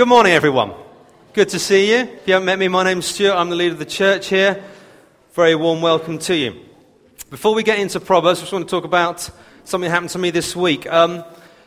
Good 0.00 0.08
morning, 0.08 0.32
everyone. 0.32 0.72
Good 1.34 1.50
to 1.50 1.58
see 1.58 1.90
you. 1.90 1.98
If 1.98 2.26
you 2.26 2.32
haven't 2.32 2.46
met 2.46 2.58
me, 2.58 2.68
my 2.68 2.84
name's 2.84 3.04
Stuart. 3.04 3.34
I'm 3.34 3.50
the 3.50 3.54
leader 3.54 3.74
of 3.74 3.78
the 3.78 3.84
church 3.84 4.28
here. 4.28 4.64
Very 5.34 5.54
warm 5.54 5.82
welcome 5.82 6.18
to 6.20 6.34
you. 6.34 6.58
Before 7.28 7.54
we 7.54 7.62
get 7.62 7.78
into 7.78 8.00
Proverbs, 8.00 8.38
I 8.38 8.42
just 8.44 8.52
want 8.54 8.66
to 8.66 8.70
talk 8.70 8.84
about 8.84 9.28
something 9.64 9.86
that 9.86 9.90
happened 9.90 10.08
to 10.12 10.18
me 10.18 10.30
this 10.30 10.56
week. 10.56 10.90
Um, 10.90 11.22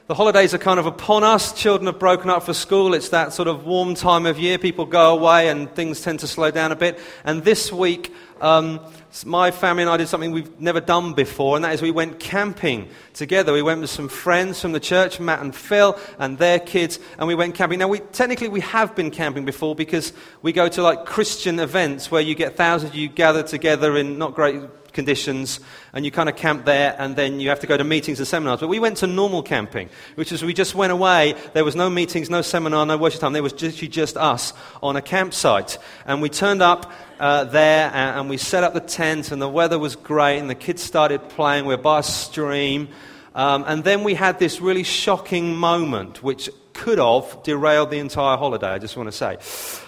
the 0.07 0.15
holidays 0.15 0.55
are 0.55 0.57
kind 0.57 0.79
of 0.79 0.87
upon 0.87 1.23
us. 1.23 1.53
Children 1.53 1.85
have 1.85 1.99
broken 1.99 2.31
up 2.31 2.41
for 2.41 2.55
school. 2.55 2.95
It's 2.95 3.09
that 3.09 3.33
sort 3.33 3.47
of 3.47 3.67
warm 3.67 3.93
time 3.93 4.25
of 4.25 4.39
year. 4.39 4.57
People 4.57 4.87
go 4.87 5.15
away 5.15 5.49
and 5.49 5.71
things 5.75 6.01
tend 6.01 6.21
to 6.21 6.27
slow 6.27 6.49
down 6.49 6.71
a 6.71 6.75
bit. 6.75 6.99
And 7.23 7.43
this 7.43 7.71
week, 7.71 8.11
um, 8.41 8.79
my 9.25 9.51
family 9.51 9.83
and 9.83 9.89
I 9.91 9.97
did 9.97 10.07
something 10.07 10.31
we've 10.31 10.59
never 10.59 10.81
done 10.81 11.13
before, 11.13 11.55
and 11.55 11.63
that 11.63 11.73
is 11.73 11.81
we 11.83 11.91
went 11.91 12.19
camping 12.19 12.89
together. 13.13 13.53
We 13.53 13.61
went 13.61 13.81
with 13.81 13.91
some 13.91 14.09
friends 14.09 14.59
from 14.59 14.71
the 14.71 14.79
church, 14.79 15.19
Matt 15.19 15.39
and 15.39 15.55
Phil, 15.55 15.97
and 16.17 16.39
their 16.39 16.59
kids, 16.59 16.99
and 17.19 17.27
we 17.27 17.35
went 17.35 17.53
camping. 17.53 17.77
Now, 17.77 17.89
we, 17.89 17.99
technically, 17.99 18.49
we 18.49 18.61
have 18.61 18.95
been 18.95 19.11
camping 19.11 19.45
before 19.45 19.75
because 19.75 20.13
we 20.41 20.51
go 20.51 20.67
to 20.67 20.81
like 20.81 21.05
Christian 21.05 21.59
events 21.59 22.09
where 22.09 22.21
you 22.21 22.33
get 22.33 22.57
thousands 22.57 22.91
of 22.91 22.95
you 22.97 23.07
gathered 23.07 23.45
together 23.47 23.95
in 23.97 24.17
not 24.17 24.33
great 24.33 24.61
conditions, 24.93 25.59
and 25.91 26.05
you 26.05 26.11
kind 26.11 26.29
of 26.29 26.35
camp 26.35 26.65
there, 26.65 26.95
and 26.97 27.15
then 27.15 27.39
you 27.39 27.49
have 27.49 27.59
to 27.59 27.67
go 27.67 27.75
to 27.75 27.83
meetings 27.83 28.19
and 28.19 28.27
seminars. 28.27 28.59
But 28.59 28.69
we 28.69 28.79
went 28.79 28.97
to 28.97 29.07
normal 29.07 29.43
camping, 29.43 29.89
which 30.15 30.31
is 30.31 30.43
we 30.43 30.53
just 30.53 30.75
went 30.75 30.91
away. 30.91 31.35
There 31.53 31.65
was 31.65 31.75
no 31.75 31.89
meetings, 31.89 32.29
no 32.29 32.41
seminar, 32.41 32.85
no 32.85 32.97
worship 32.97 33.21
time. 33.21 33.33
There 33.33 33.43
was 33.43 33.53
just, 33.53 33.77
just 33.79 34.17
us 34.17 34.53
on 34.81 34.95
a 34.95 35.01
campsite. 35.01 35.77
And 36.05 36.21
we 36.21 36.29
turned 36.29 36.61
up 36.61 36.91
uh, 37.23 37.45
there, 37.45 37.89
and, 37.93 38.19
and, 38.19 38.29
we 38.29 38.37
set 38.37 38.63
up 38.63 38.73
the 38.73 38.79
tent, 38.79 39.31
and 39.31 39.41
the 39.41 39.47
weather 39.47 39.79
was 39.79 39.95
great, 39.95 40.39
and 40.39 40.49
the 40.49 40.55
kids 40.55 40.81
started 40.83 41.29
playing. 41.29 41.65
We 41.65 41.75
were 41.75 41.81
by 41.81 41.99
a 41.99 42.03
stream. 42.03 42.89
Um, 43.33 43.63
and 43.65 43.83
then 43.83 44.03
we 44.03 44.13
had 44.13 44.39
this 44.39 44.59
really 44.59 44.83
shocking 44.83 45.55
moment, 45.55 46.21
which 46.21 46.49
could 46.73 46.99
have 46.99 47.41
derailed 47.43 47.91
the 47.91 47.99
entire 47.99 48.37
holiday, 48.37 48.67
I 48.67 48.79
just 48.79 48.97
want 48.97 49.07
to 49.07 49.11
say. 49.13 49.37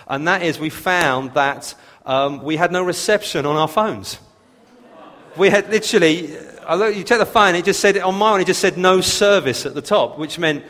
And 0.07 0.27
that 0.27 0.43
is, 0.43 0.59
we 0.59 0.69
found 0.69 1.33
that 1.33 1.75
um, 2.05 2.41
we 2.41 2.55
had 2.55 2.71
no 2.71 2.83
reception 2.83 3.45
on 3.45 3.55
our 3.55 3.67
phones 3.67 4.19
we 5.37 5.49
had 5.49 5.69
literally, 5.69 6.37
although 6.67 6.87
you 6.87 7.03
check 7.03 7.19
the 7.19 7.25
phone, 7.25 7.55
it 7.55 7.65
just 7.65 7.79
said, 7.79 7.97
on 7.97 8.15
my 8.15 8.31
one, 8.31 8.41
it 8.41 8.47
just 8.47 8.61
said 8.61 8.77
no 8.77 9.01
service 9.01 9.65
at 9.65 9.73
the 9.73 9.81
top, 9.81 10.17
which 10.17 10.39
meant 10.39 10.63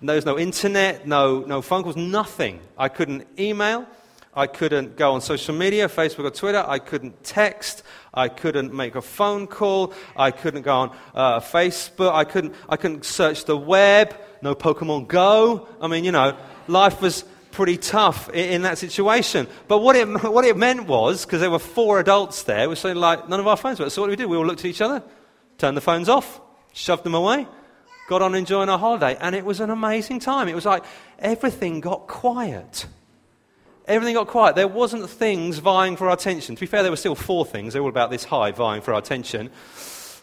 there 0.00 0.16
was 0.16 0.26
no 0.26 0.38
internet, 0.38 1.06
no, 1.06 1.40
no 1.40 1.62
phone 1.62 1.82
calls, 1.82 1.96
nothing. 1.96 2.60
I 2.78 2.88
couldn't 2.88 3.26
email. 3.38 3.86
I 4.34 4.46
couldn't 4.46 4.96
go 4.96 5.12
on 5.12 5.20
social 5.20 5.54
media, 5.54 5.88
Facebook 5.88 6.24
or 6.24 6.30
Twitter. 6.30 6.64
I 6.66 6.78
couldn't 6.78 7.22
text. 7.22 7.82
I 8.14 8.28
couldn't 8.28 8.72
make 8.72 8.94
a 8.94 9.02
phone 9.02 9.46
call. 9.46 9.92
I 10.16 10.30
couldn't 10.30 10.62
go 10.62 10.74
on 10.74 10.96
uh, 11.14 11.40
Facebook. 11.40 12.12
I 12.12 12.24
couldn't, 12.24 12.54
I 12.66 12.76
couldn't 12.76 13.04
search 13.04 13.44
the 13.44 13.56
web. 13.56 14.16
No 14.40 14.54
Pokemon 14.54 15.08
Go. 15.08 15.68
I 15.80 15.86
mean, 15.86 16.04
you 16.04 16.12
know, 16.12 16.36
life 16.66 17.02
was 17.02 17.24
pretty 17.50 17.76
tough 17.76 18.30
in, 18.30 18.48
in 18.50 18.62
that 18.62 18.78
situation. 18.78 19.46
But 19.68 19.78
what 19.78 19.96
it, 19.96 20.06
what 20.22 20.46
it 20.46 20.56
meant 20.56 20.86
was, 20.86 21.26
because 21.26 21.40
there 21.40 21.50
were 21.50 21.58
four 21.58 22.00
adults 22.00 22.44
there, 22.44 22.68
was 22.70 22.80
something 22.80 23.00
like 23.00 23.28
none 23.28 23.38
of 23.38 23.46
our 23.46 23.58
phones 23.58 23.80
worked. 23.80 23.92
So 23.92 24.00
what 24.00 24.08
did 24.08 24.18
we 24.18 24.24
do? 24.24 24.28
We 24.28 24.38
all 24.38 24.46
looked 24.46 24.60
at 24.60 24.66
each 24.66 24.80
other, 24.80 25.02
turned 25.58 25.76
the 25.76 25.82
phones 25.82 26.08
off, 26.08 26.40
shoved 26.72 27.04
them 27.04 27.14
away, 27.14 27.46
got 28.08 28.22
on 28.22 28.34
enjoying 28.34 28.70
our 28.70 28.78
holiday. 28.78 29.14
And 29.20 29.34
it 29.34 29.44
was 29.44 29.60
an 29.60 29.68
amazing 29.68 30.20
time. 30.20 30.48
It 30.48 30.54
was 30.54 30.64
like 30.64 30.84
everything 31.18 31.80
got 31.80 32.08
quiet. 32.08 32.86
Everything 33.86 34.14
got 34.14 34.28
quiet. 34.28 34.54
There 34.54 34.68
wasn't 34.68 35.08
things 35.10 35.58
vying 35.58 35.96
for 35.96 36.08
our 36.08 36.14
attention. 36.14 36.54
To 36.54 36.60
be 36.60 36.66
fair, 36.66 36.82
there 36.82 36.92
were 36.92 36.96
still 36.96 37.14
four 37.14 37.44
things. 37.44 37.72
They 37.72 37.80
were 37.80 37.84
all 37.84 37.90
about 37.90 38.10
this 38.10 38.24
high 38.24 38.52
vying 38.52 38.82
for 38.82 38.92
our 38.94 39.00
attention. 39.00 39.50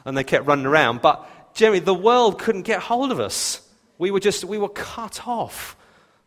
And 0.06 0.18
they 0.18 0.24
kept 0.24 0.46
running 0.46 0.66
around. 0.66 1.02
But 1.02 1.54
generally, 1.54 1.80
the 1.80 1.94
world 1.94 2.40
couldn't 2.40 2.62
get 2.64 2.82
hold 2.82 3.12
of 3.12 3.20
us. 3.20 3.62
We 3.98 4.12
were 4.12 4.22
just, 4.22 4.46
we 4.46 4.58
were 4.58 4.70
cut 4.70 5.28
off 5.28 5.76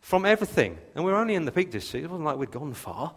from 0.01 0.25
everything. 0.25 0.77
And 0.93 1.03
we 1.03 1.11
were 1.11 1.17
only 1.17 1.33
in 1.33 1.45
the 1.45 1.51
Peak 1.51 1.71
District, 1.71 2.05
it 2.05 2.09
wasn't 2.09 2.25
like 2.25 2.37
we'd 2.37 2.51
gone 2.51 2.73
far. 2.73 3.15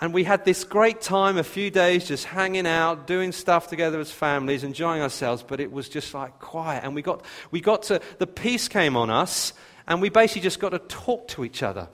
And 0.00 0.12
we 0.12 0.24
had 0.24 0.44
this 0.44 0.64
great 0.64 1.00
time, 1.00 1.38
a 1.38 1.44
few 1.44 1.70
days 1.70 2.08
just 2.08 2.24
hanging 2.24 2.66
out, 2.66 3.06
doing 3.06 3.30
stuff 3.30 3.68
together 3.68 4.00
as 4.00 4.10
families, 4.10 4.64
enjoying 4.64 5.00
ourselves, 5.00 5.44
but 5.46 5.60
it 5.60 5.70
was 5.70 5.88
just 5.88 6.12
like 6.12 6.40
quiet. 6.40 6.82
And 6.82 6.94
we 6.96 7.02
got, 7.02 7.24
we 7.52 7.60
got 7.60 7.84
to, 7.84 8.00
the 8.18 8.26
peace 8.26 8.66
came 8.66 8.96
on 8.96 9.10
us, 9.10 9.52
and 9.86 10.02
we 10.02 10.08
basically 10.08 10.42
just 10.42 10.58
got 10.58 10.70
to 10.70 10.80
talk 10.80 11.28
to 11.28 11.44
each 11.44 11.62
other. 11.62 11.88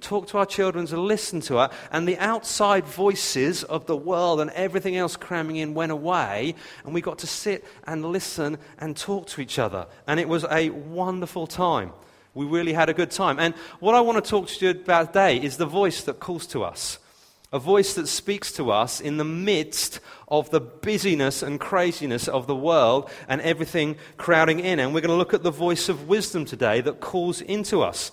Talk 0.00 0.26
to 0.28 0.38
our 0.38 0.46
children, 0.46 0.86
to 0.86 1.00
listen 1.00 1.40
to 1.42 1.56
her, 1.56 1.70
and 1.92 2.08
the 2.08 2.18
outside 2.18 2.84
voices 2.84 3.62
of 3.64 3.86
the 3.86 3.96
world 3.96 4.40
and 4.40 4.50
everything 4.50 4.96
else 4.96 5.16
cramming 5.16 5.56
in 5.56 5.74
went 5.74 5.92
away, 5.92 6.54
and 6.84 6.94
we 6.94 7.00
got 7.00 7.18
to 7.18 7.26
sit 7.26 7.64
and 7.84 8.04
listen 8.04 8.58
and 8.78 8.96
talk 8.96 9.26
to 9.28 9.40
each 9.40 9.58
other. 9.58 9.86
And 10.06 10.18
it 10.18 10.28
was 10.28 10.44
a 10.50 10.70
wonderful 10.70 11.46
time. 11.46 11.92
We 12.34 12.46
really 12.46 12.72
had 12.72 12.88
a 12.88 12.94
good 12.94 13.10
time. 13.10 13.38
And 13.38 13.54
what 13.80 13.94
I 13.94 14.00
want 14.00 14.24
to 14.24 14.30
talk 14.30 14.48
to 14.48 14.64
you 14.64 14.70
about 14.70 15.08
today 15.08 15.36
is 15.36 15.56
the 15.56 15.66
voice 15.66 16.04
that 16.04 16.20
calls 16.20 16.46
to 16.48 16.62
us. 16.64 16.98
A 17.52 17.58
voice 17.58 17.94
that 17.94 18.06
speaks 18.06 18.52
to 18.52 18.70
us 18.70 19.00
in 19.00 19.16
the 19.16 19.24
midst 19.24 19.98
of 20.28 20.50
the 20.50 20.60
busyness 20.60 21.42
and 21.42 21.58
craziness 21.58 22.28
of 22.28 22.46
the 22.46 22.54
world 22.54 23.10
and 23.28 23.40
everything 23.40 23.96
crowding 24.16 24.60
in. 24.60 24.78
And 24.78 24.94
we're 24.94 25.00
going 25.00 25.08
to 25.10 25.16
look 25.16 25.34
at 25.34 25.42
the 25.42 25.50
voice 25.50 25.88
of 25.88 26.06
wisdom 26.06 26.44
today 26.44 26.80
that 26.82 27.00
calls 27.00 27.40
into 27.40 27.82
us. 27.82 28.12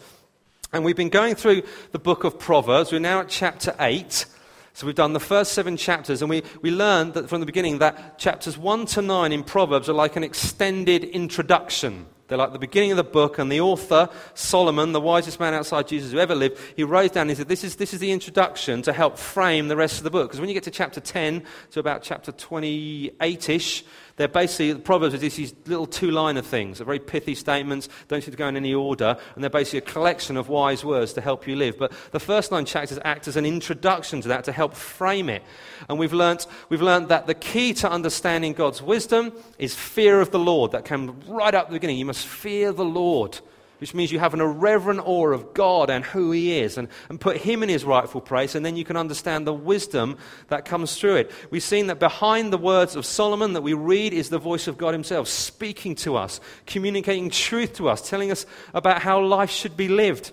And 0.73 0.83
we've 0.83 0.95
been 0.95 1.09
going 1.09 1.35
through 1.35 1.63
the 1.91 1.99
book 1.99 2.23
of 2.23 2.37
Proverbs. 2.37 2.91
We're 2.91 2.99
now 2.99 3.21
at 3.21 3.29
chapter 3.29 3.73
8. 3.79 4.25
So 4.73 4.85
we've 4.85 4.95
done 4.95 5.13
the 5.13 5.19
first 5.19 5.53
seven 5.53 5.75
chapters, 5.75 6.21
and 6.21 6.29
we, 6.29 6.43
we 6.61 6.69
learned 6.69 7.15
that 7.15 7.29
from 7.29 7.39
the 7.39 7.45
beginning 7.45 7.79
that 7.79 8.19
chapters 8.19 8.57
1 8.57 8.85
to 8.87 9.01
9 9.01 9.31
in 9.31 9.43
Proverbs 9.43 9.89
are 9.89 9.93
like 9.93 10.15
an 10.15 10.23
extended 10.23 11.03
introduction 11.03 12.05
they're 12.27 12.37
like 12.37 12.51
the 12.51 12.59
beginning 12.59 12.91
of 12.91 12.97
the 12.97 13.03
book, 13.05 13.39
and 13.39 13.49
the 13.51 13.61
author, 13.61 14.09
Solomon, 14.33 14.91
the 14.91 14.99
wisest 14.99 15.39
man 15.39 15.53
outside 15.53 15.87
Jesus 15.87 16.11
who 16.11 16.19
ever 16.19 16.35
lived, 16.35 16.59
he 16.75 16.83
wrote 16.83 17.13
down, 17.13 17.29
he 17.29 17.35
said, 17.35 17.47
this 17.47 17.63
is, 17.63 17.77
this 17.77 17.93
is 17.93 18.01
the 18.01 18.11
introduction 18.11 18.81
to 18.81 18.91
help 18.91 19.17
frame 19.17 19.69
the 19.69 19.77
rest 19.77 19.97
of 19.97 20.03
the 20.03 20.09
book. 20.09 20.29
Because 20.29 20.41
when 20.41 20.49
you 20.49 20.53
get 20.53 20.63
to 20.63 20.71
chapter 20.71 20.99
10 20.99 21.43
to 21.71 21.79
about 21.79 22.03
chapter 22.03 22.33
28 22.33 23.49
ish, 23.49 23.85
they're 24.17 24.27
basically, 24.27 24.73
the 24.73 24.79
Proverbs 24.79 25.15
are 25.15 25.17
these 25.17 25.53
little 25.65 25.87
two 25.87 26.11
liner 26.11 26.41
things, 26.41 26.77
they're 26.79 26.85
very 26.85 26.99
pithy 26.99 27.33
statements, 27.33 27.87
don't 28.07 28.21
seem 28.21 28.31
to 28.31 28.37
go 28.37 28.47
in 28.47 28.57
any 28.57 28.73
order, 28.73 29.17
and 29.35 29.43
they're 29.43 29.49
basically 29.49 29.79
a 29.79 29.93
collection 29.93 30.37
of 30.37 30.49
wise 30.49 30.83
words 30.83 31.13
to 31.13 31.21
help 31.21 31.47
you 31.47 31.55
live. 31.55 31.77
But 31.77 31.93
the 32.11 32.19
first 32.19 32.51
nine 32.51 32.65
chapters 32.65 32.99
act 33.05 33.27
as 33.27 33.37
an 33.37 33.45
introduction 33.45 34.21
to 34.21 34.27
that 34.27 34.43
to 34.43 34.51
help 34.51 34.73
frame 34.75 35.29
it. 35.29 35.43
And 35.87 35.97
we've 35.97 36.13
learnt, 36.13 36.47
we've 36.69 36.81
learnt 36.81 37.09
that 37.09 37.27
the 37.27 37.35
key 37.35 37.73
to 37.75 37.89
understanding 37.89 38.53
God's 38.53 38.81
wisdom 38.81 39.31
is 39.57 39.75
fear 39.75 40.19
of 40.19 40.31
the 40.31 40.39
Lord. 40.39 40.71
That 40.71 40.85
came 40.85 41.19
right 41.27 41.53
up 41.53 41.65
at 41.65 41.69
the 41.69 41.75
beginning. 41.75 41.97
You 41.97 42.05
must 42.05 42.25
fear 42.25 42.71
the 42.71 42.85
Lord 42.85 43.39
which 43.79 43.93
means 43.93 44.11
you 44.11 44.19
have 44.19 44.33
an 44.33 44.41
irreverent 44.41 45.01
awe 45.05 45.29
of 45.29 45.53
God 45.53 45.89
and 45.89 46.03
who 46.03 46.31
He 46.31 46.59
is, 46.59 46.77
and, 46.77 46.87
and 47.09 47.19
put 47.19 47.37
Him 47.37 47.63
in 47.63 47.69
His 47.69 47.83
rightful 47.83 48.21
place, 48.21 48.55
and 48.55 48.65
then 48.65 48.75
you 48.75 48.83
can 48.83 48.97
understand 48.97 49.45
the 49.45 49.53
wisdom 49.53 50.17
that 50.47 50.65
comes 50.65 50.97
through 50.97 51.15
it. 51.15 51.31
We've 51.49 51.63
seen 51.63 51.87
that 51.87 51.99
behind 51.99 52.51
the 52.51 52.57
words 52.57 52.95
of 52.95 53.05
Solomon 53.05 53.53
that 53.53 53.63
we 53.63 53.73
read 53.73 54.13
is 54.13 54.29
the 54.29 54.39
voice 54.39 54.67
of 54.67 54.77
God 54.77 54.93
Himself 54.93 55.27
speaking 55.27 55.95
to 55.95 56.15
us, 56.15 56.39
communicating 56.65 57.29
truth 57.29 57.73
to 57.73 57.89
us, 57.89 58.07
telling 58.07 58.31
us 58.31 58.45
about 58.73 59.01
how 59.01 59.23
life 59.23 59.51
should 59.51 59.77
be 59.77 59.87
lived 59.87 60.31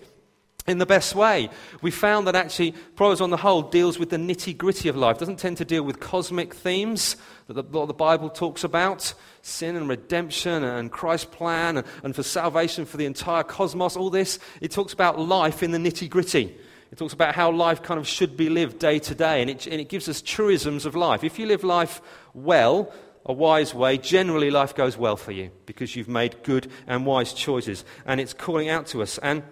in 0.67 0.79
the 0.79 0.87
best 0.87 1.15
way. 1.15 1.51
We 1.83 1.91
found 1.91 2.27
that 2.27 2.35
actually 2.35 2.73
Proverbs 2.97 3.21
on 3.21 3.31
the 3.31 3.37
whole 3.37 3.63
deals 3.63 3.99
with 3.99 4.11
the 4.11 4.17
nitty 4.17 4.57
gritty 4.57 4.89
of 4.89 4.97
life, 4.97 5.19
doesn't 5.19 5.39
tend 5.39 5.59
to 5.59 5.65
deal 5.65 5.83
with 5.83 6.01
cosmic 6.01 6.55
themes 6.55 7.17
that 7.49 7.55
the, 7.55 7.87
the 7.87 7.93
Bible 7.93 8.31
talks 8.31 8.65
about 8.65 9.13
sin 9.43 9.77
and 9.77 9.89
redemption 9.89 10.65
and 10.65 10.91
Christ's 10.91 11.27
plan 11.27 11.77
and, 11.77 11.87
and 12.03 12.17
for 12.17 12.23
salvation 12.23 12.87
for 12.87 12.97
the 12.97 13.05
entire 13.05 13.43
cosmos, 13.43 13.97
all 13.97 14.09
this. 14.09 14.39
It 14.63 14.71
talks 14.71 14.95
about 14.95 15.19
life 15.19 15.63
in 15.63 15.71
the 15.71 15.79
nitty 15.79 16.09
gritty. 16.09 16.57
It 16.91 16.97
talks 16.97 17.13
about 17.13 17.35
how 17.35 17.51
life 17.51 17.83
kind 17.83 17.99
of 17.99 18.07
should 18.07 18.37
be 18.37 18.49
lived 18.49 18.79
day 18.79 19.01
to 19.01 19.15
day, 19.15 19.43
and 19.43 19.51
it, 19.51 19.67
and 19.67 19.81
it 19.81 19.89
gives 19.89 20.09
us 20.09 20.23
truisms 20.23 20.87
of 20.87 20.95
life. 20.95 21.25
If 21.25 21.39
you 21.39 21.47
live 21.47 21.65
life 21.65 22.01
well, 22.33 22.93
a 23.27 23.33
wise 23.33 23.75
way, 23.75 23.99
generally 23.99 24.51
life 24.51 24.75
goes 24.75 24.97
well 24.97 25.17
for 25.17 25.33
you 25.33 25.51
because 25.67 25.97
you've 25.97 26.09
made 26.09 26.43
good 26.43 26.71
and 26.87 27.05
wise 27.05 27.33
choices. 27.33 27.85
And 28.07 28.21
it's 28.21 28.35
calling 28.35 28.69
out 28.69 28.87
to 28.89 29.03
us. 29.03 29.19
And 29.19 29.43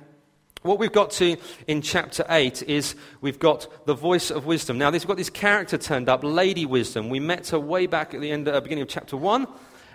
what 0.63 0.79
we've 0.79 0.93
got 0.93 1.11
to 1.13 1.37
in 1.67 1.83
chapter 1.83 2.25
8 2.29 2.63
is 2.65 2.95
we've 3.21 3.39
got 3.39 3.87
the 3.87 3.95
voice 3.95 4.31
of 4.31 4.47
wisdom. 4.47 4.79
Now, 4.79 4.91
we've 4.91 5.07
got 5.07 5.17
this 5.17 5.31
character 5.31 5.77
turned 5.77 6.09
up, 6.09 6.23
Lady 6.23 6.67
Wisdom. 6.67 7.09
We 7.09 7.21
met 7.21 7.49
her 7.49 7.59
way 7.59 7.87
back 7.87 8.15
at 8.15 8.21
the 8.21 8.31
end, 8.31 8.49
uh, 8.49 8.61
beginning 8.61 8.83
of 8.83 8.89
chapter 8.89 9.17
1, 9.17 9.47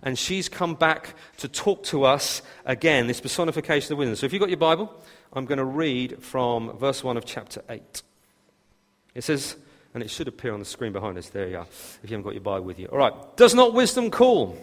and 0.03 0.19
she's 0.19 0.49
come 0.49 0.75
back 0.75 1.15
to 1.37 1.47
talk 1.47 1.83
to 1.85 2.03
us 2.03 2.41
again, 2.65 3.07
this 3.07 3.21
personification 3.21 3.93
of 3.93 3.99
wisdom. 3.99 4.15
So 4.15 4.25
if 4.25 4.33
you've 4.33 4.41
got 4.41 4.49
your 4.49 4.57
Bible, 4.57 4.93
I'm 5.33 5.45
going 5.45 5.57
to 5.57 5.65
read 5.65 6.21
from 6.21 6.77
verse 6.77 7.03
1 7.03 7.15
of 7.15 7.25
chapter 7.25 7.63
8. 7.69 8.01
It 9.15 9.23
says, 9.23 9.55
and 9.93 10.03
it 10.03 10.09
should 10.09 10.27
appear 10.27 10.53
on 10.53 10.59
the 10.59 10.65
screen 10.65 10.91
behind 10.91 11.17
us. 11.17 11.29
There 11.29 11.47
you 11.47 11.57
are, 11.57 11.67
if 11.69 11.99
you 12.03 12.09
haven't 12.09 12.23
got 12.23 12.33
your 12.33 12.41
Bible 12.41 12.65
with 12.65 12.77
you. 12.77 12.87
All 12.87 12.97
right. 12.97 13.13
Does 13.37 13.55
not 13.55 13.73
wisdom 13.73 14.11
call? 14.11 14.57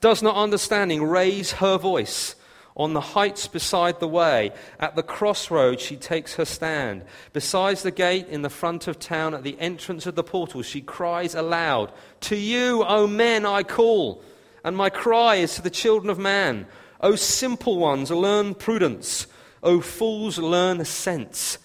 Does 0.00 0.22
not 0.22 0.36
understanding 0.36 1.02
raise 1.02 1.52
her 1.52 1.76
voice? 1.76 2.34
On 2.76 2.92
the 2.92 3.00
heights 3.00 3.48
beside 3.48 3.98
the 3.98 4.08
way, 4.08 4.52
at 4.78 4.94
the 4.94 5.02
crossroads, 5.02 5.82
she 5.82 5.96
takes 5.96 6.34
her 6.34 6.44
stand. 6.44 7.04
Besides 7.32 7.82
the 7.82 7.90
gate 7.90 8.28
in 8.28 8.42
the 8.42 8.50
front 8.50 8.86
of 8.86 8.98
town, 8.98 9.34
at 9.34 9.42
the 9.42 9.58
entrance 9.58 10.06
of 10.06 10.14
the 10.14 10.22
portal, 10.22 10.62
she 10.62 10.80
cries 10.80 11.34
aloud, 11.34 11.92
To 12.22 12.36
you, 12.36 12.84
O 12.86 13.06
men, 13.06 13.44
I 13.44 13.64
call, 13.64 14.22
and 14.64 14.76
my 14.76 14.88
cry 14.88 15.36
is 15.36 15.56
to 15.56 15.62
the 15.62 15.70
children 15.70 16.10
of 16.10 16.18
man. 16.18 16.66
O 17.00 17.16
simple 17.16 17.78
ones, 17.78 18.10
learn 18.10 18.54
prudence. 18.54 19.26
O 19.62 19.80
fools, 19.80 20.38
learn 20.38 20.84
sense. 20.84 21.58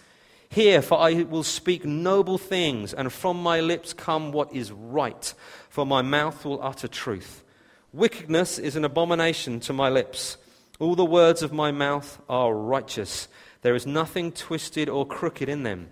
Hear, 0.50 0.82
for 0.82 0.98
I 0.98 1.24
will 1.24 1.44
speak 1.44 1.86
noble 1.86 2.38
things, 2.38 2.94
and 2.94 3.12
from 3.12 3.42
my 3.42 3.60
lips 3.60 3.94
come 3.94 4.32
what 4.32 4.54
is 4.54 4.72
right, 4.72 5.34
for 5.70 5.86
my 5.86 6.02
mouth 6.02 6.46
will 6.46 6.62
utter 6.64 6.88
truth. 6.88 7.44
Wickedness 7.94 8.58
is 8.58 8.76
an 8.76 8.86
abomination 8.86 9.60
to 9.62 9.74
my 9.74 9.90
lips. 9.90 10.38
All 10.80 10.96
the 10.96 11.06
words 11.06 11.42
of 11.42 11.54
my 11.54 11.72
mouth 11.72 12.22
are 12.28 12.54
righteous. 12.54 13.28
There 13.62 13.76
is 13.76 13.86
nothing 13.86 14.32
twisted 14.32 14.90
or 14.90 15.08
crooked 15.08 15.50
in 15.50 15.64
them. 15.64 15.90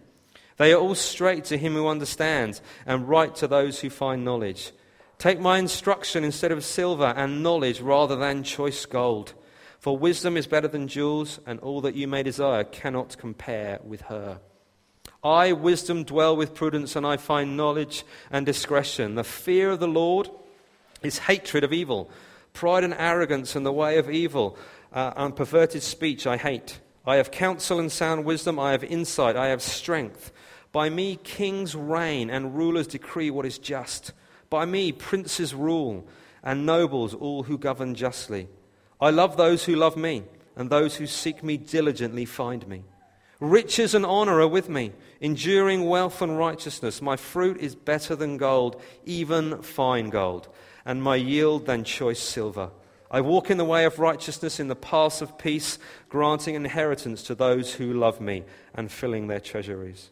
They 0.57 0.73
are 0.73 0.79
all 0.79 0.95
straight 0.95 1.45
to 1.45 1.57
him 1.57 1.73
who 1.73 1.87
understands, 1.87 2.61
and 2.85 3.07
right 3.07 3.33
to 3.35 3.47
those 3.47 3.79
who 3.79 3.89
find 3.89 4.23
knowledge. 4.23 4.71
Take 5.17 5.39
my 5.39 5.57
instruction 5.57 6.23
instead 6.23 6.51
of 6.51 6.65
silver, 6.65 7.13
and 7.15 7.41
knowledge 7.41 7.81
rather 7.81 8.15
than 8.15 8.43
choice 8.43 8.85
gold. 8.85 9.33
For 9.79 9.97
wisdom 9.97 10.37
is 10.37 10.47
better 10.47 10.67
than 10.67 10.87
jewels, 10.87 11.39
and 11.45 11.59
all 11.61 11.81
that 11.81 11.95
you 11.95 12.07
may 12.07 12.23
desire 12.23 12.63
cannot 12.63 13.17
compare 13.17 13.79
with 13.83 14.01
her. 14.03 14.39
I, 15.23 15.53
wisdom, 15.53 16.03
dwell 16.03 16.35
with 16.35 16.53
prudence, 16.53 16.95
and 16.95 17.05
I 17.05 17.17
find 17.17 17.57
knowledge 17.57 18.03
and 18.29 18.45
discretion. 18.45 19.15
The 19.15 19.23
fear 19.23 19.71
of 19.71 19.79
the 19.79 19.87
Lord 19.87 20.29
is 21.01 21.19
hatred 21.19 21.63
of 21.63 21.73
evil. 21.73 22.11
Pride 22.53 22.83
and 22.83 22.95
arrogance 22.97 23.55
and 23.55 23.65
the 23.65 23.73
way 23.73 23.97
of 23.97 24.09
evil 24.09 24.57
uh, 24.93 25.13
and 25.15 25.35
perverted 25.35 25.83
speech 25.83 26.25
I 26.25 26.37
hate. 26.37 26.79
I 27.05 27.17
have 27.17 27.31
counsel 27.31 27.79
and 27.79 27.91
sound 27.91 28.23
wisdom. 28.23 28.57
I 28.59 28.71
have 28.71 28.83
insight. 28.83 29.35
I 29.35 29.47
have 29.47 29.61
strength. 29.61 30.31
By 30.71 30.89
me, 30.89 31.17
kings 31.23 31.75
reign 31.75 32.29
and 32.29 32.55
rulers 32.55 32.87
decree 32.87 33.29
what 33.29 33.45
is 33.45 33.57
just. 33.57 34.13
By 34.49 34.65
me, 34.65 34.91
princes 34.91 35.53
rule 35.53 36.07
and 36.43 36.65
nobles, 36.65 37.13
all 37.13 37.43
who 37.43 37.57
govern 37.57 37.95
justly. 37.95 38.47
I 38.99 39.09
love 39.09 39.37
those 39.37 39.65
who 39.65 39.75
love 39.75 39.97
me, 39.97 40.23
and 40.55 40.69
those 40.69 40.95
who 40.95 41.07
seek 41.07 41.43
me 41.43 41.57
diligently 41.57 42.25
find 42.25 42.67
me. 42.67 42.83
Riches 43.39 43.93
and 43.93 44.05
honor 44.05 44.39
are 44.39 44.47
with 44.47 44.69
me, 44.69 44.93
enduring 45.19 45.85
wealth 45.85 46.21
and 46.21 46.37
righteousness. 46.37 47.01
My 47.01 47.17
fruit 47.17 47.57
is 47.57 47.75
better 47.75 48.15
than 48.15 48.37
gold, 48.37 48.81
even 49.05 49.61
fine 49.61 50.09
gold, 50.09 50.47
and 50.85 51.01
my 51.01 51.15
yield 51.15 51.65
than 51.65 51.83
choice 51.83 52.19
silver. 52.19 52.69
I 53.09 53.21
walk 53.21 53.51
in 53.51 53.57
the 53.57 53.65
way 53.65 53.85
of 53.85 53.99
righteousness 53.99 54.59
in 54.59 54.69
the 54.69 54.75
paths 54.75 55.21
of 55.21 55.37
peace, 55.37 55.77
granting 56.09 56.55
inheritance 56.55 57.21
to 57.23 57.35
those 57.35 57.75
who 57.75 57.93
love 57.93 58.19
me 58.19 58.43
and 58.73 58.91
filling 58.91 59.27
their 59.27 59.39
treasuries. 59.39 60.09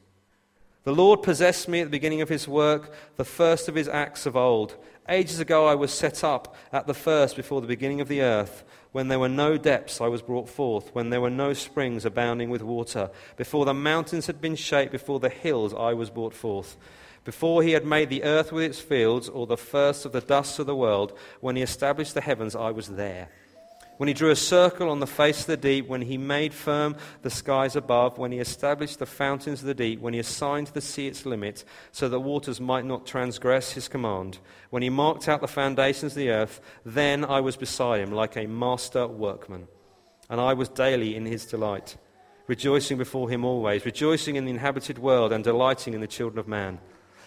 The 0.83 0.94
Lord 0.94 1.21
possessed 1.21 1.68
me 1.68 1.81
at 1.81 1.85
the 1.85 1.91
beginning 1.91 2.21
of 2.21 2.29
his 2.29 2.47
work, 2.47 2.94
the 3.15 3.25
first 3.25 3.68
of 3.68 3.75
his 3.75 3.88
acts 3.88 4.25
of 4.25 4.35
old. 4.35 4.75
Ages 5.09 5.39
ago 5.39 5.68
I 5.68 5.75
was 5.75 5.91
set 5.91 6.23
up 6.23 6.56
at 6.71 6.88
the 6.88 6.94
first 6.94 7.35
before 7.35 7.62
the 7.62 7.67
beginning 7.67 8.01
of 8.01 8.07
the 8.07 8.21
earth. 8.21 8.63
When 8.91 9.07
there 9.07 9.19
were 9.19 9.29
no 9.29 9.57
depths, 9.57 10.01
I 10.01 10.07
was 10.07 10.21
brought 10.21 10.50
forth. 10.50 10.94
When 10.94 11.09
there 11.09 11.21
were 11.21 11.29
no 11.29 11.53
springs 11.53 12.06
abounding 12.06 12.50
with 12.50 12.62
water. 12.62 13.09
Before 13.38 13.65
the 13.65 13.74
mountains 13.74 14.27
had 14.27 14.41
been 14.41 14.56
shaped, 14.56 14.91
before 14.91 15.19
the 15.19 15.29
hills, 15.29 15.74
I 15.74 15.94
was 15.94 16.09
brought 16.09 16.33
forth. 16.33 16.77
Before 17.23 17.62
he 17.62 17.71
had 17.71 17.85
made 17.85 18.09
the 18.09 18.23
earth 18.23 18.51
with 18.51 18.63
its 18.63 18.79
fields, 18.79 19.29
or 19.29 19.45
the 19.45 19.57
first 19.57 20.06
of 20.06 20.12
the 20.12 20.21
dust 20.21 20.57
of 20.59 20.65
the 20.65 20.75
world, 20.75 21.18
when 21.39 21.56
he 21.56 21.62
established 21.62 22.13
the 22.13 22.21
heavens, 22.21 22.56
I 22.56 22.71
was 22.71 22.88
there 22.88 23.29
when 24.01 24.07
he 24.07 24.15
drew 24.15 24.31
a 24.31 24.35
circle 24.35 24.89
on 24.89 25.00
the 25.00 25.06
face 25.06 25.41
of 25.41 25.45
the 25.45 25.56
deep, 25.56 25.88
when 25.88 26.01
he 26.01 26.18
made 26.18 26.56
firm 26.56 26.95
the 27.21 27.29
skies 27.29 27.75
above, 27.75 28.18
when 28.18 28.31
he 28.31 28.39
established 28.39 28.97
the 28.97 29.06
fountains 29.06 29.62
of 29.62 29.68
the 29.68 29.75
deep, 29.75 30.01
when 30.01 30.15
he 30.15 30.19
assigned 30.19 30.65
the 30.69 30.81
sea 30.81 31.06
its 31.06 31.23
limit, 31.23 31.63
so 31.91 32.09
that 32.09 32.19
waters 32.19 32.59
might 32.59 32.83
not 32.83 33.06
transgress 33.06 33.74
his 33.74 33.88
command, 33.88 34.39
when 34.71 34.81
he 34.81 34.89
marked 34.89 35.29
out 35.29 35.39
the 35.39 35.47
foundations 35.47 36.13
of 36.13 36.17
the 36.17 36.31
earth, 36.31 36.59
then 36.83 37.24
I 37.24 37.41
was 37.41 37.56
beside 37.56 38.01
him 38.01 38.12
like 38.12 38.35
a 38.35 38.47
master 38.47 39.06
workman. 39.06 39.67
And 40.31 40.41
I 40.41 40.53
was 40.53 40.69
daily 40.69 41.15
in 41.15 41.27
his 41.27 41.45
delight, 41.45 41.95
rejoicing 42.47 42.97
before 42.97 43.29
him 43.29 43.45
always, 43.45 43.85
rejoicing 43.85 44.35
in 44.35 44.45
the 44.45 44.51
inhabited 44.51 44.97
world 44.97 45.31
and 45.31 45.44
delighting 45.44 45.94
in 45.94 46.01
the 46.01 46.07
children 46.07 46.39
of 46.39 46.47
man. 46.47 46.79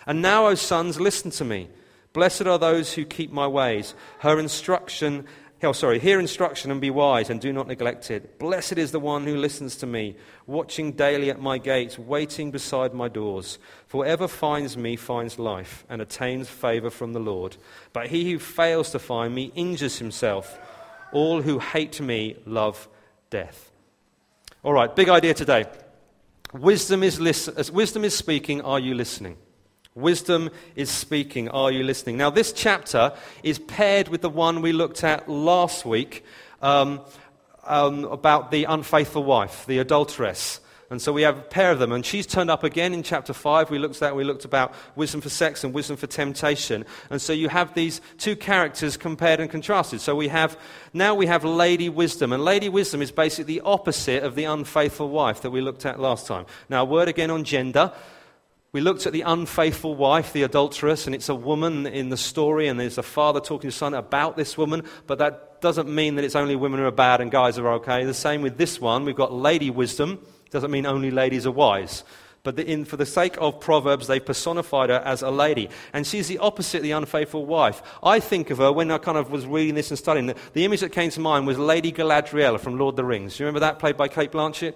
And 0.07 0.23
now, 0.23 0.47
O 0.47 0.55
sons, 0.55 1.01
listen 1.01 1.31
to 1.33 1.45
me. 1.45 1.69
Blessed 2.13 2.47
are 2.47 2.59
those 2.59 2.93
who 2.93 3.05
keep 3.05 3.33
my 3.33 3.47
ways. 3.47 3.95
Her 4.21 4.39
instruction 4.39 5.27
Oh, 5.65 5.73
sorry, 5.73 5.99
hear 5.99 6.21
instruction 6.21 6.71
and 6.71 6.81
be 6.81 6.91
wise 6.91 7.31
and 7.31 7.41
do 7.41 7.53
not 7.53 7.67
neglect 7.67 8.11
it. 8.11 8.39
Blessed 8.39 8.77
is 8.77 8.91
the 8.91 9.01
one 9.01 9.25
who 9.25 9.37
listens 9.37 9.77
to 9.77 9.87
me, 9.87 10.17
watching 10.47 10.93
daily 10.93 11.31
at 11.31 11.41
my 11.41 11.57
gates, 11.59 11.99
waiting 11.99 12.51
beside 12.51 12.93
my 12.93 13.09
doors. 13.09 13.59
For 13.87 14.05
whoever 14.05 14.29
finds 14.29 14.77
me 14.77 14.97
finds 14.97 15.39
life 15.39 15.87
and 15.89 16.03
attains 16.03 16.49
favor 16.49 16.91
from 16.91 17.15
the 17.15 17.21
Lord. 17.21 17.57
But 17.93 18.09
he 18.09 18.31
who 18.31 18.39
fails 18.39 18.91
to 18.91 18.99
find 18.99 19.35
me 19.35 19.53
injures 19.55 19.99
himself. 19.99 20.59
All 21.13 21.41
who 21.41 21.59
hate 21.59 22.01
me 22.01 22.37
love 22.45 22.87
death. 23.31 23.71
All 24.63 24.73
right, 24.73 24.95
big 24.95 25.09
idea 25.09 25.33
today. 25.33 25.65
Wisdom 26.53 27.03
is, 27.03 27.21
lis- 27.21 27.71
wisdom 27.71 28.05
is 28.05 28.15
speaking. 28.15 28.61
Are 28.61 28.81
you 28.81 28.95
listening? 28.95 29.39
Wisdom 29.95 30.51
is 30.75 30.91
speaking. 30.91 31.49
Are 31.51 31.71
you 31.71 31.85
listening? 31.85 32.17
Now, 32.17 32.29
this 32.29 32.53
chapter 32.53 33.13
is 33.45 33.61
paired 33.61 34.09
with 34.09 34.23
the 34.23 34.29
one 34.29 34.61
we 34.61 34.73
looked 34.73 35.05
at 35.05 35.29
last 35.29 35.85
week 35.85 36.25
um, 36.61 37.01
um, 37.63 38.05
about 38.07 38.51
the 38.51 38.65
unfaithful 38.65 39.23
wife, 39.23 39.65
the 39.67 39.79
adulteress. 39.79 40.59
And 40.91 41.01
so 41.01 41.13
we 41.13 41.23
have 41.23 41.39
a 41.39 41.43
pair 41.43 41.71
of 41.71 41.79
them. 41.79 41.93
And 41.93 42.05
she's 42.05 42.27
turned 42.27 42.51
up 42.51 42.65
again 42.65 42.93
in 42.93 43.05
chapter 43.05 43.33
5. 43.33 43.71
We 43.71 43.79
looked 43.79 44.03
at 44.03 44.17
we 44.17 44.25
looked 44.25 44.45
about 44.45 44.75
wisdom 44.97 45.21
for 45.21 45.29
sex 45.29 45.63
and 45.63 45.73
wisdom 45.73 45.97
for 45.97 46.09
temptation. 46.09 46.85
And 47.09 47.23
so 47.23 47.33
you 47.33 47.49
have 47.49 47.75
these 47.75 48.01
two 48.19 48.35
characters 48.35 48.97
compared 48.97 49.39
and 49.39 49.49
contrasted. 49.49 50.01
So 50.01 50.17
we 50.17 50.27
have 50.27 50.59
now 50.93 51.15
we 51.15 51.27
have 51.27 51.45
Lady 51.45 51.89
Wisdom. 51.89 52.33
And 52.33 52.45
Lady 52.45 52.69
Wisdom 52.69 53.01
is 53.01 53.13
basically 53.13 53.55
the 53.55 53.63
opposite 53.65 54.25
of 54.25 54.35
the 54.35 54.45
unfaithful 54.45 55.09
wife 55.09 55.43
that 55.43 55.51
we 55.51 55.61
looked 55.61 55.87
at 55.87 56.01
last 56.01 56.27
time. 56.27 56.47
Now, 56.69 56.83
a 56.83 56.85
word 56.85 57.07
again 57.07 57.31
on 57.31 57.45
gender. 57.45 57.93
We 58.75 58.81
looked 58.81 59.07
at 59.07 59.13
the 59.13 59.21
unfaithful 59.21 59.95
wife, 59.95 60.33
the 60.33 60.43
adulteress, 60.43 61.07
and 61.07 61.15
it's 61.15 61.29
a 61.29 61.35
woman 61.35 61.87
in 61.87 62.09
the 62.09 62.17
story, 62.17 62.67
and 62.67 62.81
there's 62.81 62.99
a 62.99 63.05
father 63.05 63.39
talking 63.39 63.71
to 63.71 63.77
son 63.77 63.95
about 63.95 64.37
this 64.37 64.59
woman, 64.59 64.83
but 65.07 65.19
that 65.19 65.61
doesn't 65.61 65.89
mean 65.89 66.17
that 66.17 66.25
it's 66.25 66.35
only 66.35 66.57
women 66.57 66.81
who 66.81 66.87
are 66.87 66.91
bad 66.91 67.21
and 67.21 67.31
guys 67.31 67.57
are 67.57 67.75
okay. 67.75 68.05
The 68.05 68.13
same 68.13 68.43
with 68.43 68.59
this 68.59 68.81
one. 68.81 69.05
We've 69.05 69.15
got 69.15 69.33
lady 69.33 69.71
wisdom. 69.71 70.19
Doesn't 70.51 70.73
mean 70.73 70.87
only 70.87 71.13
ladies 71.13 71.47
are 71.47 71.53
wise. 71.53 72.03
But 72.43 72.57
the, 72.57 72.67
in, 72.67 72.85
for 72.85 72.97
the 72.97 73.07
sake 73.07 73.37
of 73.39 73.61
Proverbs, 73.61 74.09
they 74.09 74.19
personified 74.19 74.91
her 74.91 75.01
as 75.05 75.23
a 75.23 75.31
lady. 75.31 75.71
And 75.93 76.05
she's 76.05 76.27
the 76.27 76.39
opposite 76.39 76.79
of 76.79 76.83
the 76.83 76.91
unfaithful 76.91 77.47
wife. 77.47 77.81
I 78.03 78.19
think 78.19 78.51
of 78.51 78.59
her, 78.59 78.73
when 78.73 78.91
I 78.91 78.99
kind 78.99 79.17
of 79.17 79.31
was 79.31 79.47
reading 79.47 79.77
this 79.77 79.93
and 79.93 79.99
studying, 79.99 80.27
the, 80.27 80.37
the 80.53 80.65
image 80.65 80.81
that 80.81 80.91
came 80.91 81.11
to 81.11 81.21
mind 81.21 81.47
was 81.47 81.59
Lady 81.59 81.93
Galadriel 81.93 82.59
from 82.59 82.77
Lord 82.77 82.95
of 82.95 82.97
the 82.97 83.05
Rings. 83.05 83.37
Do 83.37 83.45
you 83.45 83.47
remember 83.47 83.61
that, 83.61 83.79
played 83.79 83.97
by 83.97 84.09
Cate 84.09 84.33
Blanchett? 84.33 84.75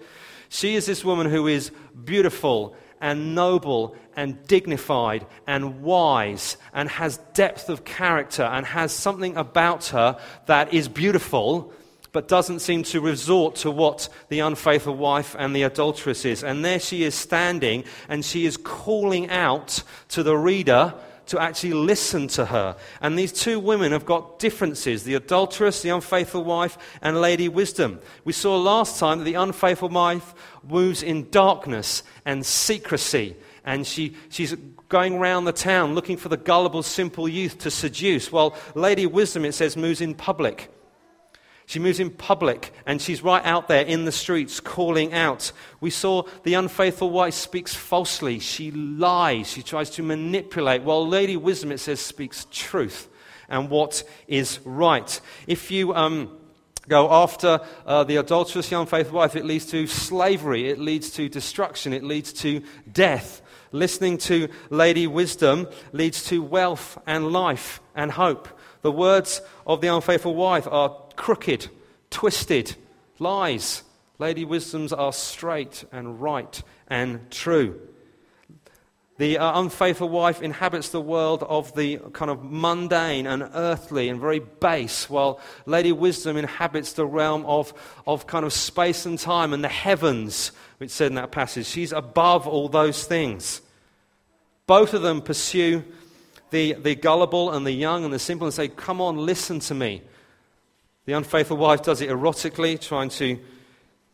She 0.51 0.77
is 0.77 0.87
this 0.87 1.05
woman 1.05 1.29
who 1.29 1.49
is 1.49 1.73
beautiful 2.05 2.77
and 3.01 3.35
noble 3.35 3.97
and 4.17 4.47
dignified 4.47 5.27
and 5.47 5.83
wise 5.83 6.57
and 6.73 6.89
has 6.89 7.19
depth 7.35 7.69
of 7.69 7.85
character 7.85 8.43
and 8.43 8.67
has 8.67 8.93
something 8.93 9.37
about 9.37 9.87
her 9.87 10.19
that 10.47 10.73
is 10.75 10.89
beautiful 10.89 11.73
but 12.13 12.27
doesn't 12.29 12.61
seem 12.61 12.83
to 12.83 13.01
resort 13.01 13.55
to 13.57 13.71
what 13.71 14.09
the 14.29 14.41
unfaithful 14.41 14.97
wife 14.97 15.37
and 15.39 15.55
the 15.55 15.63
adulteress 15.63 16.25
is. 16.25 16.43
And 16.43 16.65
there 16.65 16.81
she 16.81 17.05
is 17.05 17.15
standing 17.15 17.85
and 18.09 18.25
she 18.25 18.47
is 18.47 18.57
calling 18.57 19.29
out 19.31 19.83
to 20.11 20.23
the 20.23 20.37
reader 20.37 20.95
to 21.29 21.41
actually 21.41 21.75
listen 21.75 22.29
to 22.29 22.47
her. 22.47 22.77
And 23.01 23.19
these 23.19 23.33
two 23.33 23.61
women 23.61 23.93
have 23.93 24.05
got 24.05 24.39
differences 24.39 25.05
the 25.05 25.15
adulteress, 25.15 25.83
the 25.83 25.91
unfaithful 25.91 26.45
wife, 26.45 26.77
and 27.01 27.21
Lady 27.21 27.49
Wisdom. 27.49 28.01
We 28.25 28.33
saw 28.33 28.57
last 28.57 28.99
time 28.99 29.19
that 29.19 29.25
the 29.25 29.35
unfaithful 29.35 29.89
wife 29.89 30.35
moves 30.63 31.03
in 31.03 31.31
darkness 31.31 32.03
and 32.25 32.45
secrecy. 32.45 33.37
And 33.65 33.87
she, 33.87 34.17
she's 34.31 34.55
going 34.89 35.15
around 35.15 35.45
the 35.45 35.53
town 35.53 35.95
looking 35.95 36.17
for 36.17 36.31
the 36.31 36.37
gullible, 36.37 36.83
simple 36.83 37.29
youth 37.29 37.59
to 37.59 37.71
seduce, 37.71 38.33
while 38.33 38.57
Lady 38.75 39.07
Wisdom, 39.07 39.45
it 39.45 39.53
says, 39.53 39.77
moves 39.77 40.01
in 40.01 40.15
public 40.15 40.71
she 41.69 41.79
moves 41.79 42.01
in 42.01 42.09
public 42.09 42.73
and 42.87 43.01
she's 43.01 43.23
right 43.23 43.45
out 43.45 43.69
there 43.69 43.85
in 43.85 44.07
the 44.07 44.11
streets 44.11 44.59
calling 44.59 45.13
out. 45.13 45.53
We 45.83 45.91
saw 45.91 46.23
the 46.43 46.55
unfaithful 46.55 47.11
wife 47.11 47.35
speaks 47.35 47.75
falsely. 47.75 48.39
She 48.39 48.71
lies. 48.71 49.51
She 49.53 49.63
tries 49.63 49.91
to 49.91 50.03
manipulate. 50.03 50.83
While 50.83 51.07
Lady 51.07 51.37
Wisdom, 51.37 51.71
it 51.71 51.77
says, 51.77 52.01
speaks 52.01 52.47
truth 52.51 53.11
and 53.51 53.69
what 53.69 54.03
is 54.27 54.61
right. 54.65 55.21
If 55.47 55.71
you. 55.71 55.95
Um, 55.95 56.39
go 56.89 57.13
after 57.13 57.61
uh, 57.85 58.03
the 58.05 58.17
adulterous, 58.17 58.71
the 58.71 58.81
unfaithful 58.81 59.19
wife, 59.19 59.37
it 59.37 59.45
leads 59.45 59.67
to 59.67 59.87
slavery, 59.87 60.71
it 60.71 60.79
leads 60.79 61.11
to 61.11 61.29
destruction, 61.29 61.93
it 61.93 62.03
leads 62.03 62.33
to 62.33 62.63
death. 62.91 63.43
Listening 63.73 64.17
to 64.17 64.49
Lady 64.71 65.07
Wisdom 65.07 65.69
leads 65.93 66.25
to 66.29 66.43
wealth 66.43 66.97
and 67.07 67.31
life 67.31 67.83
and 67.95 68.11
hope. 68.11 68.49
The 68.81 68.91
words 68.91 69.43
of 69.67 69.83
the 69.83 69.89
unfaithful 69.89 70.35
wife 70.35 70.67
are 70.67 70.97
crooked, 71.19 71.69
twisted, 72.09 72.77
lies. 73.19 73.83
Lady 74.19 74.47
Wisdoms 74.47 74.93
are 74.93 75.13
straight 75.13 75.85
and 75.93 76.23
right 76.23 76.63
and 76.87 77.31
true. 77.31 77.79
The 79.19 79.39
uh, 79.39 79.61
unfaithful 79.61 80.09
wife 80.09 80.43
inhabits 80.43 80.91
the 80.91 81.01
world 81.01 81.43
of 81.43 81.75
the 81.75 81.99
kind 82.13 82.31
of 82.31 82.45
mundane 82.45 83.27
and 83.27 83.43
earthly 83.53 84.09
and 84.09 84.21
very 84.21 84.39
base, 84.39 85.11
while 85.11 85.41
Lady 85.67 85.91
Wisdom 85.91 86.37
inhabits 86.37 86.93
the 86.93 87.05
realm 87.05 87.45
of, 87.45 87.75
of 88.07 88.29
kind 88.29 88.47
of 88.47 88.53
space 88.53 89.05
and 89.05 89.19
time 89.19 89.53
and 89.53 89.63
the 89.63 89.69
heavens, 89.69 90.53
which 90.79 90.91
said 90.91 91.09
in 91.09 91.17
that 91.17 91.33
passage. 91.33 91.67
She's 91.67 91.93
above 91.93 92.47
all 92.47 92.69
those 92.69 93.05
things. 93.05 93.61
Both 94.69 94.95
of 94.95 95.03
them 95.03 95.21
pursue 95.21 95.83
the, 96.51 96.75
the 96.75 96.95
gullible 96.95 97.51
and 97.51 97.67
the 97.67 97.73
young 97.73 98.05
and 98.05 98.15
the 98.15 98.21
simple 98.21 98.47
and 98.47 98.55
say, 98.55 98.69
Come 98.69 99.01
on, 99.01 99.17
listen 99.17 99.59
to 99.61 99.75
me. 99.75 100.03
The 101.09 101.17
unfaithful 101.17 101.57
wife 101.57 101.81
does 101.81 102.03
it 102.03 102.11
erotically, 102.11 102.79
trying 102.79 103.09
to 103.09 103.39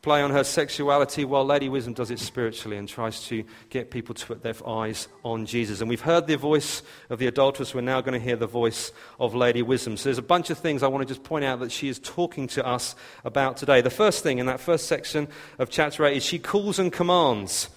play 0.00 0.22
on 0.22 0.30
her 0.30 0.44
sexuality, 0.44 1.24
while 1.24 1.44
Lady 1.44 1.68
Wisdom 1.68 1.92
does 1.92 2.12
it 2.12 2.20
spiritually 2.20 2.76
and 2.76 2.88
tries 2.88 3.26
to 3.26 3.42
get 3.68 3.90
people 3.90 4.14
to 4.14 4.24
put 4.24 4.44
their 4.44 4.54
eyes 4.64 5.08
on 5.24 5.44
Jesus. 5.44 5.80
And 5.80 5.90
we've 5.90 6.00
heard 6.00 6.28
the 6.28 6.36
voice 6.36 6.84
of 7.10 7.18
the 7.18 7.26
adulteress. 7.26 7.74
We're 7.74 7.80
now 7.80 8.00
going 8.00 8.12
to 8.12 8.24
hear 8.24 8.36
the 8.36 8.46
voice 8.46 8.92
of 9.18 9.34
Lady 9.34 9.60
Wisdom. 9.60 9.96
So 9.96 10.04
there's 10.04 10.18
a 10.18 10.22
bunch 10.22 10.50
of 10.50 10.58
things 10.58 10.84
I 10.84 10.86
want 10.86 11.02
to 11.02 11.12
just 11.12 11.24
point 11.24 11.44
out 11.44 11.58
that 11.58 11.72
she 11.72 11.88
is 11.88 11.98
talking 11.98 12.46
to 12.46 12.64
us 12.64 12.94
about 13.24 13.56
today. 13.56 13.80
The 13.80 13.90
first 13.90 14.22
thing 14.22 14.38
in 14.38 14.46
that 14.46 14.60
first 14.60 14.86
section 14.86 15.26
of 15.58 15.70
chapter 15.70 16.06
8 16.06 16.18
is 16.18 16.24
she 16.24 16.38
calls 16.38 16.78
and 16.78 16.92
commands. 16.92 17.70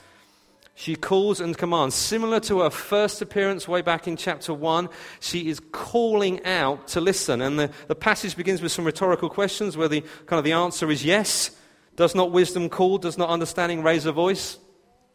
She 0.80 0.96
calls 0.96 1.42
and 1.42 1.58
commands. 1.58 1.96
Similar 1.96 2.40
to 2.42 2.60
her 2.60 2.70
first 2.70 3.20
appearance 3.24 3.68
way 3.68 3.82
back 3.82 4.08
in 4.08 4.16
chapter 4.16 4.54
1, 4.54 4.90
she 5.20 5.50
is 5.50 5.60
calling 5.72 6.46
out 6.46 6.90
to 6.90 7.02
listen. 7.02 7.42
And 7.42 7.58
the, 7.58 7.72
the 7.88 7.96
passage 7.96 8.38
begins 8.38 8.62
with 8.62 8.72
some 8.72 8.86
rhetorical 8.86 9.28
questions 9.28 9.76
where 9.76 9.88
the 9.88 10.02
kind 10.28 10.38
of 10.38 10.44
the 10.46 10.52
answer 10.52 10.92
is 10.92 11.04
yes. 11.04 11.50
Does 11.96 12.14
not 12.14 12.32
wisdom 12.32 12.70
call? 12.70 13.00
Does 13.00 13.18
not 13.18 13.30
understanding 13.30 13.82
raise 13.82 14.06
a 14.06 14.12
voice? 14.12 14.60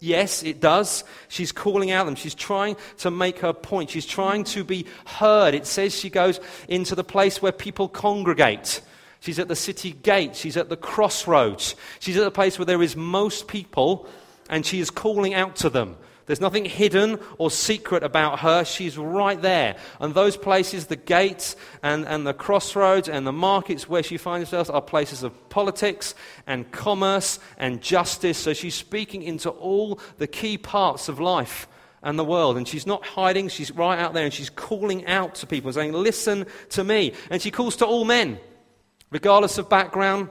Yes, 0.00 0.42
it 0.42 0.61
does. 0.61 1.04
She's 1.28 1.52
calling 1.52 1.92
out 1.92 2.07
them. 2.07 2.16
She's 2.16 2.35
trying 2.35 2.75
to 2.99 3.12
make 3.12 3.38
her 3.38 3.52
point. 3.52 3.90
She's 3.90 4.04
trying 4.04 4.42
to 4.47 4.64
be 4.64 4.87
heard. 5.07 5.54
It 5.54 5.69
says 5.69 5.97
she 5.97 6.11
goes 6.11 6.40
into 6.66 6.97
the 6.97 7.04
place 7.04 7.40
where 7.40 7.52
people 7.52 7.88
congregate. 7.88 8.81
She's 9.21 9.38
at 9.38 9.47
the 9.47 9.54
city 9.54 9.92
gate. 9.92 10.35
She's 10.35 10.57
at 10.57 10.71
the 10.71 10.76
crossroads. 10.76 11.76
She's 12.00 12.16
at 12.16 12.25
the 12.25 12.33
place 12.33 12.59
where 12.59 12.66
there 12.66 12.83
is 12.83 12.97
most 12.97 13.47
people 13.47 14.09
and 14.53 14.65
she 14.67 14.79
is 14.79 14.91
calling 14.91 15.33
out 15.35 15.57
to 15.57 15.71
them. 15.71 15.97
There's 16.27 16.41
nothing 16.41 16.67
hidden 16.67 17.19
or 17.39 17.51
secret 17.51 18.05
about 18.05 18.41
her. 18.41 18.65
She's 18.65 18.97
right 18.97 19.41
there. 19.41 19.77
And 19.99 20.15
those 20.15 20.37
places, 20.37 20.87
the 20.87 20.95
gates 20.95 21.57
and, 21.83 22.07
and 22.07 22.25
the 22.25 22.35
crossroads 22.35 23.09
and 23.09 23.27
the 23.27 23.33
markets 23.33 23.89
where 23.89 24.03
she 24.05 24.19
finds 24.19 24.51
herself, 24.51 24.71
are 24.71 24.83
places 24.83 25.25
of 25.25 25.49
politics 25.49 26.15
and 26.47 26.71
commerce 26.71 27.41
and 27.57 27.81
justice. 27.81 28.39
So 28.39 28.53
she's 28.53 28.77
speaking 28.77 29.23
into 29.23 29.51
all 29.51 29.99
the 30.19 30.29
key 30.29 30.59
parts 30.59 31.09
of 31.09 31.19
life 31.19 31.67
and 32.03 32.19
the 32.19 32.25
world. 32.25 32.57
And 32.57 32.69
she's 32.69 32.87
not 32.87 33.05
hiding, 33.05 33.49
she's 33.49 33.73
right 33.73 33.99
out 33.99 34.13
there 34.13 34.25
and 34.25 34.35
she's 34.35 34.51
calling 34.51 35.07
out 35.07 35.35
to 35.37 35.47
people, 35.47 35.73
saying, 35.73 35.93
Listen 35.93 36.47
to 36.71 36.85
me. 36.85 37.15
And 37.31 37.41
she 37.43 37.51
calls 37.51 37.77
to 37.77 37.87
all 37.87 38.05
men, 38.05 38.39
regardless 39.11 39.59
of 39.59 39.69
background, 39.69 40.29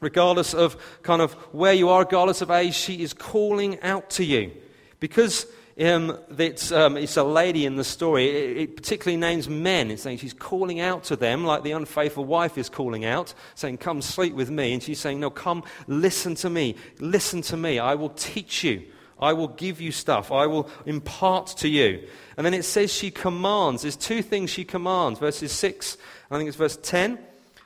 regardless 0.00 0.54
of 0.54 0.76
kind 1.02 1.22
of 1.22 1.32
where 1.52 1.72
you 1.72 1.88
are, 1.88 2.00
regardless 2.00 2.42
of 2.42 2.50
age, 2.50 2.74
she 2.74 3.02
is 3.02 3.12
calling 3.12 3.80
out 3.82 4.10
to 4.10 4.24
you. 4.24 4.52
Because 5.00 5.46
um, 5.80 6.18
it's, 6.36 6.72
um, 6.72 6.96
it's, 6.96 7.16
a 7.16 7.22
lady 7.22 7.64
in 7.64 7.76
the 7.76 7.84
story, 7.84 8.28
it, 8.28 8.56
it, 8.56 8.76
particularly 8.76 9.16
names 9.16 9.48
men. 9.48 9.90
It's 9.90 10.02
saying 10.02 10.18
she's 10.18 10.34
calling 10.34 10.80
out 10.80 11.04
to 11.04 11.16
them, 11.16 11.44
like 11.44 11.62
the 11.62 11.70
unfaithful 11.72 12.24
wife 12.24 12.58
is 12.58 12.68
calling 12.68 13.04
out, 13.04 13.32
saying, 13.54 13.78
Come 13.78 14.02
sleep 14.02 14.34
with 14.34 14.50
me. 14.50 14.72
And 14.72 14.82
she's 14.82 14.98
saying, 14.98 15.20
No, 15.20 15.30
come 15.30 15.62
listen 15.86 16.34
to 16.36 16.50
me. 16.50 16.74
Listen 16.98 17.42
to 17.42 17.56
me. 17.56 17.78
I 17.78 17.94
will 17.94 18.10
teach 18.10 18.64
you. 18.64 18.86
I 19.20 19.32
will 19.32 19.48
give 19.48 19.80
you 19.80 19.92
stuff. 19.92 20.30
I 20.32 20.46
will 20.46 20.68
impart 20.86 21.48
to 21.58 21.68
you. 21.68 22.08
And 22.36 22.44
then 22.44 22.54
it 22.54 22.64
says 22.64 22.92
she 22.92 23.10
commands. 23.10 23.82
There's 23.82 23.96
two 23.96 24.22
things 24.22 24.50
she 24.50 24.64
commands. 24.64 25.18
Verses 25.18 25.52
6, 25.52 25.96
I 26.30 26.38
think 26.38 26.48
it's 26.48 26.56
verse 26.56 26.78
10. 26.82 27.18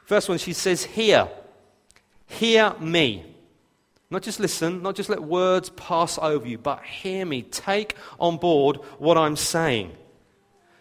First 0.05 0.29
one, 0.29 0.39
she 0.39 0.53
says, 0.53 0.85
Hear. 0.85 1.29
Hear 2.39 2.75
me. 2.81 3.25
Not 4.11 4.23
just 4.23 4.41
listen, 4.41 4.83
not 4.83 4.95
just 4.95 5.09
let 5.09 5.23
words 5.23 5.71
pass 5.71 6.19
over 6.19 6.47
you, 6.47 6.59
but 6.59 6.83
hear 6.83 7.25
me. 7.27 7.43
Take 7.43 7.97
on 8.19 8.39
board 8.39 8.77
what 8.99 9.19
I'm 9.19 9.37
saying. 9.37 9.93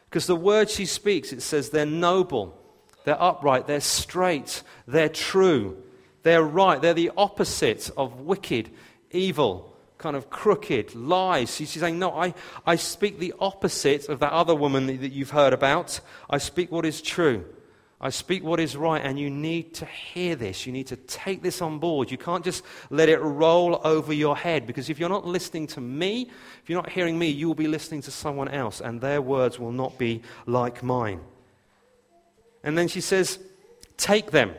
Because 0.09 0.27
the 0.27 0.35
words 0.35 0.73
she 0.73 0.85
speaks, 0.85 1.31
it 1.31 1.41
says 1.41 1.69
they're 1.69 1.85
noble, 1.85 2.57
they're 3.05 3.21
upright, 3.21 3.67
they're 3.67 3.81
straight, 3.81 4.63
they're 4.87 5.09
true, 5.09 5.81
they're 6.23 6.43
right, 6.43 6.81
they're 6.81 6.93
the 6.93 7.11
opposite 7.17 7.89
of 7.95 8.21
wicked, 8.21 8.69
evil, 9.11 9.75
kind 9.97 10.15
of 10.15 10.29
crooked, 10.29 10.95
lies. 10.95 11.55
She's 11.55 11.71
saying, 11.71 11.99
No, 11.99 12.11
I, 12.11 12.33
I 12.65 12.75
speak 12.75 13.19
the 13.19 13.33
opposite 13.39 14.09
of 14.09 14.19
that 14.19 14.31
other 14.31 14.55
woman 14.55 14.87
that 14.87 15.11
you've 15.11 15.31
heard 15.31 15.53
about. 15.53 15.99
I 16.29 16.37
speak 16.37 16.71
what 16.71 16.85
is 16.85 17.01
true. 17.01 17.45
I 18.03 18.09
speak 18.09 18.43
what 18.43 18.59
is 18.59 18.75
right, 18.75 18.99
and 19.03 19.19
you 19.19 19.29
need 19.29 19.75
to 19.75 19.85
hear 19.85 20.35
this. 20.35 20.65
You 20.65 20.73
need 20.73 20.87
to 20.87 20.95
take 20.95 21.43
this 21.43 21.61
on 21.61 21.77
board. 21.77 22.09
You 22.09 22.17
can't 22.17 22.43
just 22.43 22.63
let 22.89 23.09
it 23.09 23.19
roll 23.19 23.79
over 23.83 24.11
your 24.11 24.35
head 24.35 24.65
because 24.65 24.89
if 24.89 24.99
you're 24.99 25.07
not 25.07 25.27
listening 25.27 25.67
to 25.67 25.81
me, 25.81 26.31
if 26.63 26.69
you're 26.69 26.81
not 26.81 26.89
hearing 26.89 27.19
me, 27.19 27.27
you 27.27 27.47
will 27.47 27.55
be 27.55 27.67
listening 27.67 28.01
to 28.01 28.11
someone 28.11 28.47
else, 28.47 28.81
and 28.81 28.99
their 28.99 29.21
words 29.21 29.59
will 29.59 29.71
not 29.71 29.99
be 29.99 30.23
like 30.47 30.81
mine. 30.81 31.21
And 32.63 32.75
then 32.75 32.87
she 32.87 33.01
says, 33.01 33.37
Take 33.97 34.31
them. 34.31 34.55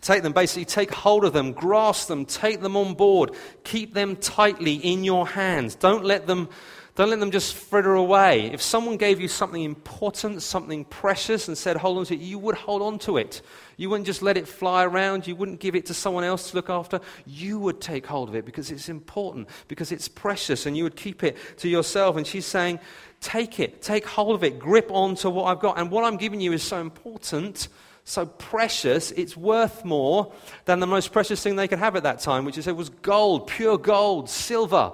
Take 0.00 0.22
them, 0.22 0.32
basically, 0.32 0.64
take 0.64 0.92
hold 0.92 1.24
of 1.24 1.34
them, 1.34 1.52
grasp 1.52 2.08
them, 2.08 2.24
take 2.24 2.62
them 2.62 2.74
on 2.74 2.94
board, 2.94 3.32
keep 3.64 3.92
them 3.92 4.16
tightly 4.16 4.76
in 4.76 5.04
your 5.04 5.26
hands. 5.26 5.74
Don't 5.74 6.04
let 6.04 6.26
them 6.26 6.48
don't 6.94 7.10
let 7.10 7.20
them 7.20 7.30
just 7.30 7.54
fritter 7.54 7.94
away. 7.94 8.50
If 8.52 8.60
someone 8.60 8.96
gave 8.96 9.20
you 9.20 9.28
something 9.28 9.62
important, 9.62 10.42
something 10.42 10.84
precious, 10.84 11.48
and 11.48 11.56
said, 11.56 11.76
hold 11.76 11.98
on 11.98 12.04
to 12.06 12.14
it, 12.14 12.20
you 12.20 12.38
would 12.38 12.56
hold 12.56 12.82
on 12.82 12.98
to 13.00 13.16
it. 13.16 13.42
You 13.76 13.88
wouldn't 13.88 14.06
just 14.06 14.22
let 14.22 14.36
it 14.36 14.48
fly 14.48 14.84
around. 14.84 15.26
You 15.26 15.36
wouldn't 15.36 15.60
give 15.60 15.74
it 15.74 15.86
to 15.86 15.94
someone 15.94 16.24
else 16.24 16.50
to 16.50 16.56
look 16.56 16.68
after. 16.68 17.00
You 17.26 17.58
would 17.60 17.80
take 17.80 18.06
hold 18.06 18.28
of 18.28 18.34
it 18.34 18.44
because 18.44 18.70
it's 18.70 18.88
important, 18.88 19.48
because 19.68 19.92
it's 19.92 20.08
precious, 20.08 20.66
and 20.66 20.76
you 20.76 20.84
would 20.84 20.96
keep 20.96 21.22
it 21.22 21.36
to 21.58 21.68
yourself. 21.68 22.16
And 22.16 22.26
she's 22.26 22.46
saying, 22.46 22.80
take 23.20 23.60
it, 23.60 23.82
take 23.82 24.04
hold 24.04 24.34
of 24.34 24.42
it, 24.42 24.58
grip 24.58 24.90
on 24.90 25.14
to 25.16 25.30
what 25.30 25.44
I've 25.44 25.60
got. 25.60 25.78
And 25.78 25.90
what 25.90 26.04
I'm 26.04 26.16
giving 26.16 26.40
you 26.40 26.52
is 26.52 26.62
so 26.62 26.80
important 26.80 27.68
so 28.02 28.26
precious, 28.26 29.12
it's 29.12 29.36
worth 29.36 29.84
more 29.84 30.32
than 30.64 30.80
the 30.80 30.86
most 30.86 31.12
precious 31.12 31.42
thing 31.42 31.54
they 31.54 31.68
could 31.68 31.78
have 31.78 31.94
at 31.94 32.02
that 32.02 32.18
time, 32.18 32.44
which 32.44 32.58
is 32.58 32.66
it 32.66 32.74
was 32.74 32.88
gold, 32.88 33.46
pure 33.46 33.78
gold, 33.78 34.28
silver 34.28 34.92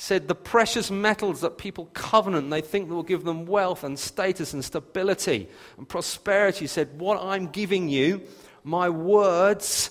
said 0.00 0.28
the 0.28 0.34
precious 0.34 0.92
metals 0.92 1.40
that 1.40 1.58
people 1.58 1.86
covenant, 1.86 2.48
they 2.50 2.60
think 2.60 2.88
that 2.88 2.94
will 2.94 3.02
give 3.02 3.24
them 3.24 3.46
wealth 3.46 3.82
and 3.82 3.98
status 3.98 4.54
and 4.54 4.64
stability 4.64 5.48
and 5.76 5.88
prosperity. 5.88 6.68
said, 6.68 7.00
What 7.00 7.20
I'm 7.20 7.48
giving 7.48 7.88
you, 7.88 8.22
my 8.62 8.88
words, 8.90 9.90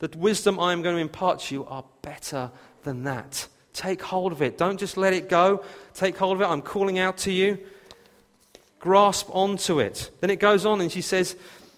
that 0.00 0.16
wisdom 0.16 0.58
I 0.58 0.72
am 0.72 0.82
going 0.82 0.96
to 0.96 1.00
impart 1.00 1.38
to 1.42 1.54
you, 1.54 1.64
are 1.66 1.84
better 2.02 2.50
than 2.82 3.04
that. 3.04 3.46
Take 3.72 4.02
hold 4.02 4.32
of 4.32 4.42
it. 4.42 4.58
Don't 4.58 4.76
just 4.76 4.96
let 4.96 5.12
it 5.12 5.28
go. 5.28 5.64
Take 5.94 6.16
hold 6.16 6.38
of 6.38 6.42
it. 6.42 6.46
I'm 6.46 6.60
calling 6.60 6.98
out 6.98 7.18
to 7.18 7.30
you. 7.30 7.60
Grasp 8.80 9.28
onto 9.30 9.78
it. 9.78 10.10
Then 10.18 10.30
it 10.30 10.40
goes 10.40 10.66
on 10.66 10.80
and 10.80 10.90
she 10.90 11.00
says, 11.00 11.36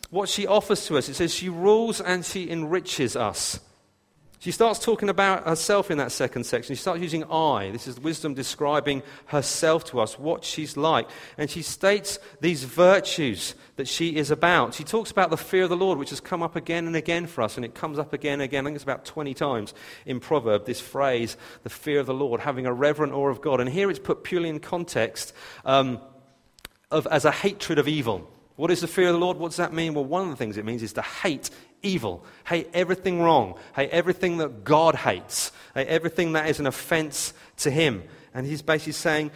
what 0.09 0.31
she 0.31 0.47
offers 0.47 0.87
to 0.87 0.97
us. 0.97 1.11
It 1.11 1.15
says, 1.15 1.35
she 1.35 1.51
rules 1.51 2.01
and 2.01 2.25
she 2.25 2.49
enriches 2.49 3.17
us. 3.17 3.61
She 4.39 4.51
starts 4.51 4.79
talking 4.79 5.09
about 5.09 5.47
herself 5.47 5.91
in 5.91 5.97
that 5.99 6.13
second 6.13 6.45
section. 6.45 6.77
She 6.77 6.81
starts 6.81 7.01
using 7.01 7.25
I. 7.25 7.71
This 7.71 7.89
is 7.89 7.99
wisdom 7.99 8.35
describing 8.35 9.03
herself 9.27 9.85
to 9.87 10.01
us, 10.01 10.19
what 10.19 10.45
she's 10.45 10.77
like. 10.77 11.09
And 11.39 11.51
she 11.51 11.63
states 11.63 12.19
these 12.41 12.63
virtues 12.65 13.55
that 13.77 13.89
she 13.89 14.17
is 14.17 14.31
about. 14.31 14.75
She 14.75 14.85
talks 14.85 15.11
about 15.11 15.31
the 15.31 15.39
fear 15.39 15.65
of 15.65 15.71
the 15.71 15.77
Lord, 15.77 15.99
which 15.99 16.11
has 16.11 16.21
come 16.21 16.43
up 16.43 16.55
again 16.55 16.87
and 16.87 16.95
again 16.95 17.27
for 17.27 17.43
us, 17.43 17.57
and 17.57 17.65
it 17.65 17.75
comes 17.75 17.99
up 17.99 18.13
again 18.13 18.35
and 18.35 18.43
again. 18.43 18.65
I 18.65 18.69
think 18.69 18.77
it's 18.77 18.85
about 18.85 19.07
20 19.07 19.33
times 19.33 19.73
in 20.05 20.21
Proverb, 20.21 20.67
this 20.67 20.81
phrase, 20.81 21.39
the 21.63 21.71
fear 21.71 22.01
of 22.01 22.07
the 22.07 22.15
Lord, 22.15 22.41
having 22.41 22.67
a 22.67 22.73
reverent 22.73 23.15
awe 23.15 23.29
of 23.29 23.41
God. 23.41 23.61
And 23.61 23.71
here 23.71 23.91
it's 23.91 23.99
put 23.99 24.23
purely 24.23 24.51
in 24.51 24.61
context 24.61 25.33
um, 25.65 25.99
of, 26.91 27.07
as 27.11 27.25
a 27.25 27.33
hatred 27.33 27.79
of 27.79 27.89
evil. 27.89 28.31
What 28.57 28.71
is 28.71 28.81
the 28.81 28.89
fear 28.89 29.09
of 29.09 29.13
the 29.13 29.21
Lord? 29.21 29.37
What 29.37 29.49
does 29.49 29.59
that 29.59 29.75
mean? 29.75 29.93
Well, 29.93 30.05
one 30.05 30.23
of 30.23 30.31
the 30.31 30.37
things 30.37 30.57
it 30.57 30.65
means 30.65 30.83
is 30.83 30.95
to 30.95 31.03
hate 31.03 31.51
evil, 31.83 32.25
hate 32.47 32.69
everything 32.73 33.21
wrong, 33.21 33.55
hate 33.75 33.91
everything 33.91 34.39
that 34.39 34.65
God 34.65 34.95
hates, 34.95 35.53
hate 35.75 35.89
everything 35.89 36.33
that 36.33 36.49
is 36.49 36.61
an 36.61 36.67
offense 36.67 37.33
to 37.59 37.71
Him. 37.71 38.03
And 38.35 38.47
He's 38.47 38.63
basically 38.63 38.93
saying, 38.93 39.31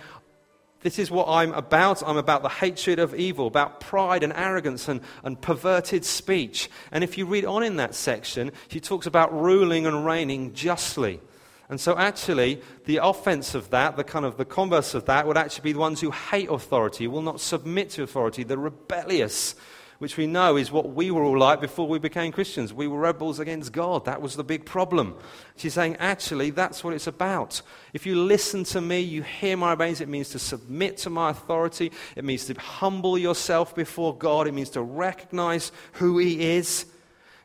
this 0.82 0.98
is 0.98 1.10
what 1.10 1.28
I'm 1.28 1.52
about. 1.52 2.02
I'm 2.06 2.16
about 2.16 2.42
the 2.42 2.48
hatred 2.48 2.98
of 2.98 3.14
evil, 3.14 3.46
about 3.46 3.80
pride 3.80 4.22
and 4.22 4.32
arrogance 4.32 4.88
and, 4.88 5.00
and 5.22 5.40
perverted 5.40 6.04
speech. 6.04 6.70
And 6.90 7.04
if 7.04 7.18
you 7.18 7.26
read 7.26 7.44
on 7.44 7.62
in 7.62 7.76
that 7.76 7.94
section, 7.94 8.52
she 8.68 8.80
talks 8.80 9.06
about 9.06 9.38
ruling 9.38 9.86
and 9.86 10.06
reigning 10.06 10.54
justly. 10.54 11.20
And 11.68 11.80
so, 11.80 11.96
actually, 11.96 12.62
the 12.86 12.96
offense 12.96 13.54
of 13.54 13.70
that, 13.70 13.96
the 13.96 14.02
kind 14.02 14.24
of 14.24 14.36
the 14.38 14.44
converse 14.44 14.94
of 14.94 15.04
that, 15.04 15.26
would 15.26 15.36
actually 15.36 15.62
be 15.62 15.72
the 15.72 15.78
ones 15.78 16.00
who 16.00 16.10
hate 16.10 16.50
authority, 16.50 17.06
will 17.06 17.22
not 17.22 17.40
submit 17.40 17.90
to 17.90 18.02
authority, 18.02 18.42
the 18.42 18.58
rebellious, 18.58 19.54
which 20.00 20.16
we 20.16 20.26
know 20.26 20.56
is 20.56 20.72
what 20.72 20.94
we 20.94 21.10
were 21.10 21.22
all 21.22 21.38
like 21.38 21.60
before 21.60 21.86
we 21.86 21.98
became 21.98 22.32
Christians. 22.32 22.72
We 22.72 22.88
were 22.88 22.98
rebels 22.98 23.38
against 23.38 23.70
God. 23.70 24.06
That 24.06 24.22
was 24.22 24.34
the 24.34 24.42
big 24.42 24.64
problem. 24.64 25.14
She's 25.56 25.74
saying, 25.74 25.96
actually, 25.96 26.48
that's 26.48 26.82
what 26.82 26.94
it's 26.94 27.06
about. 27.06 27.60
If 27.92 28.06
you 28.06 28.16
listen 28.16 28.64
to 28.64 28.80
me, 28.80 29.00
you 29.00 29.22
hear 29.22 29.58
my 29.58 29.74
ways, 29.74 30.00
it 30.00 30.08
means 30.08 30.30
to 30.30 30.38
submit 30.38 30.96
to 30.98 31.10
my 31.10 31.30
authority, 31.30 31.92
it 32.16 32.24
means 32.24 32.46
to 32.46 32.54
humble 32.58 33.18
yourself 33.18 33.74
before 33.74 34.16
God, 34.16 34.48
it 34.48 34.54
means 34.54 34.70
to 34.70 34.80
recognize 34.80 35.70
who 35.92 36.16
He 36.16 36.56
is. 36.56 36.86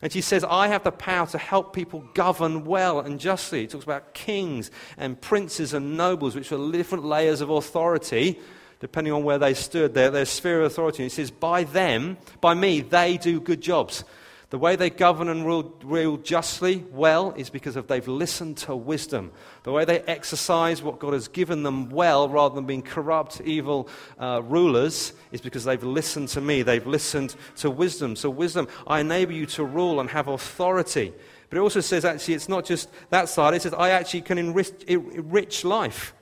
And 0.01 0.13
she 0.13 0.21
says, 0.21 0.45
I 0.45 0.69
have 0.69 0.83
the 0.83 0.93
power 0.93 1.27
to 1.27 1.37
help 1.37 1.73
people 1.73 2.05
govern 2.13 2.63
well 2.63 3.01
and 3.01 3.19
justly. 3.19 3.61
He 3.61 3.67
talks 3.67 3.83
about 3.83 4.13
kings 4.13 4.71
and 4.97 5.19
princes 5.19 5.73
and 5.73 5.97
nobles, 5.97 6.35
which 6.35 6.53
are 6.53 6.71
different 6.71 7.03
layers 7.03 7.41
of 7.41 7.49
authority, 7.49 8.39
depending 8.85 9.11
on 9.11 9.23
where 9.23 9.39
they 9.39 9.55
stood, 9.55 9.95
their, 9.95 10.11
their 10.11 10.25
sphere 10.25 10.59
of 10.59 10.67
authority. 10.67 11.01
And 11.01 11.11
he 11.11 11.15
says, 11.15 11.31
By 11.31 11.63
them, 11.63 12.17
by 12.39 12.53
me, 12.53 12.81
they 12.81 13.17
do 13.17 13.41
good 13.41 13.59
jobs. 13.59 14.03
The 14.51 14.59
way 14.59 14.75
they 14.75 14.91
govern 14.91 15.27
and 15.27 15.43
rule, 15.43 15.75
rule, 15.83 16.17
justly 16.17 16.85
well 16.91 17.33
is 17.35 17.49
because 17.49 17.77
of 17.77 17.87
they've 17.87 18.07
listened 18.07 18.57
to 18.57 18.75
wisdom. 18.75 19.31
The 19.63 19.71
way 19.71 19.85
they 19.85 20.01
exercise 20.01 20.83
what 20.83 20.99
God 20.99 21.13
has 21.13 21.27
given 21.27 21.63
them 21.63 21.89
well, 21.89 22.29
rather 22.29 22.53
than 22.53 22.67
being 22.67 22.83
corrupt, 22.83 23.41
evil 23.43 23.89
uh, 24.19 24.43
rulers, 24.43 25.13
is 25.31 25.41
because 25.41 25.63
they've 25.63 25.83
listened 25.83 26.29
to 26.29 26.41
me. 26.41 26.61
They've 26.61 26.85
listened 26.85 27.35
to 27.57 27.71
wisdom. 27.71 28.15
So, 28.15 28.29
wisdom, 28.29 28.67
I 28.85 28.99
enable 28.99 29.33
you 29.33 29.47
to 29.47 29.63
rule 29.63 29.99
and 29.99 30.11
have 30.11 30.27
authority. 30.27 31.11
But 31.49 31.57
it 31.57 31.61
also 31.61 31.81
says, 31.81 32.05
actually, 32.05 32.35
it's 32.35 32.49
not 32.49 32.65
just 32.65 32.87
that 33.09 33.29
side. 33.29 33.55
It 33.55 33.63
says, 33.63 33.73
I 33.73 33.89
actually 33.89 34.21
can 34.21 34.37
enrich, 34.37 34.69
enrich 34.87 35.65
life. 35.65 36.13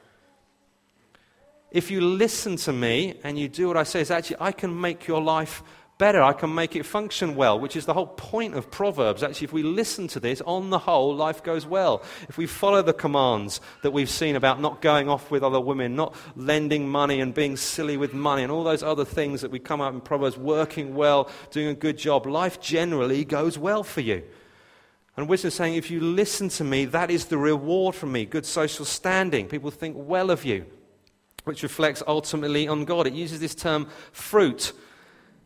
If 1.73 1.89
you 1.91 1.99
listen 2.01 2.55
to 2.57 2.71
me 2.71 3.15
and 3.23 3.37
you 3.37 3.49
do 3.49 3.67
what 3.67 3.77
I 3.77 3.83
say, 3.83 3.99
it's 3.99 4.11
actually, 4.11 4.37
I 4.39 4.51
can 4.51 4.79
make 4.79 5.07
your 5.07 5.21
life 5.21 5.63
better. 5.97 6.21
I 6.21 6.33
can 6.33 6.53
make 6.53 6.75
it 6.75 6.85
function 6.85 7.35
well, 7.35 7.59
which 7.59 7.75
is 7.75 7.85
the 7.85 7.93
whole 7.93 8.07
point 8.07 8.53
of 8.55 8.69
Proverbs. 8.69 9.23
Actually, 9.23 9.45
if 9.45 9.53
we 9.53 9.63
listen 9.63 10.07
to 10.09 10.19
this, 10.19 10.41
on 10.41 10.69
the 10.69 10.77
whole, 10.77 11.15
life 11.15 11.43
goes 11.43 11.65
well. 11.65 12.03
If 12.29 12.37
we 12.37 12.45
follow 12.45 12.81
the 12.81 12.93
commands 12.93 13.59
that 13.81 13.91
we've 13.91 14.09
seen 14.09 14.35
about 14.35 14.61
not 14.61 14.81
going 14.81 15.09
off 15.09 15.31
with 15.31 15.43
other 15.43 15.59
women, 15.59 15.95
not 15.95 16.15
lending 16.35 16.89
money 16.89 17.21
and 17.21 17.33
being 17.33 17.57
silly 17.57 17.97
with 17.97 18.13
money, 18.13 18.43
and 18.43 18.51
all 18.51 18.63
those 18.63 18.83
other 18.83 19.05
things 19.05 19.41
that 19.41 19.51
we 19.51 19.59
come 19.59 19.81
up 19.81 19.93
in 19.93 20.01
Proverbs, 20.01 20.37
working 20.37 20.93
well, 20.93 21.29
doing 21.51 21.67
a 21.67 21.73
good 21.73 21.97
job, 21.97 22.27
life 22.27 22.61
generally 22.61 23.25
goes 23.25 23.57
well 23.57 23.83
for 23.83 24.01
you. 24.01 24.23
And 25.15 25.27
wisdom 25.27 25.49
is 25.49 25.53
saying, 25.55 25.75
if 25.75 25.89
you 25.89 26.01
listen 26.01 26.49
to 26.49 26.63
me, 26.63 26.85
that 26.85 27.11
is 27.11 27.25
the 27.25 27.37
reward 27.37 27.95
from 27.95 28.11
me. 28.11 28.25
Good 28.25 28.45
social 28.45 28.85
standing. 28.85 29.47
People 29.47 29.71
think 29.71 29.95
well 29.97 30.31
of 30.31 30.43
you, 30.43 30.65
which 31.43 31.63
reflects 31.63 32.01
ultimately 32.07 32.67
on 32.67 32.85
God. 32.85 33.07
It 33.07 33.13
uses 33.13 33.39
this 33.39 33.55
term 33.55 33.87
fruit 34.11 34.73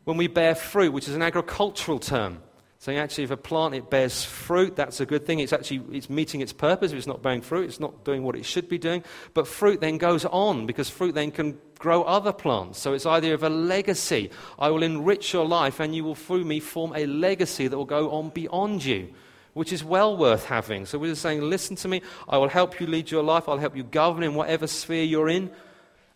when 0.04 0.18
we 0.18 0.28
bear 0.28 0.56
fruit, 0.56 0.94
which 0.94 1.08
is 1.08 1.16
an 1.16 1.22
agricultural 1.22 2.00
term. 2.00 2.42
Saying 2.80 3.00
actually, 3.00 3.24
if 3.24 3.32
a 3.32 3.38
plant 3.38 3.74
it 3.74 3.90
bears 3.90 4.24
fruit, 4.24 4.76
that's 4.76 5.00
a 5.00 5.06
good 5.06 5.26
thing. 5.26 5.40
It's 5.40 5.52
actually 5.52 5.82
it's 5.92 6.12
meeting 6.12 6.42
its 6.42 6.54
purpose. 6.54 6.92
If 6.92 6.98
it's 7.00 7.08
not 7.08 7.24
bearing 7.24 7.42
fruit, 7.42 7.66
it's 7.66 7.80
not 7.80 8.06
doing 8.06 8.22
what 8.24 8.36
it 8.36 8.46
should 8.46 8.70
be 8.70 8.78
doing. 8.78 9.04
But 9.34 9.48
fruit 9.48 9.82
then 9.82 9.98
goes 9.98 10.26
on 10.26 10.68
because 10.68 10.88
fruit 10.88 11.16
then 11.16 11.32
can 11.32 11.58
grow 11.80 12.04
other 12.04 12.32
plants. 12.32 12.80
So 12.80 12.94
it's 12.94 13.08
idea 13.08 13.34
of 13.34 13.42
a 13.42 13.50
legacy. 13.50 14.30
I 14.60 14.70
will 14.70 14.84
enrich 14.84 15.34
your 15.34 15.46
life, 15.46 15.80
and 15.80 15.96
you 15.96 16.04
will 16.04 16.16
through 16.16 16.46
me 16.46 16.60
form 16.60 16.94
a 16.96 17.08
legacy 17.08 17.68
that 17.68 17.76
will 17.76 17.86
go 17.86 18.12
on 18.12 18.30
beyond 18.30 18.86
you, 18.86 19.12
which 19.54 19.74
is 19.74 19.84
well 19.84 20.16
worth 20.16 20.46
having. 20.46 20.86
So 20.86 21.00
we're 21.00 21.12
just 21.12 21.24
saying, 21.24 21.42
listen 21.42 21.76
to 21.78 21.88
me. 21.88 22.04
I 22.30 22.38
will 22.38 22.48
help 22.48 22.80
you 22.80 22.86
lead 22.86 23.10
your 23.10 23.24
life. 23.24 23.50
I'll 23.50 23.58
help 23.58 23.76
you 23.76 23.84
govern 23.84 24.22
in 24.22 24.36
whatever 24.36 24.68
sphere 24.68 25.04
you're 25.04 25.30
in 25.30 25.50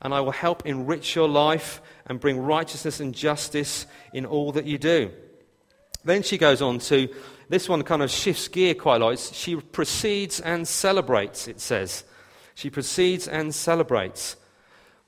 and 0.01 0.13
I 0.13 0.21
will 0.21 0.31
help 0.31 0.65
enrich 0.65 1.15
your 1.15 1.29
life 1.29 1.81
and 2.05 2.19
bring 2.19 2.39
righteousness 2.39 2.99
and 2.99 3.13
justice 3.13 3.85
in 4.13 4.25
all 4.25 4.51
that 4.53 4.65
you 4.65 4.77
do. 4.77 5.11
Then 6.03 6.23
she 6.23 6.37
goes 6.37 6.61
on 6.61 6.79
to 6.79 7.07
this 7.49 7.69
one 7.69 7.83
kind 7.83 8.01
of 8.01 8.09
shifts 8.09 8.47
gear 8.47 8.73
quite 8.73 9.01
a 9.01 9.05
lot. 9.05 9.19
She 9.19 9.55
proceeds 9.55 10.39
and 10.39 10.67
celebrates, 10.67 11.47
it 11.47 11.59
says. 11.59 12.03
She 12.55 12.69
proceeds 12.69 13.27
and 13.27 13.53
celebrates. 13.53 14.35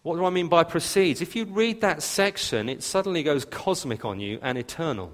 What 0.04 0.18
do 0.18 0.26
I 0.26 0.30
mean 0.30 0.50
by 0.50 0.64
proceeds? 0.64 1.22
If 1.22 1.36
you 1.36 1.46
read 1.46 1.82
that 1.82 2.04
section, 2.04 2.70
it 2.70 2.84
suddenly 2.84 3.24
goes 3.24 3.46
cosmic 3.46 4.06
on 4.06 4.20
you 4.20 4.40
and 4.42 4.58
eternal. 4.58 5.14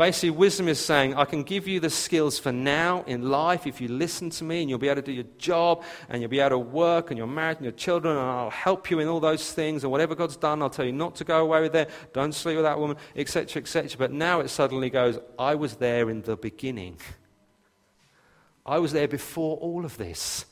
Basically, 0.00 0.30
wisdom 0.30 0.66
is 0.66 0.82
saying, 0.82 1.14
I 1.14 1.26
can 1.26 1.42
give 1.42 1.68
you 1.68 1.78
the 1.78 1.90
skills 1.90 2.38
for 2.38 2.52
now 2.52 3.04
in 3.06 3.28
life 3.28 3.66
if 3.66 3.82
you 3.82 3.88
listen 3.88 4.30
to 4.30 4.44
me, 4.44 4.62
and 4.62 4.70
you'll 4.70 4.78
be 4.78 4.88
able 4.88 5.02
to 5.02 5.04
do 5.04 5.12
your 5.12 5.26
job, 5.36 5.82
and 6.08 6.22
you'll 6.22 6.30
be 6.30 6.40
able 6.40 6.48
to 6.48 6.58
work, 6.58 7.10
and 7.10 7.18
you're 7.18 7.26
married, 7.26 7.58
and 7.58 7.66
your 7.66 7.74
children, 7.74 8.16
and 8.16 8.26
I'll 8.26 8.48
help 8.48 8.90
you 8.90 9.00
in 9.00 9.08
all 9.08 9.20
those 9.20 9.52
things, 9.52 9.84
and 9.84 9.92
whatever 9.92 10.14
God's 10.14 10.38
done, 10.38 10.62
I'll 10.62 10.70
tell 10.70 10.86
you 10.86 10.92
not 10.92 11.16
to 11.16 11.24
go 11.24 11.42
away 11.42 11.60
with 11.60 11.76
it, 11.76 11.90
don't 12.14 12.34
sleep 12.34 12.56
with 12.56 12.64
that 12.64 12.78
woman, 12.78 12.96
etc., 13.14 13.60
etc. 13.60 13.98
But 13.98 14.10
now 14.10 14.40
it 14.40 14.48
suddenly 14.48 14.88
goes, 14.88 15.18
I 15.38 15.54
was 15.54 15.76
there 15.76 16.08
in 16.08 16.22
the 16.22 16.34
beginning. 16.38 16.96
I 18.64 18.78
was 18.78 18.94
there 18.94 19.06
before 19.06 19.58
all 19.58 19.84
of 19.84 19.98
this. 19.98 20.46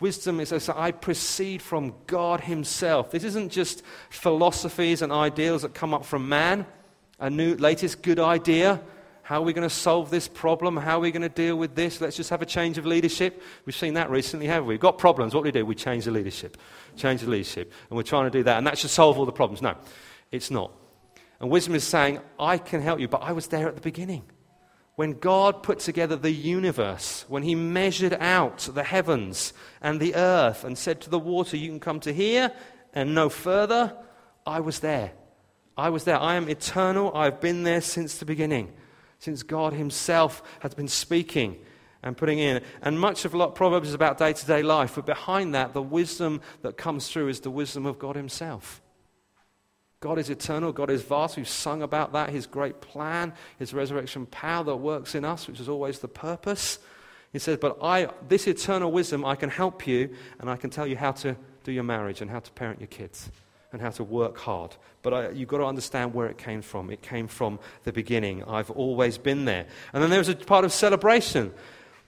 Wisdom 0.00 0.40
is, 0.40 0.48
so 0.48 0.72
I 0.74 0.92
proceed 0.92 1.60
from 1.60 1.92
God 2.06 2.40
Himself. 2.40 3.10
This 3.10 3.24
isn't 3.24 3.52
just 3.52 3.82
philosophies 4.08 5.02
and 5.02 5.12
ideals 5.12 5.60
that 5.60 5.74
come 5.74 5.92
up 5.92 6.06
from 6.06 6.26
man 6.26 6.64
a 7.22 7.30
new, 7.30 7.54
latest 7.54 8.02
good 8.02 8.18
idea. 8.18 8.82
How 9.22 9.40
are 9.40 9.44
we 9.44 9.52
going 9.52 9.66
to 9.66 9.74
solve 9.74 10.10
this 10.10 10.26
problem? 10.26 10.76
How 10.76 10.98
are 10.98 11.00
we 11.00 11.12
going 11.12 11.22
to 11.22 11.28
deal 11.28 11.54
with 11.54 11.76
this? 11.76 12.00
Let's 12.00 12.16
just 12.16 12.30
have 12.30 12.42
a 12.42 12.46
change 12.46 12.78
of 12.78 12.84
leadership. 12.84 13.40
We've 13.64 13.76
seen 13.76 13.94
that 13.94 14.10
recently, 14.10 14.48
haven't 14.48 14.66
we? 14.66 14.74
We've 14.74 14.80
got 14.80 14.98
problems. 14.98 15.32
What 15.32 15.42
do 15.42 15.44
we 15.44 15.52
do? 15.52 15.64
We 15.64 15.76
change 15.76 16.04
the 16.04 16.10
leadership. 16.10 16.56
Change 16.96 17.20
the 17.20 17.30
leadership. 17.30 17.72
And 17.88 17.96
we're 17.96 18.02
trying 18.02 18.24
to 18.24 18.36
do 18.36 18.42
that. 18.42 18.58
And 18.58 18.66
that 18.66 18.76
should 18.76 18.90
solve 18.90 19.18
all 19.18 19.24
the 19.24 19.32
problems. 19.32 19.62
No, 19.62 19.76
it's 20.32 20.50
not. 20.50 20.72
And 21.38 21.48
wisdom 21.48 21.76
is 21.76 21.84
saying, 21.84 22.18
I 22.40 22.58
can 22.58 22.82
help 22.82 22.98
you, 22.98 23.06
but 23.06 23.22
I 23.22 23.30
was 23.30 23.46
there 23.46 23.68
at 23.68 23.76
the 23.76 23.80
beginning. 23.80 24.24
When 24.96 25.12
God 25.12 25.62
put 25.62 25.78
together 25.78 26.16
the 26.16 26.32
universe, 26.32 27.24
when 27.28 27.44
He 27.44 27.54
measured 27.54 28.14
out 28.14 28.68
the 28.74 28.82
heavens 28.82 29.52
and 29.80 30.00
the 30.00 30.16
earth 30.16 30.64
and 30.64 30.76
said 30.76 31.00
to 31.02 31.10
the 31.10 31.20
water, 31.20 31.56
You 31.56 31.68
can 31.68 31.80
come 31.80 32.00
to 32.00 32.12
here 32.12 32.52
and 32.92 33.14
no 33.14 33.28
further, 33.28 33.96
I 34.44 34.58
was 34.58 34.80
there. 34.80 35.12
I 35.76 35.90
was 35.90 36.04
there. 36.04 36.18
I 36.18 36.34
am 36.34 36.48
eternal. 36.48 37.14
I've 37.14 37.40
been 37.40 37.62
there 37.62 37.80
since 37.80 38.18
the 38.18 38.24
beginning, 38.24 38.72
since 39.18 39.42
God 39.42 39.72
Himself 39.72 40.42
has 40.60 40.74
been 40.74 40.88
speaking 40.88 41.58
and 42.02 42.16
putting 42.16 42.38
in. 42.38 42.62
And 42.82 43.00
much 43.00 43.24
of 43.24 43.32
Proverbs 43.54 43.88
is 43.88 43.94
about 43.94 44.18
day 44.18 44.32
to 44.32 44.46
day 44.46 44.62
life, 44.62 44.96
but 44.96 45.06
behind 45.06 45.54
that, 45.54 45.72
the 45.72 45.82
wisdom 45.82 46.40
that 46.62 46.76
comes 46.76 47.08
through 47.08 47.28
is 47.28 47.40
the 47.40 47.50
wisdom 47.50 47.86
of 47.86 47.98
God 47.98 48.16
Himself. 48.16 48.82
God 50.00 50.18
is 50.18 50.30
eternal. 50.30 50.72
God 50.72 50.90
is 50.90 51.02
vast. 51.02 51.36
We've 51.36 51.48
sung 51.48 51.80
about 51.80 52.12
that, 52.12 52.30
His 52.30 52.46
great 52.46 52.80
plan, 52.80 53.32
His 53.58 53.72
resurrection 53.72 54.26
power 54.26 54.64
that 54.64 54.76
works 54.76 55.14
in 55.14 55.24
us, 55.24 55.46
which 55.46 55.60
is 55.60 55.68
always 55.68 56.00
the 56.00 56.08
purpose. 56.08 56.80
He 57.32 57.38
says, 57.38 57.56
But 57.58 57.78
I, 57.80 58.08
this 58.28 58.46
eternal 58.46 58.92
wisdom, 58.92 59.24
I 59.24 59.36
can 59.36 59.48
help 59.48 59.86
you, 59.86 60.14
and 60.38 60.50
I 60.50 60.56
can 60.56 60.70
tell 60.70 60.86
you 60.86 60.96
how 60.96 61.12
to 61.12 61.36
do 61.64 61.72
your 61.72 61.84
marriage 61.84 62.20
and 62.20 62.30
how 62.30 62.40
to 62.40 62.50
parent 62.50 62.80
your 62.80 62.88
kids 62.88 63.30
and 63.72 63.80
how 63.80 63.90
to 63.90 64.04
work 64.04 64.38
hard. 64.38 64.76
But 65.02 65.14
I, 65.14 65.30
you've 65.30 65.48
got 65.48 65.58
to 65.58 65.64
understand 65.64 66.14
where 66.14 66.26
it 66.28 66.38
came 66.38 66.62
from. 66.62 66.90
It 66.90 67.02
came 67.02 67.26
from 67.26 67.58
the 67.84 67.92
beginning. 67.92 68.44
I've 68.44 68.70
always 68.70 69.18
been 69.18 69.44
there. 69.46 69.66
And 69.92 70.02
then 70.02 70.10
there's 70.10 70.28
a 70.28 70.36
part 70.36 70.64
of 70.64 70.72
celebration. 70.72 71.52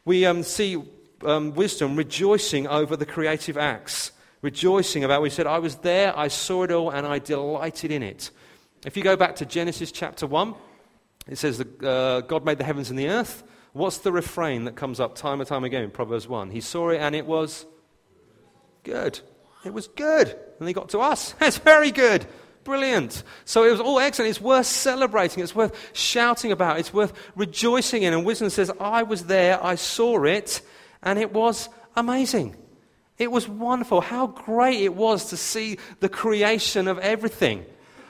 We 0.04 0.26
um, 0.26 0.42
see 0.42 0.82
um, 1.24 1.54
wisdom 1.54 1.96
rejoicing 1.96 2.66
over 2.66 2.96
the 2.96 3.06
creative 3.06 3.56
acts, 3.56 4.12
rejoicing 4.42 5.04
about, 5.04 5.22
we 5.22 5.30
said, 5.30 5.46
I 5.46 5.58
was 5.58 5.76
there, 5.76 6.16
I 6.16 6.28
saw 6.28 6.64
it 6.64 6.70
all, 6.70 6.90
and 6.90 7.06
I 7.06 7.18
delighted 7.18 7.90
in 7.90 8.02
it. 8.02 8.30
If 8.84 8.96
you 8.96 9.02
go 9.02 9.16
back 9.16 9.36
to 9.36 9.46
Genesis 9.46 9.90
chapter 9.90 10.26
1, 10.26 10.54
it 11.26 11.38
says 11.38 11.58
that 11.58 11.82
uh, 11.82 12.20
God 12.20 12.44
made 12.44 12.58
the 12.58 12.64
heavens 12.64 12.90
and 12.90 12.98
the 12.98 13.08
earth. 13.08 13.42
What's 13.72 13.98
the 13.98 14.12
refrain 14.12 14.64
that 14.64 14.76
comes 14.76 15.00
up 15.00 15.14
time 15.14 15.40
and 15.40 15.48
time 15.48 15.64
again 15.64 15.82
in 15.82 15.90
Proverbs 15.90 16.28
1? 16.28 16.50
He 16.50 16.60
saw 16.60 16.90
it 16.90 16.98
and 16.98 17.14
it 17.14 17.26
was 17.26 17.66
good. 18.82 19.20
It 19.64 19.72
was 19.72 19.88
good. 19.88 20.28
And 20.58 20.68
they 20.68 20.72
got 20.72 20.90
to 20.90 21.00
us. 21.00 21.34
It's 21.40 21.58
very 21.58 21.90
good. 21.90 22.26
Brilliant. 22.64 23.22
So 23.44 23.64
it 23.64 23.70
was 23.70 23.80
all 23.80 24.00
excellent. 24.00 24.30
It's 24.30 24.40
worth 24.40 24.66
celebrating. 24.66 25.42
It's 25.42 25.54
worth 25.54 25.90
shouting 25.92 26.50
about. 26.50 26.78
It's 26.78 26.94
worth 26.94 27.12
rejoicing 27.36 28.02
in. 28.02 28.14
And 28.14 28.24
wisdom 28.24 28.48
says, 28.48 28.70
I 28.80 29.02
was 29.02 29.24
there, 29.24 29.62
I 29.62 29.74
saw 29.74 30.24
it, 30.24 30.62
and 31.02 31.18
it 31.18 31.32
was 31.32 31.68
amazing. 31.94 32.56
It 33.18 33.30
was 33.30 33.48
wonderful. 33.48 34.00
How 34.00 34.26
great 34.26 34.80
it 34.80 34.94
was 34.94 35.26
to 35.26 35.36
see 35.36 35.78
the 36.00 36.08
creation 36.08 36.88
of 36.88 36.98
everything. 36.98 37.64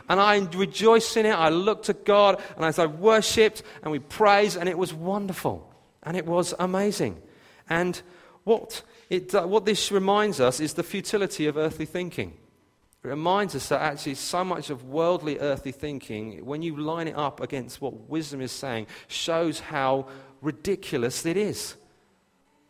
And 0.08 0.20
I 0.20 0.38
rejoiced 0.38 1.16
in 1.16 1.26
it. 1.26 1.32
I 1.32 1.48
looked 1.48 1.88
at 1.88 2.04
God 2.04 2.40
and 2.56 2.64
as 2.64 2.78
I 2.78 2.86
worshipped 2.86 3.62
and 3.82 3.90
we 3.90 3.98
praised, 3.98 4.56
and 4.56 4.68
it 4.68 4.78
was 4.78 4.94
wonderful. 4.94 5.70
And 6.02 6.16
it 6.16 6.26
was 6.26 6.54
amazing. 6.58 7.20
And 7.68 8.00
what 8.44 8.82
it, 9.10 9.34
uh, 9.34 9.46
what 9.46 9.64
this 9.64 9.92
reminds 9.92 10.40
us 10.40 10.60
is 10.60 10.74
the 10.74 10.82
futility 10.82 11.46
of 11.46 11.56
earthly 11.56 11.86
thinking. 11.86 12.36
It 13.02 13.08
reminds 13.08 13.54
us 13.54 13.68
that 13.68 13.82
actually 13.82 14.14
so 14.14 14.44
much 14.44 14.70
of 14.70 14.84
worldly 14.84 15.38
earthly 15.38 15.72
thinking, 15.72 16.44
when 16.44 16.62
you 16.62 16.76
line 16.76 17.08
it 17.08 17.16
up 17.16 17.40
against 17.40 17.80
what 17.80 18.08
wisdom 18.08 18.40
is 18.40 18.50
saying, 18.50 18.86
shows 19.08 19.60
how 19.60 20.08
ridiculous 20.40 21.26
it 21.26 21.36
is. 21.36 21.74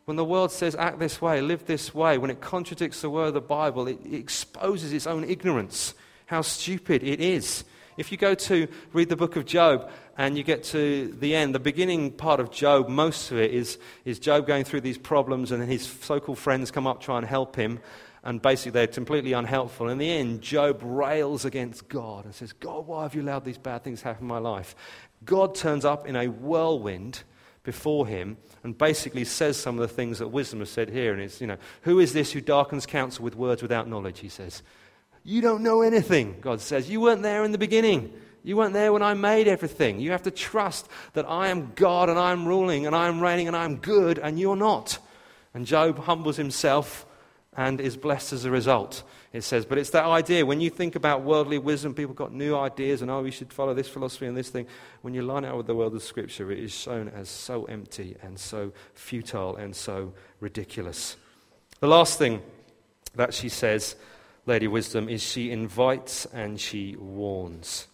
When 0.06 0.16
the 0.16 0.24
world 0.24 0.50
says 0.50 0.74
act 0.74 0.98
this 0.98 1.22
way, 1.22 1.40
live 1.40 1.66
this 1.66 1.94
way, 1.94 2.18
when 2.18 2.30
it 2.30 2.40
contradicts 2.40 3.00
the 3.00 3.10
word 3.10 3.28
of 3.28 3.34
the 3.34 3.40
Bible, 3.40 3.86
it, 3.86 4.00
it 4.04 4.14
exposes 4.14 4.92
its 4.92 5.06
own 5.06 5.24
ignorance, 5.24 5.94
how 6.26 6.42
stupid 6.42 7.02
it 7.02 7.20
is. 7.20 7.64
If 7.96 8.10
you 8.10 8.18
go 8.18 8.34
to 8.34 8.66
read 8.92 9.08
the 9.08 9.16
book 9.16 9.36
of 9.36 9.44
Job 9.44 9.90
and 10.16 10.36
you 10.36 10.42
get 10.42 10.64
to 10.64 11.08
the 11.20 11.34
end, 11.34 11.54
the 11.54 11.60
beginning 11.60 12.10
part 12.10 12.40
of 12.40 12.50
Job, 12.50 12.88
most 12.88 13.30
of 13.30 13.38
it 13.38 13.52
is, 13.52 13.78
is 14.04 14.18
Job 14.18 14.46
going 14.46 14.64
through 14.64 14.80
these 14.80 14.98
problems, 14.98 15.52
and 15.52 15.62
then 15.62 15.68
his 15.68 15.86
so 15.86 16.18
called 16.20 16.38
friends 16.38 16.70
come 16.70 16.86
up, 16.86 17.00
try 17.00 17.18
and 17.18 17.26
help 17.26 17.56
him, 17.56 17.78
and 18.24 18.42
basically 18.42 18.72
they're 18.72 18.86
completely 18.86 19.32
unhelpful. 19.32 19.88
In 19.88 19.98
the 19.98 20.10
end, 20.10 20.42
Job 20.42 20.80
rails 20.82 21.44
against 21.44 21.88
God 21.88 22.24
and 22.24 22.34
says, 22.34 22.52
God, 22.52 22.86
why 22.86 23.02
have 23.02 23.14
you 23.14 23.22
allowed 23.22 23.44
these 23.44 23.58
bad 23.58 23.84
things 23.84 24.00
to 24.00 24.06
happen 24.06 24.24
in 24.24 24.28
my 24.28 24.38
life? 24.38 24.74
God 25.24 25.54
turns 25.54 25.84
up 25.84 26.06
in 26.06 26.16
a 26.16 26.26
whirlwind 26.26 27.22
before 27.62 28.06
him 28.06 28.36
and 28.62 28.76
basically 28.76 29.24
says 29.24 29.56
some 29.56 29.78
of 29.78 29.88
the 29.88 29.94
things 29.94 30.18
that 30.18 30.28
wisdom 30.28 30.60
has 30.60 30.70
said 30.70 30.90
here. 30.90 31.12
And 31.12 31.22
it's, 31.22 31.40
you 31.40 31.46
know, 31.46 31.56
who 31.82 31.98
is 31.98 32.12
this 32.12 32.32
who 32.32 32.40
darkens 32.40 32.86
counsel 32.86 33.24
with 33.24 33.36
words 33.36 33.62
without 33.62 33.88
knowledge? 33.88 34.20
He 34.20 34.28
says. 34.28 34.62
You 35.24 35.40
don't 35.40 35.62
know 35.62 35.82
anything, 35.82 36.36
God 36.40 36.60
says. 36.60 36.88
You 36.88 37.00
weren't 37.00 37.22
there 37.22 37.44
in 37.44 37.52
the 37.52 37.58
beginning. 37.58 38.12
You 38.42 38.56
weren't 38.56 38.74
there 38.74 38.92
when 38.92 39.02
I 39.02 39.14
made 39.14 39.48
everything. 39.48 39.98
You 39.98 40.10
have 40.10 40.24
to 40.24 40.30
trust 40.30 40.86
that 41.14 41.24
I 41.28 41.48
am 41.48 41.72
God 41.74 42.10
and 42.10 42.18
I'm 42.18 42.46
ruling 42.46 42.86
and 42.86 42.94
I'm 42.94 43.20
reigning 43.20 43.48
and 43.48 43.56
I'm 43.56 43.76
good 43.76 44.18
and 44.18 44.38
you're 44.38 44.56
not. 44.56 44.98
And 45.54 45.64
Job 45.64 45.98
humbles 45.98 46.36
himself 46.36 47.06
and 47.56 47.80
is 47.80 47.96
blessed 47.96 48.34
as 48.34 48.44
a 48.44 48.50
result 48.50 49.02
it 49.34 49.42
says. 49.42 49.66
But 49.66 49.78
it's 49.78 49.90
that 49.90 50.04
idea. 50.04 50.46
When 50.46 50.60
you 50.60 50.70
think 50.70 50.94
about 50.94 51.22
worldly 51.22 51.58
wisdom, 51.58 51.92
people 51.92 52.14
got 52.14 52.32
new 52.32 52.56
ideas 52.56 53.02
and, 53.02 53.10
oh, 53.10 53.20
we 53.20 53.32
should 53.32 53.52
follow 53.52 53.74
this 53.74 53.88
philosophy 53.88 54.26
and 54.26 54.36
this 54.36 54.48
thing. 54.48 54.66
When 55.02 55.12
you 55.12 55.22
line 55.22 55.44
it 55.44 55.48
up 55.48 55.56
with 55.56 55.66
the 55.66 55.74
world 55.74 55.92
of 55.94 56.02
Scripture, 56.04 56.52
it 56.52 56.60
is 56.60 56.72
shown 56.72 57.08
as 57.08 57.28
so 57.28 57.64
empty 57.64 58.16
and 58.22 58.38
so 58.38 58.72
futile 58.94 59.56
and 59.56 59.74
so 59.74 60.14
ridiculous. 60.38 61.16
The 61.80 61.88
last 61.88 62.16
thing 62.16 62.42
that 63.16 63.34
she 63.34 63.48
says, 63.48 63.96
Lady 64.46 64.68
Wisdom, 64.68 65.08
is 65.08 65.22
she 65.22 65.50
invites 65.50 66.26
and 66.26 66.60
she 66.60 66.96
warns. 66.96 67.88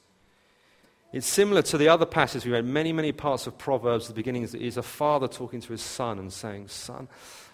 It's 1.12 1.26
similar 1.26 1.62
to 1.62 1.78
the 1.78 1.88
other 1.88 2.06
passage 2.06 2.44
we 2.44 2.52
read, 2.52 2.64
many, 2.64 2.92
many 2.92 3.10
parts 3.10 3.46
of 3.46 3.58
Proverbs, 3.58 4.06
the 4.06 4.14
beginnings, 4.14 4.54
is 4.54 4.76
a 4.76 4.82
father 4.82 5.26
talking 5.26 5.60
to 5.60 5.72
his 5.72 5.82
son 5.82 6.20
and 6.20 6.32
saying, 6.32 6.68
Son, 6.68 7.08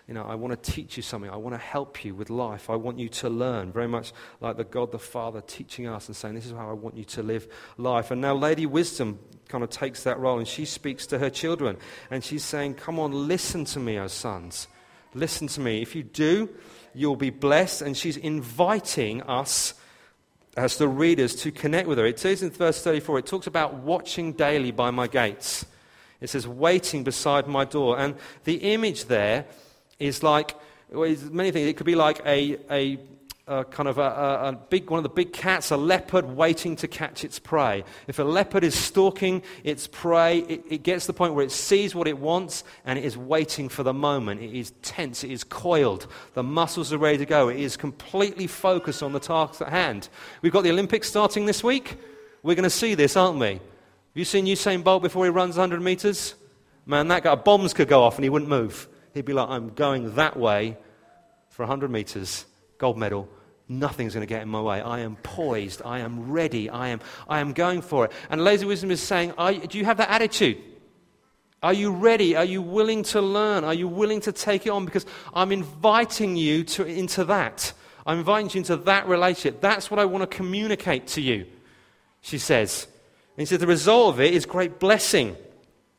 you 0.07 0.15
know, 0.15 0.25
I 0.25 0.35
want 0.35 0.63
to 0.63 0.73
teach 0.73 0.97
you 0.97 1.03
something. 1.03 1.31
I 1.31 1.37
want 1.37 1.55
to 1.55 1.59
help 1.59 2.05
you 2.05 2.15
with 2.15 2.29
life. 2.29 2.69
I 2.69 2.77
want 2.77 2.99
you 2.99 3.09
to 3.09 3.31
learn. 3.31 3.73
Very 3.73 3.89
much 3.89 4.13
like 4.41 4.57
the 4.57 4.65
God 4.65 4.93
the 4.93 4.99
Father 4.99 5.41
teaching 5.41 5.87
us 5.87 6.07
and 6.07 6.15
saying, 6.15 6.35
This 6.35 6.47
is 6.47 6.53
how 6.53 6.69
I 6.69 6.75
want 6.75 6.97
you 6.97 7.05
to 7.05 7.23
live 7.23 7.49
life. 7.79 8.11
And 8.11 8.21
now 8.21 8.35
Lady 8.35 8.67
Wisdom 8.67 9.19
kind 9.49 9.65
of 9.65 9.71
takes 9.71 10.03
that 10.03 10.19
role 10.19 10.39
and 10.39 10.47
she 10.47 10.65
speaks 10.65 11.07
to 11.07 11.19
her 11.19 11.31
children. 11.31 11.79
And 12.11 12.23
she's 12.23 12.45
saying, 12.45 12.75
Come 12.75 13.01
on, 13.01 13.27
listen 13.27 13.65
to 13.67 13.81
me, 13.81 13.99
O 13.99 14.07
sons. 14.07 14.69
Listen 15.15 15.49
to 15.49 15.61
me. 15.61 15.81
If 15.81 15.97
you 15.97 16.03
do, 16.03 16.51
you'll 16.97 17.17
be 17.17 17.31
blessed. 17.31 17.83
And 17.83 17.97
she's 17.97 18.17
inviting 18.17 19.23
us 19.23 19.75
as 20.57 20.79
the 20.79 20.89
readers 20.89 21.35
to 21.37 21.53
connect 21.53 21.87
with 21.87 21.99
her. 21.99 22.07
It 22.07 22.19
says 22.19 22.43
in 22.43 22.51
verse 22.51 22.83
34, 22.83 23.21
it 23.21 23.27
talks 23.27 23.47
about 23.47 23.75
watching 23.75 24.33
daily 24.33 24.71
by 24.71 24.91
my 24.91 25.07
gates. 25.07 25.67
It 26.21 26.31
says, 26.31 26.49
waiting 26.49 27.05
beside 27.05 27.47
my 27.47 27.67
door. 27.67 27.99
And 27.99 28.17
the 28.45 28.57
image 28.57 29.05
there 29.05 29.45
is 29.99 30.23
like 30.23 30.55
well, 30.91 31.15
many 31.31 31.51
things. 31.51 31.69
It 31.69 31.77
could 31.77 31.87
be 31.87 31.95
like 31.95 32.21
a, 32.25 32.59
a, 32.71 32.99
a 33.49 33.65
kind 33.65 33.89
of 33.89 33.99
a, 33.99 34.03
a, 34.03 34.53
big, 34.71 34.91
one 34.91 34.99
of 34.99 35.05
the 35.05 35.09
big 35.09 35.33
cats, 35.33 35.71
a 35.71 35.77
leopard 35.77 36.25
waiting 36.25 36.75
to 36.75 36.89
catch 36.89 37.23
its 37.25 37.39
prey. 37.39 37.85
If 38.09 38.19
a 38.19 38.25
leopard 38.25 38.65
is 38.65 38.75
stalking 38.75 39.41
its 39.63 39.87
prey, 39.87 40.39
it, 40.39 40.65
it 40.69 40.83
gets 40.83 41.05
to 41.05 41.09
the 41.09 41.17
point 41.17 41.35
where 41.35 41.45
it 41.45 41.53
sees 41.53 41.95
what 41.95 42.09
it 42.09 42.19
wants 42.19 42.65
and 42.85 42.99
it 42.99 43.05
is 43.05 43.17
waiting 43.17 43.69
for 43.69 43.85
the 43.85 43.93
moment. 43.93 44.41
It 44.41 44.53
is 44.53 44.73
tense, 44.83 45.23
it 45.23 45.31
is 45.31 45.45
coiled, 45.45 46.09
the 46.35 46.43
muscles 46.43 46.93
are 46.93 46.99
ready 46.99 47.19
to 47.19 47.27
go. 47.27 47.49
It 47.49 47.61
is 47.61 47.77
completely 47.77 48.49
focused 48.49 49.01
on 49.01 49.13
the 49.13 49.21
task 49.21 49.61
at 49.61 49.69
hand. 49.69 50.09
We've 50.43 50.53
got 50.53 50.63
the 50.63 50.71
Olympics 50.71 51.09
starting 51.09 51.47
this 51.47 51.63
week. 51.63 51.99
We're 52.43 52.57
going 52.57 52.65
to 52.65 52.71
see 52.71 52.97
this, 52.97 53.17
aren't 53.17 53.39
we? 53.39 53.47
Have 53.47 53.61
you 54.15 54.25
seen 54.25 54.47
Usain 54.47 54.83
Bolt 54.83 55.03
before 55.03 55.25
he 55.25 55.31
runs 55.31 55.57
100 55.57 55.81
meters? 55.81 56.35
Man, 56.85 57.07
that 57.09 57.23
guy, 57.23 57.37
bombs 57.37 57.75
could 57.75 57.89
go 57.89 58.03
off 58.03 58.17
and 58.17 58.25
he 58.25 58.29
wouldn't 58.29 58.49
move. 58.49 58.89
He'd 59.15 59.25
be 59.25 59.33
like, 59.33 59.49
I'm 59.49 59.71
going 59.71 60.17
that 60.17 60.37
way 60.37 60.77
for 61.51 61.63
100 61.63 61.93
meters, 61.93 62.45
gold 62.79 62.99
medal. 62.99 63.29
Nothing's 63.69 64.15
going 64.15 64.27
to 64.27 64.33
get 64.33 64.43
in 64.43 64.49
my 64.49 64.61
way. 64.61 64.81
I 64.81 65.01
am 65.01 65.17
poised. 65.17 65.83
I 65.85 65.99
am 65.99 66.31
ready. 66.31 66.71
I 66.71 66.89
am, 66.89 67.01
I 67.29 67.41
am 67.41 67.53
going 67.53 67.83
for 67.83 68.05
it. 68.05 68.13
And 68.31 68.45
Lady 68.45 68.65
Wisdom 68.65 68.91
is 68.91 69.03
saying, 69.03 69.33
Do 69.37 69.79
you 69.79 69.85
have 69.85 69.97
that 69.97 70.11
attitude? 70.11 70.59
Are 71.63 71.73
you 71.73 71.91
ready? 71.91 72.37
Are 72.37 72.45
you 72.45 72.63
willing 72.63 73.03
to 73.05 73.21
learn? 73.21 73.65
Are 73.65 73.75
you 73.75 73.89
willing 73.89 74.21
to 74.21 74.33
take 74.33 74.67
it 74.67 74.71
on? 74.71 74.85
Because 74.85 75.05
I'm 75.35 75.51
inviting 75.51 76.37
you 76.37 76.63
to, 76.65 76.85
into 76.85 77.25
that. 77.25 77.73
I'm 78.07 78.19
inviting 78.19 78.51
you 78.51 78.59
into 78.59 78.77
that 78.77 79.09
relationship. 79.09 79.61
That's 79.61 79.91
what 79.91 79.99
I 79.99 80.05
want 80.05 80.31
to 80.31 80.37
communicate 80.37 81.09
to 81.09 81.21
you, 81.21 81.47
she 82.21 82.39
says. 82.39 82.87
And 83.37 83.43
he 83.43 83.47
said, 83.47 83.59
The 83.59 83.67
result 83.67 84.15
of 84.15 84.21
it 84.21 84.33
is 84.33 84.47
great 84.47 84.79
blessing. 84.79 85.37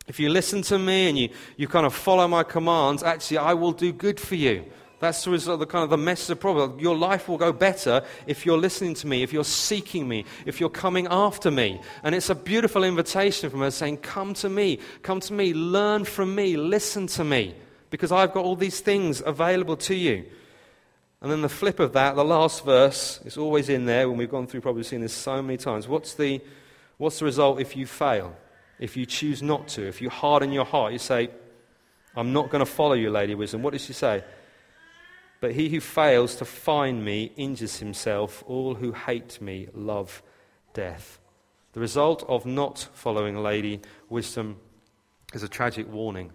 If 0.08 0.22
you 0.22 0.30
listen 0.30 0.62
to 0.64 0.80
me 0.80 1.10
and 1.10 1.18
you, 1.18 1.30
you 1.58 1.68
kind 1.68 1.86
of 1.86 1.94
follow 1.94 2.30
my 2.30 2.44
commands, 2.44 3.04
actually, 3.04 3.40
I 3.40 3.54
will 3.54 3.74
do 3.74 3.92
good 3.92 4.22
for 4.22 4.36
you. 4.36 4.64
That's 5.00 5.24
the 5.24 5.58
the 5.58 5.66
kind 5.66 5.84
of 5.84 5.90
the 5.90 5.98
message 5.98 6.32
of 6.32 6.40
Proverbs. 6.40 6.82
Your 6.82 6.96
life 6.96 7.28
will 7.30 7.38
go 7.38 7.52
better 7.52 8.04
if 8.26 8.46
you're 8.46 8.58
listening 8.58 8.96
to 8.96 9.08
me, 9.08 9.24
if 9.24 9.32
you're 9.32 9.44
seeking 9.44 10.08
me, 10.08 10.26
if 10.46 10.60
you're 10.60 10.70
coming 10.70 11.08
after 11.10 11.52
me. 11.52 11.80
And 12.04 12.16
it's 12.16 12.30
a 12.30 12.36
beautiful 12.36 12.84
invitation 12.84 13.50
from 13.50 13.60
her 13.60 13.72
saying, 13.72 13.98
Come 13.98 14.34
to 14.36 14.50
me, 14.50 14.80
come 15.04 15.20
to 15.22 15.34
me, 15.34 15.54
learn 15.54 16.04
from 16.06 16.34
me, 16.34 16.58
listen 16.58 17.08
to 17.08 17.24
me, 17.24 17.56
because 17.90 18.12
I've 18.12 18.34
got 18.34 18.44
all 18.44 18.56
these 18.56 18.80
things 18.80 19.22
available 19.26 19.78
to 19.78 19.96
you. 19.96 20.26
And 21.22 21.32
then 21.32 21.42
the 21.42 21.50
flip 21.50 21.80
of 21.80 21.94
that, 21.94 22.16
the 22.16 22.26
last 22.26 22.64
verse, 22.64 23.20
is 23.26 23.38
always 23.38 23.70
in 23.70 23.86
there 23.86 24.08
when 24.08 24.18
we've 24.18 24.30
gone 24.30 24.48
through, 24.48 24.62
probably 24.62 24.84
seen 24.84 25.02
this 25.02 25.14
so 25.14 25.42
many 25.42 25.58
times. 25.58 25.88
What's 25.88 26.14
the, 26.14 26.42
what's 26.98 27.20
the 27.20 27.26
result 27.26 27.60
if 27.60 27.76
you 27.76 27.86
fail? 27.88 28.36
if 28.80 28.96
you 28.96 29.06
choose 29.06 29.42
not 29.42 29.68
to, 29.70 29.88
if 29.88 30.02
you 30.02 30.10
harden 30.10 30.52
your 30.52 30.66
heart, 30.66 30.94
you 30.94 31.00
say, 31.00 31.30
I'm 32.16 32.34
not 32.34 32.50
going 32.50 32.60
to 32.60 32.72
follow 32.72 32.94
you, 32.94 33.10
Lady 33.10 33.36
Wisdom. 33.36 33.62
What 33.62 33.74
does 33.74 33.84
she 33.84 33.94
say? 33.94 34.24
But 35.40 35.54
he 35.54 35.70
who 35.70 35.80
fails 35.80 36.36
to 36.36 36.46
find 36.46 37.04
me 37.06 37.32
injures 37.36 37.78
himself. 37.78 38.44
All 38.48 38.76
who 38.76 38.92
hate 38.92 39.40
me 39.42 39.68
love 39.74 40.24
death. 40.74 41.20
The 41.74 41.80
result 41.80 42.24
of 42.28 42.46
not 42.46 42.88
following 42.94 43.38
Lady 43.44 43.82
Wisdom 44.10 44.58
is 45.34 45.44
a 45.44 45.48
tragic 45.48 45.92
warning. 45.92 46.32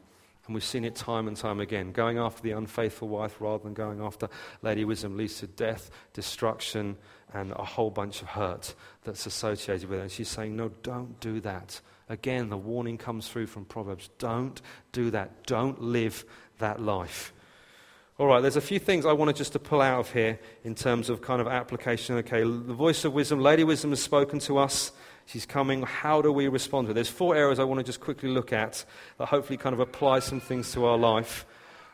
And 0.47 0.55
we've 0.55 0.65
seen 0.65 0.85
it 0.85 0.97
time 0.97 1.29
and 1.29 1.37
time 1.37 1.61
again. 1.61 1.93
Going 1.93 2.19
after 2.19 2.43
the 2.43 2.51
unfaithful 2.53 3.09
wife 3.09 3.41
rather 3.41 3.63
than 3.63 3.75
going 3.75 4.01
after 4.01 4.29
Lady 4.61 4.85
Wisdom 4.85 5.17
leads 5.17 5.39
to 5.39 5.47
death, 5.47 5.91
destruction, 6.13 6.97
and 7.33 7.53
a 7.53 7.65
whole 7.65 7.91
bunch 7.91 8.23
of 8.23 8.29
hurt 8.29 8.75
that's 9.05 9.27
associated 9.27 9.89
with 9.89 10.01
it. 10.01 10.03
And 10.03 10.11
she's 10.11 10.29
saying, 10.29 10.57
No, 10.57 10.71
don't 10.83 11.19
do 11.21 11.41
that. 11.41 11.81
Again, 12.09 12.49
the 12.49 12.57
warning 12.57 12.99
comes 12.99 13.29
through 13.29 13.47
from 13.47 13.65
Proverbs. 13.65 14.11
Don't 14.19 14.61
do 14.91 15.11
that. 15.11 15.47
Don't 15.47 15.81
live 15.81 16.25
that 16.59 16.81
life. 16.81 17.33
All 18.19 18.27
right, 18.27 18.41
there's 18.41 18.57
a 18.57 18.61
few 18.61 18.79
things 18.79 19.07
I 19.07 19.13
wanted 19.13 19.37
just 19.37 19.53
to 19.55 19.59
pull 19.59 19.81
out 19.81 20.01
of 20.01 20.13
here 20.13 20.39
in 20.65 20.75
terms 20.75 21.09
of 21.09 21.23
kind 21.23 21.41
of 21.41 21.49
application. 21.49 22.17
Okay, 22.17 22.43
the 22.43 22.75
voice 22.75 23.05
of 23.07 23.15
wisdom, 23.15 23.41
Lady 23.41 23.65
Wisdom 23.65 23.91
has 23.91 24.03
spoken 24.03 24.39
to 24.41 24.59
us. 24.59 24.93
She's 25.25 25.47
coming. 25.47 25.83
How 25.83 26.21
do 26.21 26.31
we 26.31 26.49
respond 26.49 26.89
to 26.89 26.91
it? 26.91 26.95
There's 26.95 27.09
four 27.09 27.35
areas 27.35 27.59
I 27.59 27.65
want 27.65 27.79
to 27.79 27.85
just 27.85 28.01
quickly 28.01 28.29
look 28.29 28.53
at 28.53 28.85
that 29.17 29.27
hopefully 29.27 29.57
kind 29.57 29.73
of 29.73 29.81
apply 29.81 30.19
some 30.19 30.41
things 30.41 30.73
to 30.73 30.85
our 30.85 30.99
life 30.99 31.47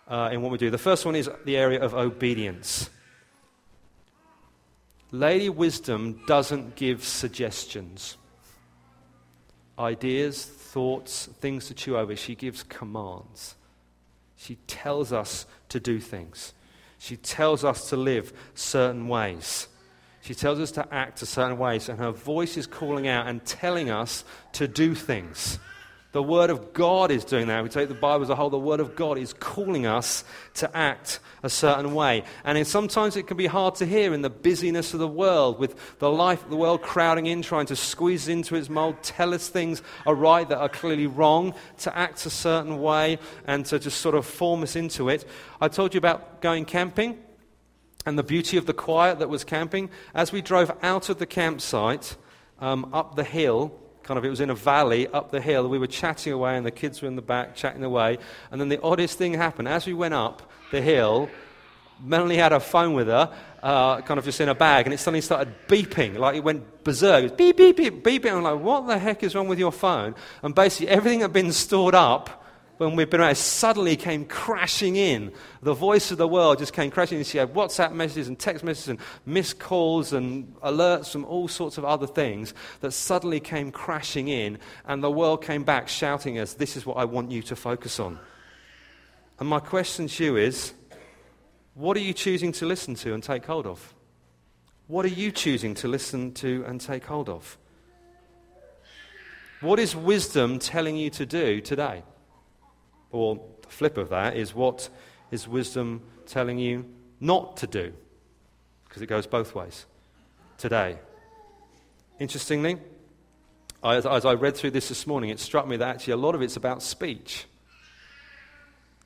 uh, 0.08 0.30
in 0.32 0.42
what 0.42 0.50
we 0.50 0.58
do. 0.58 0.70
The 0.70 0.78
first 0.78 1.06
one 1.06 1.14
is 1.14 1.30
the 1.44 1.56
area 1.56 1.80
of 1.80 1.94
obedience. 1.94 2.90
Lady 5.12 5.48
Wisdom 5.48 6.20
doesn't 6.26 6.74
give 6.74 7.04
suggestions 7.04 8.16
ideas, 9.78 10.44
thoughts, 10.44 11.26
things 11.40 11.68
to 11.68 11.74
chew 11.74 11.96
over. 11.96 12.16
She 12.16 12.34
gives 12.34 12.64
commands. 12.64 13.54
She 14.38 14.54
tells 14.68 15.12
us 15.12 15.46
to 15.68 15.80
do 15.80 15.98
things. 15.98 16.54
She 16.98 17.16
tells 17.16 17.64
us 17.64 17.90
to 17.90 17.96
live 17.96 18.32
certain 18.54 19.08
ways. 19.08 19.66
She 20.20 20.34
tells 20.34 20.60
us 20.60 20.70
to 20.72 20.94
act 20.94 21.20
a 21.22 21.26
certain 21.26 21.58
ways, 21.58 21.88
and 21.88 21.98
her 21.98 22.12
voice 22.12 22.56
is 22.56 22.66
calling 22.66 23.08
out 23.08 23.26
and 23.26 23.44
telling 23.44 23.90
us 23.90 24.24
to 24.52 24.68
do 24.68 24.94
things. 24.94 25.58
The 26.18 26.22
Word 26.24 26.50
of 26.50 26.72
God 26.72 27.12
is 27.12 27.24
doing 27.24 27.46
that. 27.46 27.62
We 27.62 27.68
take 27.68 27.86
the 27.86 27.94
Bible 27.94 28.24
as 28.24 28.28
a 28.28 28.34
whole, 28.34 28.50
the 28.50 28.58
Word 28.58 28.80
of 28.80 28.96
God 28.96 29.18
is 29.18 29.32
calling 29.32 29.86
us 29.86 30.24
to 30.54 30.76
act 30.76 31.20
a 31.44 31.48
certain 31.48 31.94
way. 31.94 32.24
And 32.42 32.66
sometimes 32.66 33.16
it 33.16 33.28
can 33.28 33.36
be 33.36 33.46
hard 33.46 33.76
to 33.76 33.86
hear 33.86 34.12
in 34.12 34.22
the 34.22 34.28
busyness 34.28 34.92
of 34.94 34.98
the 34.98 35.06
world, 35.06 35.60
with 35.60 35.76
the 36.00 36.10
life 36.10 36.42
of 36.42 36.50
the 36.50 36.56
world 36.56 36.82
crowding 36.82 37.26
in, 37.26 37.42
trying 37.42 37.66
to 37.66 37.76
squeeze 37.76 38.26
into 38.26 38.56
its 38.56 38.68
mold, 38.68 39.00
tell 39.00 39.32
us 39.32 39.48
things 39.48 39.80
are 40.06 40.14
right 40.16 40.48
that 40.48 40.58
are 40.58 40.68
clearly 40.68 41.06
wrong, 41.06 41.54
to 41.76 41.96
act 41.96 42.26
a 42.26 42.30
certain 42.30 42.82
way, 42.82 43.20
and 43.46 43.64
to 43.66 43.78
just 43.78 44.00
sort 44.00 44.16
of 44.16 44.26
form 44.26 44.64
us 44.64 44.74
into 44.74 45.08
it. 45.08 45.24
I 45.60 45.68
told 45.68 45.94
you 45.94 45.98
about 45.98 46.42
going 46.42 46.64
camping 46.64 47.16
and 48.06 48.18
the 48.18 48.24
beauty 48.24 48.56
of 48.56 48.66
the 48.66 48.74
quiet 48.74 49.20
that 49.20 49.28
was 49.28 49.44
camping. 49.44 49.88
As 50.16 50.32
we 50.32 50.42
drove 50.42 50.76
out 50.82 51.10
of 51.10 51.20
the 51.20 51.26
campsite, 51.26 52.16
um, 52.58 52.92
up 52.92 53.14
the 53.14 53.22
hill, 53.22 53.72
kind 54.08 54.16
of, 54.16 54.24
it 54.24 54.30
was 54.30 54.40
in 54.40 54.48
a 54.48 54.54
valley 54.54 55.06
up 55.06 55.30
the 55.30 55.40
hill. 55.40 55.68
We 55.68 55.78
were 55.78 55.86
chatting 55.86 56.32
away, 56.32 56.56
and 56.56 56.64
the 56.64 56.70
kids 56.70 57.02
were 57.02 57.08
in 57.08 57.14
the 57.14 57.22
back 57.22 57.54
chatting 57.54 57.84
away. 57.84 58.16
And 58.50 58.58
then 58.58 58.70
the 58.70 58.80
oddest 58.80 59.18
thing 59.18 59.34
happened. 59.34 59.68
As 59.68 59.86
we 59.86 59.92
went 59.92 60.14
up 60.14 60.50
the 60.72 60.80
hill, 60.80 61.28
Melanie 62.02 62.36
had 62.36 62.52
her 62.52 62.60
phone 62.60 62.94
with 62.94 63.08
her, 63.08 63.30
uh, 63.62 64.00
kind 64.00 64.16
of 64.16 64.24
just 64.24 64.40
in 64.40 64.48
a 64.48 64.54
bag, 64.54 64.86
and 64.86 64.94
it 64.94 64.98
suddenly 64.98 65.20
started 65.20 65.54
beeping, 65.68 66.16
like 66.16 66.36
it 66.36 66.42
went 66.42 66.84
berserk. 66.84 67.20
It 67.20 67.22
was 67.24 67.32
beep, 67.32 67.58
beep, 67.58 67.76
beep, 67.76 68.02
beeping. 68.02 68.32
I'm 68.32 68.42
like, 68.42 68.58
what 68.58 68.86
the 68.86 68.98
heck 68.98 69.22
is 69.22 69.34
wrong 69.34 69.46
with 69.46 69.58
your 69.58 69.72
phone? 69.72 70.14
And 70.42 70.54
basically, 70.54 70.88
everything 70.88 71.20
had 71.20 71.34
been 71.34 71.52
stored 71.52 71.94
up 71.94 72.46
when 72.78 72.96
we've 72.96 73.10
been 73.10 73.20
around, 73.20 73.36
suddenly 73.36 73.96
came 73.96 74.24
crashing 74.24 74.96
in. 74.96 75.32
The 75.62 75.74
voice 75.74 76.10
of 76.10 76.18
the 76.18 76.28
world 76.28 76.58
just 76.58 76.72
came 76.72 76.90
crashing 76.90 77.18
in. 77.18 77.24
She 77.24 77.38
had 77.38 77.52
WhatsApp 77.52 77.92
messages 77.92 78.28
and 78.28 78.38
text 78.38 78.64
messages 78.64 78.88
and 78.88 78.98
missed 79.26 79.58
calls 79.58 80.12
and 80.12 80.54
alerts 80.60 81.10
from 81.10 81.24
all 81.24 81.48
sorts 81.48 81.76
of 81.76 81.84
other 81.84 82.06
things 82.06 82.54
that 82.80 82.92
suddenly 82.92 83.40
came 83.40 83.72
crashing 83.72 84.28
in, 84.28 84.58
and 84.86 85.02
the 85.02 85.10
world 85.10 85.42
came 85.42 85.64
back 85.64 85.88
shouting 85.88 86.38
us, 86.38 86.54
This 86.54 86.76
is 86.76 86.86
what 86.86 86.96
I 86.96 87.04
want 87.04 87.30
you 87.30 87.42
to 87.42 87.56
focus 87.56 88.00
on. 88.00 88.18
And 89.40 89.48
my 89.48 89.60
question 89.60 90.08
to 90.08 90.24
you 90.24 90.36
is 90.36 90.72
what 91.74 91.96
are 91.96 92.00
you 92.00 92.12
choosing 92.12 92.50
to 92.52 92.66
listen 92.66 92.94
to 92.96 93.14
and 93.14 93.22
take 93.22 93.44
hold 93.44 93.66
of? 93.66 93.94
What 94.88 95.04
are 95.04 95.08
you 95.08 95.30
choosing 95.30 95.74
to 95.74 95.88
listen 95.88 96.32
to 96.34 96.64
and 96.66 96.80
take 96.80 97.04
hold 97.04 97.28
of? 97.28 97.58
What 99.60 99.78
is 99.78 99.94
wisdom 99.94 100.58
telling 100.58 100.96
you 100.96 101.10
to 101.10 101.26
do 101.26 101.60
today? 101.60 102.02
Or 103.10 103.40
the 103.62 103.68
flip 103.68 103.96
of 103.96 104.10
that 104.10 104.36
is 104.36 104.54
what 104.54 104.88
is 105.30 105.48
wisdom 105.48 106.02
telling 106.26 106.58
you 106.58 106.84
not 107.20 107.56
to 107.58 107.66
do? 107.66 107.92
Because 108.84 109.02
it 109.02 109.06
goes 109.06 109.26
both 109.26 109.54
ways 109.54 109.86
today. 110.56 110.98
Interestingly, 112.18 112.78
as, 113.82 114.06
as, 114.06 114.24
I 114.24 114.34
read 114.34 114.56
through 114.56 114.72
this 114.72 114.88
this 114.88 115.06
morning, 115.06 115.30
it 115.30 115.38
struck 115.38 115.66
me 115.68 115.76
that 115.76 115.88
actually 115.88 116.14
a 116.14 116.16
lot 116.16 116.34
of 116.34 116.42
it's 116.42 116.56
about 116.56 116.82
speech. 116.82 117.46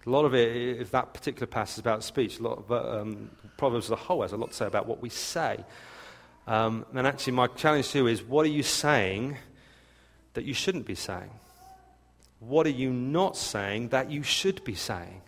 A 0.06 0.10
lot 0.10 0.24
of 0.24 0.34
it, 0.34 0.80
if 0.80 0.90
that 0.92 1.12
particular 1.14 1.46
passage 1.46 1.74
is 1.74 1.78
about 1.80 2.02
speech, 2.02 2.38
a 2.38 2.42
lot 2.42 2.58
of 2.58 2.72
um, 2.72 3.30
Proverbs 3.56 3.86
as 3.86 3.90
a 3.90 3.96
whole 3.96 4.22
has 4.22 4.32
a 4.32 4.36
lot 4.36 4.50
to 4.50 4.56
say 4.56 4.66
about 4.66 4.86
what 4.86 5.00
we 5.00 5.10
say. 5.10 5.64
Um, 6.46 6.86
and 6.94 7.06
actually, 7.06 7.34
my 7.34 7.46
challenge 7.46 7.90
to 7.90 7.98
you 7.98 8.06
is 8.08 8.22
what 8.22 8.44
are 8.44 8.50
you 8.50 8.64
saying 8.64 9.36
that 10.34 10.44
you 10.44 10.54
shouldn't 10.54 10.86
be 10.86 10.94
saying? 10.94 11.30
What 12.46 12.66
are 12.66 12.70
you 12.70 12.90
not 12.90 13.36
saying 13.36 13.90
that 13.90 14.10
you 14.10 14.24
should 14.24 14.64
be 14.64 14.74
saying? 14.74 15.22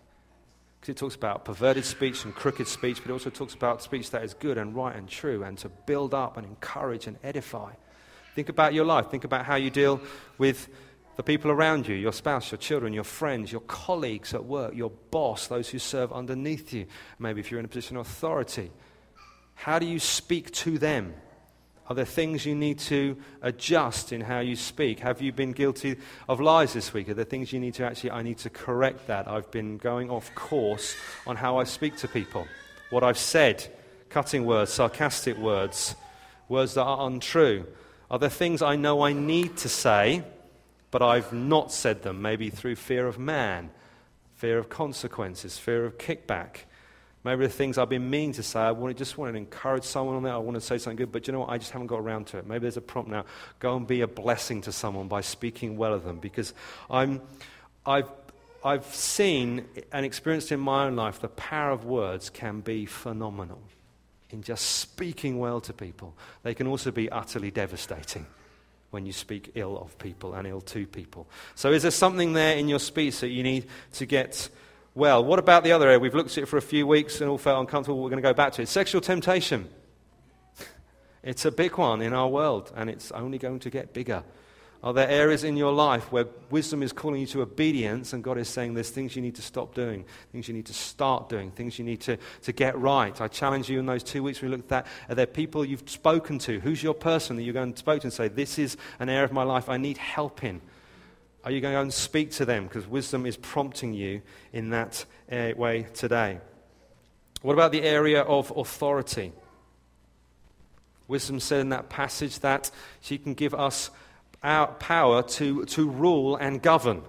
Because 0.81 0.93
it 0.93 0.97
talks 0.97 1.15
about 1.15 1.45
perverted 1.45 1.85
speech 1.85 2.25
and 2.25 2.35
crooked 2.35 2.67
speech, 2.67 3.01
but 3.01 3.11
it 3.11 3.13
also 3.13 3.31
talks 3.31 3.55
about 3.55 3.83
speech 3.83 4.11
that 4.11 4.25
is 4.25 4.35
good 4.35 4.59
and 4.59 4.75
right 4.75 4.97
and 4.97 5.09
true 5.09 5.45
and 5.45 5.57
to 5.59 5.69
build 5.69 6.13
up 6.13 6.37
and 6.37 6.45
encourage 6.45 7.07
and 7.07 7.17
edify. 7.23 7.71
Think 8.35 8.49
about 8.49 8.75
your 8.75 8.85
life. 8.85 9.11
Think 9.11 9.23
about 9.23 9.45
how 9.45 9.55
you 9.55 9.71
deal 9.71 10.01
with 10.39 10.69
the 11.15 11.23
people 11.23 11.53
around 11.53 11.87
you 11.87 11.95
your 11.95 12.13
spouse, 12.13 12.51
your 12.51 12.59
children, 12.59 12.93
your 12.93 13.05
friends, 13.05 13.53
your 13.53 13.61
colleagues 13.61 14.35
at 14.35 14.45
work, 14.45 14.75
your 14.75 14.91
boss, 15.13 15.47
those 15.47 15.69
who 15.69 15.79
serve 15.79 16.13
underneath 16.13 16.73
you. 16.73 16.87
Maybe 17.21 17.39
if 17.39 17.49
you're 17.49 17.61
in 17.61 17.67
a 17.67 17.69
position 17.69 17.97
of 17.97 18.07
authority. 18.07 18.73
How 19.55 19.79
do 19.79 19.87
you 19.87 20.01
speak 20.01 20.51
to 20.51 20.79
them? 20.79 21.15
Are 21.87 21.95
there 21.95 22.07
things 22.07 22.47
you 22.47 22.55
need 22.55 22.79
to 22.81 23.17
adjust 23.43 24.13
in 24.13 24.23
how 24.23 24.41
you 24.41 24.57
speak? 24.57 25.01
Have 25.01 25.21
you 25.21 25.33
been 25.33 25.53
guilty 25.53 25.97
of 26.29 26.41
lies 26.41 26.73
this 26.73 26.95
week? 26.95 27.11
Are 27.11 27.15
there 27.15 27.27
things 27.27 27.53
you 27.53 27.61
need 27.61 27.75
to 27.75 27.85
actually, 27.85 28.11
I 28.11 28.23
need 28.23 28.39
to 28.39 28.51
correct 28.51 29.07
that? 29.09 29.29
I've 29.29 29.51
been 29.51 29.77
going 29.77 30.11
off 30.11 30.35
course 30.35 30.97
on 31.27 31.37
how 31.37 31.59
I 31.59 31.65
speak 31.65 31.97
to 31.99 32.09
people. 32.09 32.47
What 32.89 33.05
I've 33.05 33.19
said, 33.19 33.67
cutting 34.09 34.47
words, 34.47 34.73
sarcastic 34.73 35.37
words, 35.37 35.95
words 36.49 36.75
that 36.75 36.85
are 36.85 37.07
untrue. 37.07 37.67
Are 38.11 38.19
there 38.19 38.31
things 38.31 38.63
I 38.63 38.77
know 38.77 39.03
I 39.03 39.13
need 39.13 39.59
to 39.59 39.69
say, 39.69 40.23
but 40.91 41.03
I've 41.03 41.33
not 41.35 41.71
said 41.71 42.03
them? 42.03 42.23
Maybe 42.23 42.49
through 42.49 42.77
fear 42.77 43.07
of 43.07 43.19
man, 43.19 43.71
fear 44.33 44.57
of 44.57 44.71
consequences, 44.71 45.59
fear 45.59 45.85
of 45.85 45.99
kickback. 45.99 46.61
Maybe 47.25 47.47
the 47.47 47.53
things 47.53 47.79
I've 47.79 47.89
been 47.89 48.11
meaning 48.11 48.33
to 48.35 48.43
say, 48.43 48.61
I 48.61 48.73
want 48.73 48.95
to, 48.95 48.99
just 48.99 49.17
want 49.17 49.33
to 49.33 49.39
encourage 49.39 49.85
someone 49.85 50.17
on 50.17 50.23
that. 50.25 50.35
I 50.35 50.39
want 50.39 50.57
to 50.57 50.61
say 50.61 50.77
something 50.77 50.97
good, 50.97 51.11
but 51.11 51.27
you 51.27 51.33
know 51.33 51.41
what? 51.41 51.49
I 51.49 51.57
just 51.57 51.71
haven't 51.71 51.87
got 51.87 52.01
around 52.01 52.27
to 52.29 52.39
it. 52.39 52.47
Maybe 52.47 52.61
there's 52.61 52.77
a 52.77 52.83
prompt 52.83 53.11
now. 53.11 53.25
Go 53.61 53.77
and 53.77 53.87
be 53.87 54.03
a 54.03 54.07
blessing 54.07 54.61
to 54.63 54.73
someone 54.73 55.09
by 55.09 55.23
speaking 55.23 55.79
well 55.79 55.95
of 55.95 56.05
them 56.05 56.19
because 56.19 56.53
I'm, 56.91 57.23
I've, 57.87 58.11
I've 58.63 58.85
seen 58.85 59.65
and 59.91 60.05
experienced 60.05 60.53
in 60.53 60.61
my 60.61 60.85
own 60.85 60.97
life 60.97 61.21
the 61.21 61.29
power 61.29 61.71
of 61.71 61.87
words 61.87 62.29
can 62.29 62.61
be 62.61 62.85
phenomenal 62.85 63.63
in 64.29 64.43
just 64.43 64.67
speaking 64.67 65.39
well 65.39 65.63
to 65.63 65.73
people. 65.73 66.15
They 66.43 66.55
can 66.55 66.67
also 66.67 66.91
be 66.91 67.11
utterly 67.11 67.51
devastating 67.51 68.27
when 68.91 69.07
you 69.07 69.13
speak 69.13 69.53
ill 69.55 69.79
of 69.79 69.99
people 69.99 70.35
and 70.35 70.47
ill 70.47 70.61
to 70.61 70.87
people. 70.87 71.27
So, 71.55 71.73
is 71.73 71.83
there 71.83 71.91
something 71.91 72.33
there 72.33 72.57
in 72.57 72.69
your 72.69 72.79
speech 72.79 73.21
that 73.21 73.29
you 73.29 73.43
need 73.43 73.67
to 73.95 74.07
get 74.07 74.49
well. 74.95 75.25
What 75.25 75.39
about 75.39 75.65
the 75.65 75.73
other 75.73 75.87
area? 75.87 75.99
We've 75.99 76.15
looked 76.15 76.33
at 76.33 76.39
it 76.45 76.47
for 76.47 76.57
a 76.57 76.63
few 76.63 76.87
weeks 76.87 77.21
and 77.21 77.31
all 77.31 77.39
felt 77.39 77.61
uncomfortable. 77.61 78.03
We're 78.03 78.11
going 78.11 78.23
to 78.23 78.29
go 78.29 78.35
back 78.35 78.53
to 78.55 78.63
it. 78.63 78.69
Sexual 78.69 79.01
temptation. 79.01 79.69
it's 81.23 81.45
a 81.45 81.53
big 81.53 81.77
one 81.77 82.03
in 82.03 82.13
our 82.13 82.29
world, 82.29 82.73
and 82.77 82.89
it's 82.89 83.11
only 83.13 83.39
going 83.39 83.61
to 83.61 83.71
get 83.71 83.93
bigger. 83.93 84.25
Are 84.85 84.93
there 84.93 85.09
areas 85.09 85.45
in 85.45 85.57
your 85.57 85.73
life 85.73 86.13
where 86.13 86.27
wisdom 86.51 86.83
is 86.83 86.93
calling 86.93 87.23
you 87.23 87.27
to 87.29 87.41
obedience 87.41 88.13
and 88.13 88.23
God 88.23 88.37
is 88.37 88.51
saying 88.51 88.75
there's 88.75 88.91
things 88.91 89.17
you 89.17 89.23
need 89.23 89.35
to 89.37 89.43
stop 89.43 89.75
doing, 89.75 90.05
things 90.31 90.47
you 90.47 90.53
need 90.53 90.67
to 90.67 90.75
start 90.75 91.31
doing, 91.31 91.51
things 91.53 91.79
you 91.79 91.87
need 91.87 92.03
to, 92.03 92.19
to 92.43 92.53
get 92.53 92.79
right? 92.79 93.19
I 93.19 93.29
challenge 93.29 93.71
you 93.71 93.79
in 93.79 93.87
those 93.87 94.03
two 94.03 94.23
weeks 94.23 94.43
we 94.43 94.49
looked 94.49 94.65
at 94.65 94.85
that. 94.85 94.87
Are 95.09 95.15
there 95.15 95.27
people 95.27 95.65
you've 95.65 95.89
spoken 95.89 96.39
to? 96.41 96.61
Who's 96.61 96.83
your 96.83 96.93
person 96.93 97.37
that 97.37 97.45
you're 97.45 97.55
going 97.55 97.73
to 97.73 97.79
spoke 97.79 98.03
to 98.03 98.09
and 98.09 98.13
say, 98.13 98.29
This 98.29 98.59
is 98.59 98.77
an 98.99 99.09
area 99.09 99.25
of 99.25 99.33
my 99.33 99.43
life 99.43 99.71
I 99.71 99.79
need 99.79 99.97
help 99.97 100.45
in? 100.45 100.61
Are 101.45 101.51
you 101.51 101.61
going 101.61 101.73
to 101.73 101.77
go 101.77 101.83
and 101.83 101.93
speak 101.93 102.31
to 102.33 102.47
them? 102.47 102.65
Because 102.65 102.87
wisdom 102.87 103.27
is 103.27 103.37
prompting 103.37 103.93
you 103.93 104.23
in 104.53 104.71
that 104.71 105.05
uh, 105.31 105.51
way 105.55 105.87
today. 105.93 106.39
What 107.43 107.53
about 107.53 107.71
the 107.71 107.83
area 107.83 108.23
of 108.23 108.51
authority? 108.57 109.33
Wisdom 111.07 111.41
said 111.41 111.61
in 111.61 111.69
that 111.69 111.91
passage 111.91 112.39
that 112.39 112.71
she 113.03 113.19
can 113.19 113.35
give 113.35 113.53
us 113.53 113.91
our 114.43 114.69
power 114.69 115.23
to, 115.23 115.67
to 115.67 115.87
rule 115.87 116.37
and 116.37 116.63
govern. 116.63 117.03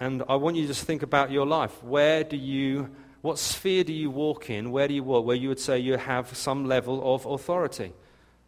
And 0.00 0.24
I 0.28 0.34
want 0.34 0.56
you 0.56 0.62
to 0.62 0.68
just 0.68 0.84
think 0.84 1.04
about 1.04 1.30
your 1.30 1.46
life. 1.46 1.82
Where 1.84 2.24
do 2.24 2.36
you, 2.36 2.90
what 3.20 3.38
sphere 3.38 3.84
do 3.84 3.92
you 3.92 4.10
walk 4.10 4.50
in? 4.50 4.72
Where 4.72 4.88
do 4.88 4.94
you 4.94 5.04
walk? 5.04 5.24
Where 5.24 5.36
you 5.36 5.48
would 5.48 5.60
say 5.60 5.78
you 5.78 5.96
have 5.96 6.36
some 6.36 6.66
level 6.66 7.14
of 7.14 7.24
authority, 7.24 7.92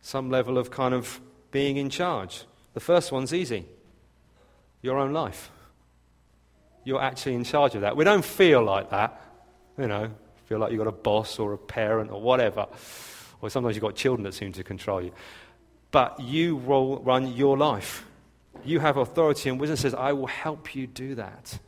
some 0.00 0.30
level 0.30 0.58
of 0.58 0.72
kind 0.72 0.94
of 0.94 1.20
being 1.52 1.76
in 1.76 1.90
charge. 1.90 2.42
The 2.74 2.80
first 2.80 3.12
one's 3.12 3.32
easy 3.32 3.66
your 4.82 4.98
own 4.98 5.12
life. 5.12 5.50
You're 6.84 7.02
actually 7.02 7.34
in 7.34 7.44
charge 7.44 7.74
of 7.74 7.82
that. 7.82 7.96
We 7.96 8.04
don't 8.04 8.24
feel 8.24 8.62
like 8.62 8.90
that, 8.90 9.20
you 9.78 9.86
know, 9.86 10.10
feel 10.46 10.58
like 10.58 10.72
you've 10.72 10.78
got 10.78 10.88
a 10.88 10.92
boss 10.92 11.38
or 11.38 11.52
a 11.52 11.58
parent 11.58 12.10
or 12.10 12.20
whatever. 12.20 12.66
Or 13.42 13.50
sometimes 13.50 13.76
you've 13.76 13.82
got 13.82 13.94
children 13.94 14.24
that 14.24 14.34
seem 14.34 14.52
to 14.52 14.64
control 14.64 15.02
you. 15.02 15.12
But 15.90 16.20
you 16.20 16.56
will 16.56 17.00
run 17.00 17.34
your 17.34 17.56
life. 17.56 18.04
You 18.64 18.80
have 18.80 18.96
authority, 18.96 19.48
and 19.48 19.58
wisdom 19.58 19.76
says, 19.76 19.94
I 19.94 20.12
will 20.12 20.26
help 20.26 20.74
you 20.74 20.86
do 20.86 21.14
that. 21.14 21.58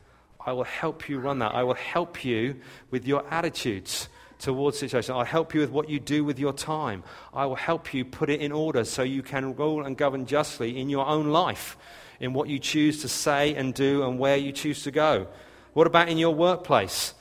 I 0.45 0.53
will 0.53 0.65
help 0.65 1.09
you 1.09 1.19
run 1.19 1.39
that. 1.39 1.55
I 1.55 1.63
will 1.63 1.73
help 1.73 2.23
you 2.25 2.59
with 2.91 3.07
your 3.07 3.25
attitudes 3.31 4.09
towards 4.39 4.77
situations. 4.77 5.09
I'll 5.09 5.23
help 5.23 5.53
you 5.53 5.61
with 5.61 5.71
what 5.71 5.89
you 5.89 5.99
do 5.99 6.23
with 6.25 6.37
your 6.37 6.53
time. 6.53 7.03
I 7.33 7.45
will 7.45 7.55
help 7.55 7.93
you 7.93 8.03
put 8.03 8.29
it 8.29 8.41
in 8.41 8.51
order 8.51 8.83
so 8.83 9.01
you 9.01 9.23
can 9.23 9.55
rule 9.55 9.85
and 9.85 9.97
govern 9.97 10.25
justly 10.25 10.77
in 10.77 10.89
your 10.89 11.05
own 11.05 11.29
life 11.29 11.77
in 12.23 12.31
what 12.31 12.47
you 12.47 12.57
choose 12.57 13.01
to 13.01 13.09
say 13.09 13.53
and 13.53 13.73
do 13.73 14.03
and 14.03 14.17
where 14.17 14.37
you 14.37 14.53
choose 14.53 14.83
to 14.83 14.91
go? 14.91 15.27
What 15.73 15.87
about 15.87 16.07
in 16.07 16.17
your 16.17 16.33
workplace? 16.33 17.13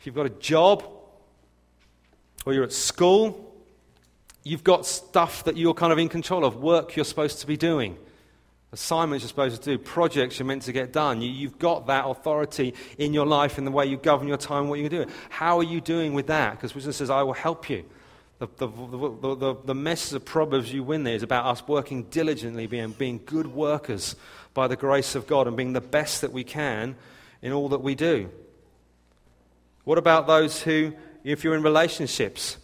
If 0.00 0.06
you've 0.06 0.14
got 0.14 0.24
a 0.24 0.30
job 0.30 0.84
or 2.46 2.54
you're 2.54 2.64
at 2.64 2.72
school, 2.72 3.54
you've 4.44 4.64
got 4.64 4.86
stuff 4.86 5.44
that 5.44 5.58
you're 5.58 5.74
kind 5.74 5.92
of 5.92 5.98
in 5.98 6.08
control 6.08 6.46
of, 6.46 6.56
work 6.56 6.96
you're 6.96 7.04
supposed 7.04 7.40
to 7.40 7.46
be 7.46 7.58
doing, 7.58 7.98
assignments 8.72 9.22
you're 9.22 9.28
supposed 9.28 9.62
to 9.62 9.76
do, 9.76 9.76
projects 9.76 10.38
you're 10.38 10.46
meant 10.46 10.62
to 10.62 10.72
get 10.72 10.94
done. 10.94 11.20
You, 11.20 11.48
have 11.48 11.58
got 11.58 11.86
that 11.88 12.06
authority 12.06 12.72
in 12.96 13.12
your 13.12 13.26
life 13.26 13.58
in 13.58 13.66
the 13.66 13.70
way 13.70 13.84
you 13.84 13.98
govern 13.98 14.28
your 14.28 14.38
time, 14.38 14.68
what 14.68 14.78
you 14.78 14.88
do. 14.88 15.04
How 15.28 15.58
are 15.58 15.64
you 15.64 15.82
doing 15.82 16.14
with 16.14 16.28
that? 16.28 16.52
Because 16.52 16.74
wisdom 16.74 16.94
says, 16.94 17.10
I 17.10 17.22
will 17.22 17.34
help 17.34 17.68
you. 17.68 17.84
The, 18.38 18.46
the, 18.56 18.68
the, 18.68 19.34
the, 19.34 19.74
the 19.74 20.16
of 20.16 20.24
Proverbs 20.24 20.72
you 20.72 20.84
win 20.84 21.02
there 21.02 21.16
is 21.16 21.24
about 21.24 21.46
us 21.46 21.66
working 21.66 22.04
diligently, 22.04 22.68
being, 22.68 22.92
being 22.92 23.20
good 23.26 23.48
workers 23.48 24.14
by 24.54 24.66
the 24.68 24.76
grace 24.76 25.14
of 25.14 25.26
God 25.26 25.46
and 25.46 25.56
being 25.56 25.72
the 25.72 25.80
best 25.80 26.20
that 26.20 26.32
we 26.32 26.44
can 26.44 26.96
in 27.42 27.52
all 27.52 27.68
that 27.70 27.82
we 27.82 27.94
do. 27.94 28.30
What 29.84 29.98
about 29.98 30.26
those 30.26 30.62
who, 30.62 30.92
if 31.24 31.44
you're 31.44 31.54
in 31.54 31.62
relationships, 31.62 32.58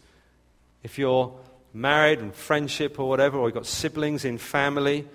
if 0.83 0.99
you're 0.99 1.35
married 1.73 2.19
and 2.19 2.35
friendship 2.35 2.99
or 2.99 3.09
whatever, 3.09 3.39
or 3.39 3.49
you've 3.49 3.55
got 3.55 3.67
siblings 3.67 4.25
in 4.25 4.39
family, 4.39 5.07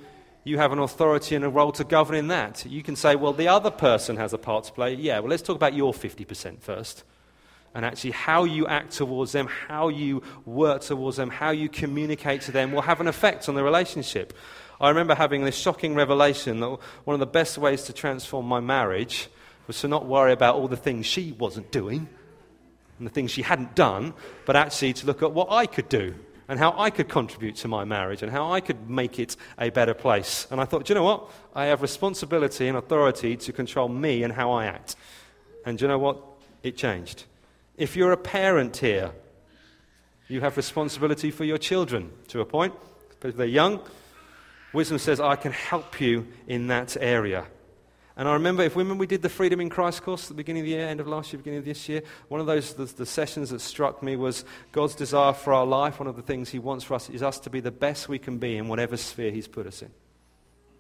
you 0.44 0.58
have 0.58 0.72
an 0.72 0.80
authority 0.80 1.36
and 1.36 1.46
a 1.46 1.50
role 1.50 1.72
to 1.74 1.84
govern 1.84 2.16
in 2.16 2.28
that. 2.30 2.66
You 2.66 2.82
can 2.82 2.96
say, 2.96 3.16
well, 3.16 3.34
the 3.34 3.48
other 3.48 3.72
person 3.72 4.18
has 4.18 4.34
a 4.34 4.38
part 4.38 4.66
to 4.66 4.72
play. 4.72 4.94
Yeah, 4.94 5.20
well, 5.20 5.30
let's 5.30 5.44
talk 5.44 5.56
about 5.56 5.74
your 5.74 5.94
50% 5.94 6.62
first 6.62 7.04
and 7.74 7.86
actually 7.86 8.12
how 8.12 8.44
you 8.44 8.68
act 8.68 8.94
towards 8.94 9.32
them, 9.32 9.48
how 9.48 9.90
you 9.90 10.24
work 10.46 10.82
towards 10.82 11.18
them, 11.18 11.30
how 11.30 11.52
you 11.52 11.70
communicate 11.70 12.42
to 12.42 12.52
them 12.52 12.72
will 12.72 12.82
have 12.82 13.02
an 13.02 13.08
effect 13.08 13.48
on 13.48 13.56
the 13.56 13.64
relationship. 13.64 14.34
I 14.82 14.90
remember 14.90 15.14
having 15.14 15.44
this 15.44 15.58
shocking 15.58 15.94
revelation 15.94 16.60
that 16.62 16.78
one 17.04 17.14
of 17.14 17.20
the 17.20 17.26
best 17.26 17.58
ways 17.58 17.84
to 17.84 17.94
transform 17.94 18.46
my 18.48 18.60
marriage 18.60 19.30
was 19.68 19.80
to 19.82 19.88
not 19.88 20.06
worry 20.06 20.32
about 20.32 20.56
all 20.56 20.68
the 20.68 20.78
things 20.78 21.06
she 21.06 21.34
wasn't 21.34 21.72
doing 21.72 22.08
and 22.98 23.08
the 23.08 23.12
things 23.12 23.32
she 23.32 23.42
hadn't 23.42 23.76
done, 23.76 24.14
but 24.46 24.56
actually 24.56 24.94
to 24.94 25.06
look 25.06 25.22
at 25.22 25.32
what 25.32 25.52
I 25.52 25.66
could 25.66 25.90
do 25.90 26.16
and 26.48 26.58
how 26.58 26.74
I 26.78 26.90
could 26.90 27.08
contribute 27.08 27.56
to 27.58 27.68
my 27.68 27.84
marriage 27.84 28.24
and 28.24 28.32
how 28.32 28.52
I 28.52 28.62
could 28.62 28.90
make 28.90 29.20
it 29.20 29.36
a 29.60 29.70
better 29.70 29.94
place. 29.94 30.48
And 30.50 30.60
I 30.60 30.66
thought, 30.66 30.90
you 30.90 30.96
know 30.96 31.04
what? 31.04 31.30
I 31.54 31.66
have 31.66 31.82
responsibility 31.82 32.68
and 32.68 32.78
authority 32.78 33.38
to 33.38 33.54
control 33.54 33.88
me 33.88 34.24
and 34.24 34.34
how 34.34 34.52
I 34.52 34.66
act. 34.66 34.96
And 35.66 35.80
you 35.80 35.88
know 35.88 36.00
what? 36.00 36.24
It 36.64 36.76
changed. 36.76 37.26
If 37.80 37.96
you're 37.96 38.12
a 38.12 38.18
parent 38.18 38.76
here, 38.76 39.14
you 40.28 40.42
have 40.42 40.58
responsibility 40.58 41.32
for 41.32 41.46
your 41.46 41.58
children 41.58 42.12
to 42.28 42.42
a 42.42 42.46
point, 42.46 42.74
but 43.22 43.30
if 43.30 43.38
they're 43.38 43.48
young. 43.48 43.80
Wisdom 44.74 45.00
says, 45.00 45.22
I 45.22 45.38
can 45.38 45.54
help 45.54 46.02
you 46.02 46.28
in 46.46 46.68
that 46.68 46.98
area. 47.00 47.46
And 48.18 48.28
I 48.28 48.34
remember, 48.34 48.64
if 48.64 48.76
women, 48.76 48.98
we 48.98 49.08
did 49.08 49.22
the 49.22 49.30
Freedom 49.30 49.62
in 49.62 49.70
Christ 49.70 50.04
course 50.04 50.24
at 50.24 50.28
the 50.28 50.34
beginning 50.34 50.64
of 50.64 50.66
the 50.66 50.72
year, 50.72 50.88
end 50.90 51.00
of 51.00 51.08
last 51.08 51.32
year, 51.32 51.38
beginning 51.38 51.60
of 51.60 51.66
this 51.66 51.88
year. 51.88 52.04
One 52.28 52.42
of 52.42 52.48
those 52.48 52.74
the, 52.74 52.84
the, 52.84 53.06
sessions 53.06 53.50
that 53.52 53.62
struck 53.62 54.04
me 54.04 54.18
was 54.18 54.44
God's 54.74 54.94
desire 54.94 55.32
for 55.32 55.54
our 55.54 55.66
life. 55.66 56.00
One 56.00 56.08
of 56.10 56.18
the 56.18 56.22
things 56.22 56.50
He 56.50 56.60
wants 56.60 56.84
for 56.84 56.96
us 56.96 57.10
is 57.10 57.24
us 57.24 57.40
to 57.40 57.50
be 57.50 57.62
the 57.62 57.72
best 57.72 58.10
we 58.10 58.20
can 58.20 58.38
be 58.38 58.58
in 58.58 58.68
whatever 58.68 58.98
sphere 58.98 59.32
He's 59.32 59.48
put 59.48 59.66
us 59.66 59.82
in. 59.82 59.92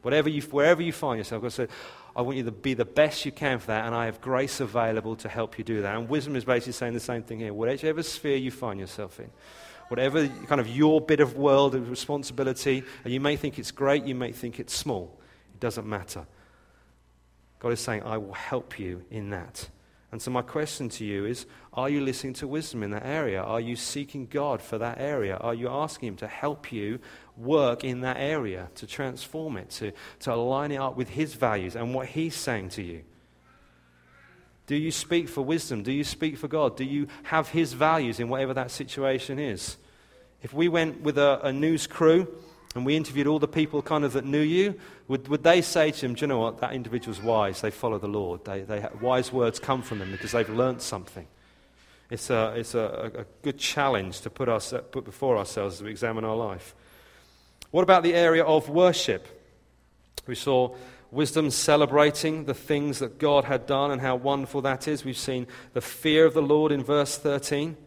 Whatever 0.02 0.30
you, 0.30 0.42
wherever 0.44 0.82
you 0.82 0.94
find 0.94 1.18
yourself, 1.18 1.42
God 1.42 1.52
said, 1.52 1.70
I 2.16 2.22
want 2.22 2.38
you 2.38 2.44
to 2.44 2.52
be 2.52 2.74
the 2.74 2.86
best 2.86 3.26
you 3.26 3.32
can 3.32 3.60
for 3.60 3.68
that, 3.68 3.86
and 3.86 3.94
I 3.94 4.06
have 4.06 4.22
grace 4.22 4.60
available 4.60 5.16
to 5.18 5.30
help 5.30 5.58
you 5.58 5.64
do 5.64 5.82
that. 5.82 5.96
And 5.96 6.10
wisdom 6.10 6.36
is 6.36 6.46
basically 6.46 6.74
saying 6.74 6.94
the 6.94 7.00
same 7.00 7.24
thing 7.24 7.40
here. 7.40 7.54
Whatever 7.54 8.04
sphere 8.04 8.38
you 8.38 8.52
find 8.52 8.80
yourself 8.80 9.20
in, 9.20 9.30
whatever 9.90 10.28
kind 10.48 10.62
of 10.62 10.68
your 10.68 11.02
bit 11.02 11.20
of 11.20 11.38
world 11.38 11.76
of 11.76 11.90
responsibility, 11.90 12.84
and 13.04 13.14
you 13.14 13.20
may 13.20 13.36
think 13.36 13.60
it's 13.60 13.72
great, 13.72 14.06
you 14.06 14.16
may 14.16 14.32
think 14.32 14.60
it's 14.60 14.74
small. 14.74 15.20
It 15.54 15.60
doesn't 15.60 15.88
matter. 15.88 16.26
God 17.60 17.74
is 17.74 17.80
saying, 17.80 18.04
I 18.04 18.18
will 18.18 18.34
help 18.34 18.80
you 18.80 19.04
in 19.12 19.32
that. 19.32 19.68
And 20.12 20.20
so, 20.22 20.32
my 20.32 20.42
question 20.42 20.90
to 20.90 21.06
you 21.06 21.26
is 21.26 21.46
Are 21.74 21.90
you 21.90 22.02
listening 22.02 22.34
to 22.36 22.48
wisdom 22.48 22.82
in 22.82 22.92
that 22.92 23.06
area? 23.06 23.42
Are 23.42 23.62
you 23.62 23.76
seeking 23.76 24.26
God 24.26 24.62
for 24.62 24.78
that 24.80 25.00
area? 25.00 25.38
Are 25.38 25.54
you 25.54 25.70
asking 25.70 26.08
Him 26.08 26.16
to 26.18 26.28
help 26.28 26.72
you 26.72 27.00
work 27.38 27.84
in 27.84 28.02
that 28.02 28.18
area, 28.18 28.70
to 28.76 28.88
transform 28.88 29.58
it, 29.58 29.70
to, 29.72 29.92
to 30.22 30.34
align 30.34 30.72
it 30.72 30.78
up 30.78 30.98
with 30.98 31.10
His 31.10 31.36
values 31.36 31.76
and 31.76 31.94
what 31.94 32.08
He's 32.08 32.36
saying 32.36 32.70
to 32.70 32.84
you? 32.84 33.04
Do 34.66 34.76
you 34.76 34.92
speak 34.92 35.30
for 35.30 35.44
wisdom? 35.44 35.84
Do 35.84 35.92
you 35.92 36.04
speak 36.04 36.38
for 36.38 36.48
God? 36.48 36.76
Do 36.76 36.84
you 36.84 37.08
have 37.24 37.50
His 37.50 37.74
values 37.74 38.20
in 38.20 38.30
whatever 38.30 38.54
that 38.56 38.72
situation 38.72 39.38
is? 39.38 39.78
If 40.42 40.54
we 40.54 40.70
went 40.70 41.02
with 41.02 41.18
a, 41.18 41.40
a 41.44 41.54
news 41.54 41.86
crew 41.86 42.28
and 42.76 42.86
we 42.86 42.96
interviewed 42.96 43.26
all 43.26 43.40
the 43.40 43.48
people 43.48 43.82
kind 43.82 44.06
of 44.06 44.14
that 44.14 44.26
knew 44.26 44.42
you, 44.42 44.76
would, 45.08 45.28
would 45.28 45.44
they 45.44 45.62
say 45.62 45.92
to 45.92 46.06
him, 46.06 46.14
do 46.14 46.22
you 46.22 46.28
know 46.28 46.40
what, 46.40 46.60
that 46.60 46.74
individual's 46.74 47.22
wise, 47.22 47.62
they 47.62 47.72
follow 47.72 47.98
the 47.98 48.08
Lord, 48.08 48.46
they, 48.46 48.62
they 48.62 48.86
wise 49.02 49.34
words 49.34 49.60
come 49.60 49.82
from 49.82 50.00
them 50.00 50.12
because 50.12 50.34
they've 50.34 50.50
learnt 50.50 50.82
something. 50.82 51.26
It's, 52.12 52.30
a, 52.30 52.54
it's 52.56 52.76
a, 52.76 53.12
a 53.16 53.26
good 53.44 53.58
challenge 53.58 54.22
to 54.22 54.30
put, 54.30 54.50
us, 54.50 54.74
put 54.92 55.06
before 55.06 55.38
ourselves 55.38 55.76
as 55.76 55.84
we 55.84 55.90
examine 55.90 56.26
our 56.26 56.36
life. 56.36 56.76
What 57.72 57.84
about 57.84 58.04
the 58.04 58.14
area 58.16 58.44
of 58.44 58.70
worship? 58.70 59.28
We 60.26 60.36
saw 60.36 60.76
wisdom 61.12 61.50
celebrating 61.52 62.46
the 62.46 62.54
things 62.54 63.00
that 63.00 63.20
God 63.20 63.46
had 63.46 63.66
done 63.66 63.92
and 63.92 64.02
how 64.02 64.16
wonderful 64.16 64.62
that 64.62 64.88
is. 64.88 65.04
We've 65.04 65.18
seen 65.18 65.48
the 65.74 65.82
fear 65.82 66.26
of 66.26 66.34
the 66.34 66.42
Lord 66.42 66.72
in 66.72 66.84
verse 66.84 67.18
13. 67.18 67.78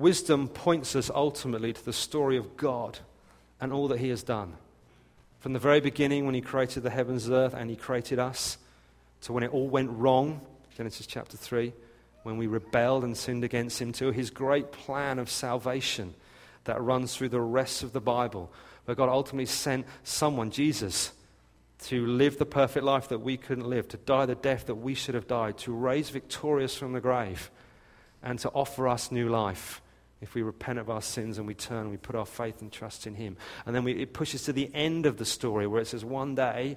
Wisdom 0.00 0.48
points 0.48 0.96
us 0.96 1.10
ultimately 1.14 1.74
to 1.74 1.84
the 1.84 1.92
story 1.92 2.38
of 2.38 2.56
God 2.56 2.98
and 3.60 3.70
all 3.70 3.86
that 3.88 4.00
He 4.00 4.08
has 4.08 4.22
done. 4.22 4.54
From 5.40 5.52
the 5.52 5.58
very 5.58 5.80
beginning, 5.80 6.24
when 6.24 6.34
He 6.34 6.40
created 6.40 6.82
the 6.82 6.90
heavens 6.90 7.26
and 7.26 7.34
earth 7.34 7.52
and 7.52 7.68
He 7.68 7.76
created 7.76 8.18
us, 8.18 8.56
to 9.22 9.34
when 9.34 9.42
it 9.42 9.52
all 9.52 9.68
went 9.68 9.90
wrong, 9.90 10.40
Genesis 10.74 11.06
chapter 11.06 11.36
3, 11.36 11.74
when 12.22 12.38
we 12.38 12.46
rebelled 12.46 13.04
and 13.04 13.14
sinned 13.14 13.44
against 13.44 13.80
Him, 13.80 13.92
to 13.92 14.10
His 14.10 14.30
great 14.30 14.72
plan 14.72 15.18
of 15.18 15.28
salvation 15.28 16.14
that 16.64 16.80
runs 16.80 17.14
through 17.14 17.28
the 17.28 17.40
rest 17.40 17.82
of 17.82 17.92
the 17.92 18.00
Bible, 18.00 18.50
where 18.86 18.94
God 18.94 19.10
ultimately 19.10 19.44
sent 19.44 19.84
someone, 20.02 20.50
Jesus, 20.50 21.12
to 21.82 22.06
live 22.06 22.38
the 22.38 22.46
perfect 22.46 22.86
life 22.86 23.08
that 23.08 23.20
we 23.20 23.36
couldn't 23.36 23.68
live, 23.68 23.86
to 23.88 23.98
die 23.98 24.24
the 24.24 24.34
death 24.34 24.64
that 24.66 24.76
we 24.76 24.94
should 24.94 25.14
have 25.14 25.26
died, 25.26 25.58
to 25.58 25.72
raise 25.72 26.08
victorious 26.08 26.74
from 26.74 26.94
the 26.94 27.00
grave, 27.02 27.50
and 28.22 28.38
to 28.38 28.48
offer 28.50 28.88
us 28.88 29.12
new 29.12 29.28
life 29.28 29.82
if 30.20 30.34
we 30.34 30.42
repent 30.42 30.78
of 30.78 30.90
our 30.90 31.00
sins 31.00 31.38
and 31.38 31.46
we 31.46 31.54
turn 31.54 31.82
and 31.82 31.90
we 31.90 31.96
put 31.96 32.14
our 32.14 32.26
faith 32.26 32.60
and 32.60 32.70
trust 32.70 33.06
in 33.06 33.14
Him. 33.14 33.36
And 33.64 33.74
then 33.74 33.84
we, 33.84 33.92
it 33.92 34.12
pushes 34.12 34.44
to 34.44 34.52
the 34.52 34.70
end 34.74 35.06
of 35.06 35.16
the 35.16 35.24
story 35.24 35.66
where 35.66 35.80
it 35.80 35.86
says, 35.86 36.04
one 36.04 36.34
day 36.34 36.76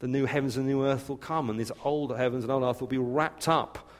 the 0.00 0.08
new 0.08 0.26
heavens 0.26 0.56
and 0.56 0.66
new 0.66 0.84
earth 0.84 1.08
will 1.08 1.16
come, 1.16 1.48
and 1.48 1.58
these 1.58 1.72
old 1.84 2.16
heavens 2.16 2.44
and 2.44 2.52
old 2.52 2.64
earth 2.64 2.80
will 2.80 2.88
be 2.88 2.98
wrapped 2.98 3.48
up 3.48 3.90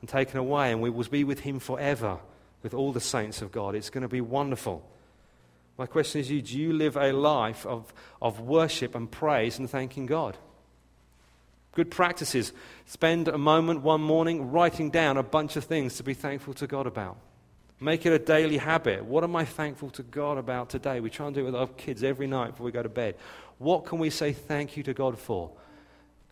and 0.00 0.08
taken 0.08 0.38
away, 0.38 0.72
and 0.72 0.82
we 0.82 0.90
will 0.90 1.04
be 1.04 1.24
with 1.24 1.40
Him 1.40 1.58
forever 1.58 2.18
with 2.62 2.74
all 2.74 2.92
the 2.92 3.00
saints 3.00 3.40
of 3.40 3.52
God. 3.52 3.74
It's 3.74 3.90
going 3.90 4.02
to 4.02 4.08
be 4.08 4.20
wonderful. 4.20 4.84
My 5.76 5.86
question 5.86 6.20
is 6.20 6.30
you 6.30 6.42
do 6.42 6.58
you 6.58 6.72
live 6.72 6.96
a 6.96 7.12
life 7.12 7.64
of, 7.64 7.92
of 8.20 8.40
worship 8.40 8.96
and 8.96 9.08
praise 9.10 9.58
and 9.58 9.70
thanking 9.70 10.06
God? 10.06 10.36
Good 11.72 11.90
practices. 11.92 12.52
Spend 12.86 13.28
a 13.28 13.38
moment 13.38 13.82
one 13.82 14.00
morning 14.00 14.50
writing 14.50 14.90
down 14.90 15.16
a 15.16 15.22
bunch 15.22 15.54
of 15.54 15.64
things 15.64 15.96
to 15.96 16.02
be 16.02 16.14
thankful 16.14 16.54
to 16.54 16.66
God 16.66 16.88
about. 16.88 17.16
Make 17.80 18.06
it 18.06 18.12
a 18.12 18.18
daily 18.18 18.56
habit. 18.56 19.04
What 19.04 19.22
am 19.22 19.36
I 19.36 19.44
thankful 19.44 19.90
to 19.90 20.02
God 20.02 20.36
about 20.36 20.68
today? 20.68 20.98
We 20.98 21.10
try 21.10 21.26
and 21.26 21.34
do 21.34 21.42
it 21.42 21.44
with 21.44 21.54
our 21.54 21.68
kids 21.68 22.02
every 22.02 22.26
night 22.26 22.52
before 22.52 22.66
we 22.66 22.72
go 22.72 22.82
to 22.82 22.88
bed. 22.88 23.14
What 23.58 23.84
can 23.84 23.98
we 23.98 24.10
say 24.10 24.32
thank 24.32 24.76
you 24.76 24.82
to 24.84 24.94
God 24.94 25.18
for? 25.18 25.52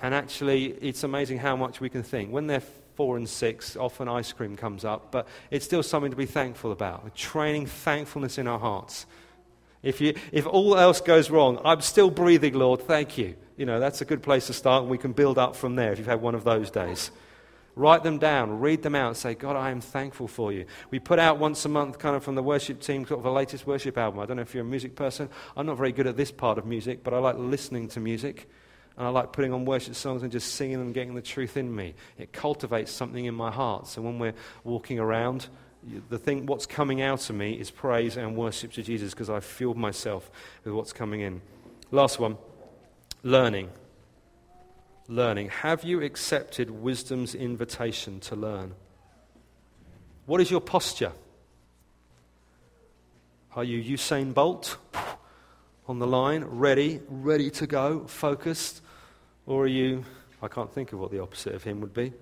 And 0.01 0.13
actually, 0.13 0.67
it's 0.67 1.05
amazing 1.05 1.39
how 1.39 1.57
much 1.57 1.81
we 1.81 1.89
can 1.89 2.03
think. 2.03 2.33
When 2.33 2.49
they're 2.49 2.63
four 2.97 3.17
and 3.17 3.29
six, 3.29 3.77
often 3.77 4.09
ice 4.09 4.33
cream 4.33 4.57
comes 4.57 4.85
up, 4.85 5.13
but 5.13 5.29
it's 5.51 5.65
still 5.65 5.83
something 5.83 6.11
to 6.11 6.17
be 6.17 6.27
thankful 6.27 6.73
about. 6.73 7.15
training 7.15 7.67
thankfulness 7.67 8.39
in 8.39 8.49
our 8.49 8.59
hearts. 8.59 9.07
If, 9.83 10.01
you, 10.01 10.15
if 10.33 10.47
all 10.47 10.77
else 10.77 11.01
goes 11.01 11.31
wrong, 11.31 11.61
I'm 11.65 11.81
still 11.81 12.11
breathing, 12.11 12.55
Lord, 12.55 12.83
thank 12.83 13.19
you. 13.19 13.37
You 13.57 13.67
know, 13.67 13.79
that's 13.79 14.01
a 14.01 14.05
good 14.05 14.23
place 14.23 14.49
to 14.49 14.53
start, 14.53 14.83
and 14.83 14.91
we 14.91 14.99
can 14.99 15.13
build 15.13 15.39
up 15.39 15.55
from 15.55 15.77
there 15.77 15.93
if 15.93 15.99
you've 15.99 16.09
had 16.09 16.21
one 16.21 16.35
of 16.35 16.45
those 16.45 16.71
days. 16.71 17.11
Write 17.77 18.03
them 18.03 18.17
down, 18.17 18.59
read 18.59 18.83
them 18.83 18.95
out, 18.95 19.19
say, 19.19 19.35
God, 19.35 19.55
I 19.55 19.71
am 19.71 19.83
thankful 19.83 20.29
for 20.29 20.51
you. 20.51 20.65
We 20.91 20.99
put 20.99 21.19
out 21.19 21.39
once 21.39 21.63
a 21.67 21.69
month, 21.69 21.99
kind 21.99 22.17
of 22.17 22.25
from 22.25 22.35
the 22.35 22.43
worship 22.43 22.81
team, 22.81 23.07
sort 23.07 23.21
of 23.21 23.25
the 23.25 23.31
latest 23.31 23.67
worship 23.67 23.99
album. 23.99 24.19
I 24.19 24.25
don't 24.25 24.37
know 24.37 24.43
if 24.43 24.55
you're 24.55 24.65
a 24.65 24.67
music 24.67 24.97
person. 24.97 25.29
I'm 25.55 25.67
not 25.67 25.77
very 25.77 25.93
good 25.93 26.07
at 26.07 26.17
this 26.17 26.33
part 26.33 26.57
of 26.57 26.65
music, 26.65 27.05
but 27.05 27.13
I 27.13 27.19
like 27.19 27.37
listening 27.37 27.89
to 27.89 28.01
music. 28.01 28.49
And 28.97 29.07
I 29.07 29.11
like 29.11 29.33
putting 29.33 29.53
on 29.53 29.67
worship 29.67 29.95
songs 29.95 30.23
and 30.23 30.33
just 30.33 30.55
singing 30.55 30.79
them, 30.79 30.93
getting 30.93 31.15
the 31.15 31.21
truth 31.21 31.59
in 31.59 31.75
me. 31.75 31.95
It 32.17 32.33
cultivates 32.33 32.91
something 32.91 33.27
in 33.27 33.35
my 33.35 33.51
heart. 33.51 33.89
So 33.89 34.01
when 34.01 34.19
we're 34.19 34.35
walking 34.65 34.99
around, 34.99 35.49
the 36.09 36.19
thing, 36.19 36.47
what's 36.47 36.65
coming 36.65 37.03
out 37.03 37.29
of 37.29 37.37
me 37.37 37.53
is 37.53 37.71
praise 37.71 38.17
and 38.17 38.37
worship 38.37 38.73
to 38.73 38.83
Jesus 38.83 39.13
because 39.13 39.29
I've 39.29 39.45
filled 39.45 39.77
myself 39.77 40.31
with 40.65 40.73
what's 40.73 40.95
coming 40.95 41.21
in. 41.21 41.43
Last 41.91 42.19
one 42.19 42.39
learning. 43.23 43.69
Learning. 45.09 45.49
Have 45.49 45.85
you 45.85 46.03
accepted 46.03 46.71
wisdom's 46.71 47.35
invitation 47.35 48.19
to 48.21 48.37
learn? 48.37 48.75
What 50.27 50.41
is 50.41 50.51
your 50.51 50.61
posture? 50.61 51.13
Are 53.55 53.63
you 53.63 53.97
Usain 53.97 54.35
Bolt 54.35 54.77
on 55.87 56.01
the 56.01 56.07
line, 56.07 56.45
ready, 56.45 57.01
ready 57.09 57.51
to 57.51 57.67
go, 57.67 58.07
focused? 58.07 58.83
Or 59.47 59.65
are 59.65 59.69
you, 59.69 60.05
I 60.43 60.49
can't 60.49 60.73
think 60.73 60.93
of 60.93 60.99
what 60.99 61.13
the 61.13 61.23
opposite 61.23 61.55
of 61.55 61.63
him 61.63 61.81
would 61.81 61.95
be. 61.95 62.13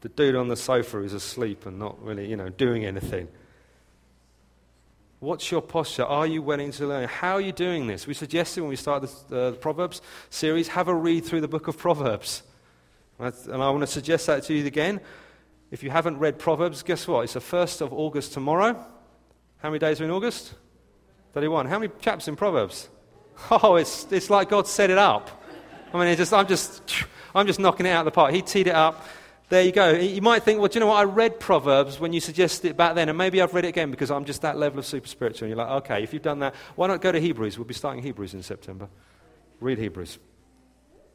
The 0.00 0.08
dude 0.08 0.34
on 0.34 0.48
the 0.48 0.56
sofa 0.56 0.96
who's 0.96 1.12
asleep 1.12 1.64
and 1.64 1.78
not 1.78 2.02
really, 2.02 2.28
you 2.28 2.36
know, 2.36 2.48
doing 2.48 2.84
anything. 2.84 3.28
What's 5.20 5.50
your 5.50 5.60
posture? 5.60 6.04
Are 6.04 6.26
you 6.26 6.40
willing 6.40 6.72
to 6.72 6.86
learn? 6.86 7.06
How 7.06 7.34
are 7.34 7.42
you 7.42 7.52
doing 7.52 7.86
this? 7.86 8.06
We 8.06 8.14
suggested 8.14 8.62
when 8.62 8.70
we 8.70 8.76
started 8.76 9.10
the, 9.28 9.38
uh, 9.38 9.50
the 9.50 9.56
Proverbs 9.58 10.00
series, 10.30 10.68
have 10.68 10.88
a 10.88 10.94
read 10.94 11.26
through 11.26 11.42
the 11.42 11.48
book 11.48 11.68
of 11.68 11.76
Proverbs. 11.76 12.42
And 13.18 13.34
I 13.50 13.68
want 13.68 13.82
to 13.82 13.86
suggest 13.86 14.26
that 14.28 14.44
to 14.44 14.54
you 14.54 14.66
again. 14.66 14.98
If 15.70 15.82
you 15.82 15.90
haven't 15.90 16.18
read 16.18 16.38
Proverbs, 16.38 16.82
guess 16.82 17.06
what? 17.06 17.24
It's 17.24 17.34
the 17.34 17.40
1st 17.40 17.82
of 17.82 17.92
August 17.92 18.32
tomorrow. 18.32 18.72
How 19.58 19.68
many 19.68 19.78
days 19.78 20.00
are 20.00 20.04
in 20.04 20.10
August? 20.10 20.54
31. 21.34 21.66
How 21.66 21.78
many 21.78 21.92
chapters 22.00 22.26
in 22.26 22.36
Proverbs? 22.36 22.88
Oh, 23.50 23.76
it's, 23.76 24.06
it's 24.10 24.28
like 24.28 24.50
God 24.50 24.66
set 24.66 24.90
it 24.90 24.98
up. 24.98 25.42
I 25.94 26.04
mean, 26.04 26.14
just, 26.16 26.32
I'm, 26.32 26.46
just, 26.46 26.82
I'm 27.34 27.46
just 27.46 27.58
knocking 27.58 27.86
it 27.86 27.88
out 27.88 28.00
of 28.00 28.04
the 28.04 28.10
park. 28.10 28.34
He 28.34 28.42
teed 28.42 28.66
it 28.66 28.74
up. 28.74 29.02
There 29.50 29.64
you 29.64 29.72
go. 29.72 29.90
You 29.90 30.22
might 30.22 30.44
think, 30.44 30.60
well, 30.60 30.68
do 30.68 30.76
you 30.76 30.80
know 30.80 30.86
what? 30.86 30.98
I 30.98 31.02
read 31.02 31.40
Proverbs 31.40 31.98
when 31.98 32.12
you 32.12 32.20
suggested 32.20 32.68
it 32.68 32.76
back 32.76 32.94
then, 32.94 33.08
and 33.08 33.18
maybe 33.18 33.42
I've 33.42 33.52
read 33.52 33.64
it 33.64 33.68
again 33.70 33.90
because 33.90 34.08
I'm 34.08 34.24
just 34.24 34.42
that 34.42 34.56
level 34.56 34.78
of 34.78 34.86
super 34.86 35.08
spiritual. 35.08 35.46
And 35.46 35.56
you're 35.56 35.66
like, 35.66 35.82
okay, 35.82 36.02
if 36.04 36.12
you've 36.12 36.22
done 36.22 36.38
that, 36.38 36.54
why 36.76 36.86
not 36.86 37.00
go 37.00 37.10
to 37.10 37.18
Hebrews? 37.18 37.58
We'll 37.58 37.66
be 37.66 37.74
starting 37.74 38.00
Hebrews 38.00 38.32
in 38.32 38.44
September. 38.44 38.88
Read 39.58 39.78
Hebrews. 39.78 40.20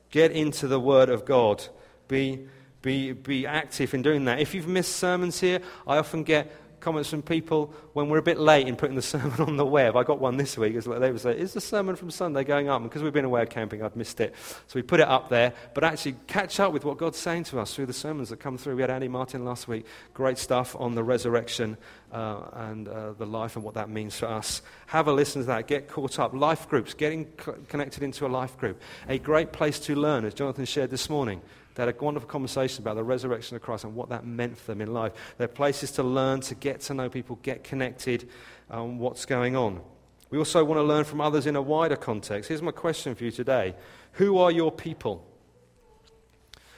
Get 0.09 0.31
into 0.31 0.67
the 0.67 0.81
Word 0.81 1.07
of 1.07 1.23
God. 1.23 1.65
Be, 2.09 2.45
be, 2.81 3.13
be 3.13 3.47
active 3.47 3.93
in 3.93 4.01
doing 4.01 4.25
that. 4.25 4.39
If 4.39 4.53
you've 4.53 4.67
missed 4.67 4.97
sermons 4.97 5.39
here, 5.39 5.61
I 5.87 5.97
often 5.97 6.23
get 6.23 6.51
comments 6.85 7.09
from 7.09 7.23
people 7.23 7.73
when 7.93 8.09
we're 8.09 8.19
a 8.19 8.21
bit 8.21 8.39
late 8.39 8.67
in 8.67 8.75
putting 8.75 8.95
the 8.95 9.01
sermon 9.13 9.41
on 9.41 9.57
the 9.57 9.65
web. 9.65 9.97
I 9.97 10.03
got 10.03 10.19
one 10.19 10.37
this 10.37 10.55
week. 10.55 10.79
They 10.79 11.11
would 11.11 11.19
say, 11.19 11.35
Is 11.37 11.53
the 11.53 11.59
sermon 11.59 11.95
from 11.95 12.11
Sunday 12.11 12.43
going 12.43 12.69
up? 12.69 12.83
Because 12.83 13.01
we've 13.01 13.11
been 13.11 13.25
away 13.25 13.43
camping, 13.47 13.81
I'd 13.81 13.95
missed 13.95 14.21
it. 14.21 14.35
So 14.67 14.75
we 14.75 14.83
put 14.83 14.99
it 14.99 15.07
up 15.07 15.27
there. 15.29 15.53
But 15.73 15.83
actually, 15.83 16.15
catch 16.27 16.59
up 16.59 16.71
with 16.71 16.85
what 16.85 16.97
God's 16.97 17.17
saying 17.17 17.45
to 17.45 17.59
us 17.59 17.73
through 17.73 17.87
the 17.87 17.93
sermons 17.93 18.29
that 18.29 18.39
come 18.39 18.57
through. 18.59 18.75
We 18.75 18.83
had 18.83 18.91
Andy 18.91 19.07
Martin 19.07 19.43
last 19.43 19.67
week. 19.67 19.87
Great 20.13 20.37
stuff 20.37 20.75
on 20.77 20.93
the 20.93 21.03
resurrection 21.03 21.75
uh, 22.11 22.41
and 22.53 22.87
uh, 22.87 23.13
the 23.13 23.25
life 23.25 23.55
and 23.55 23.65
what 23.65 23.73
that 23.73 23.89
means 23.89 24.17
for 24.17 24.27
us. 24.27 24.61
Have 24.87 25.07
a 25.07 25.13
listen 25.13 25.41
to 25.41 25.47
that. 25.47 25.67
Get 25.67 25.87
caught 25.87 26.19
up. 26.19 26.33
Life 26.33 26.69
groups, 26.69 26.93
getting 26.93 27.27
connected 27.67 28.03
into 28.03 28.25
a 28.25 28.29
life 28.29 28.57
group. 28.57 28.81
A 29.07 29.19
great 29.19 29.51
place 29.51 29.79
to 29.79 29.95
learn, 29.95 30.25
as 30.25 30.33
Jonathan 30.33 30.65
shared 30.65 30.89
this 30.89 31.09
morning. 31.09 31.41
They 31.75 31.83
had 31.83 31.93
a 31.93 32.03
wonderful 32.03 32.29
conversation 32.29 32.83
about 32.83 32.95
the 32.95 33.03
resurrection 33.03 33.57
of 33.57 33.61
Christ 33.61 33.83
and 33.83 33.95
what 33.95 34.09
that 34.09 34.25
meant 34.25 34.57
for 34.57 34.67
them 34.67 34.81
in 34.81 34.93
life. 34.93 35.11
They're 35.37 35.49
places 35.49 35.91
to 35.93 36.03
learn, 36.03 36.39
to 36.41 36.55
get 36.55 36.79
to 36.81 36.93
know 36.93 37.09
people, 37.09 37.37
get 37.43 37.65
connected 37.65 38.29
um, 38.69 38.97
what's 38.97 39.25
going 39.25 39.57
on. 39.57 39.81
We 40.29 40.37
also 40.37 40.63
want 40.63 40.79
to 40.79 40.83
learn 40.83 41.03
from 41.03 41.21
others 41.21 41.45
in 41.45 41.55
a 41.55 41.61
wider 41.61 41.95
context. 41.95 42.47
Here's 42.47 42.61
my 42.61 42.71
question 42.71 43.13
for 43.13 43.23
you 43.25 43.31
today 43.31 43.75
Who 44.13 44.37
are 44.37 44.51
your 44.51 44.71
people? 44.71 45.25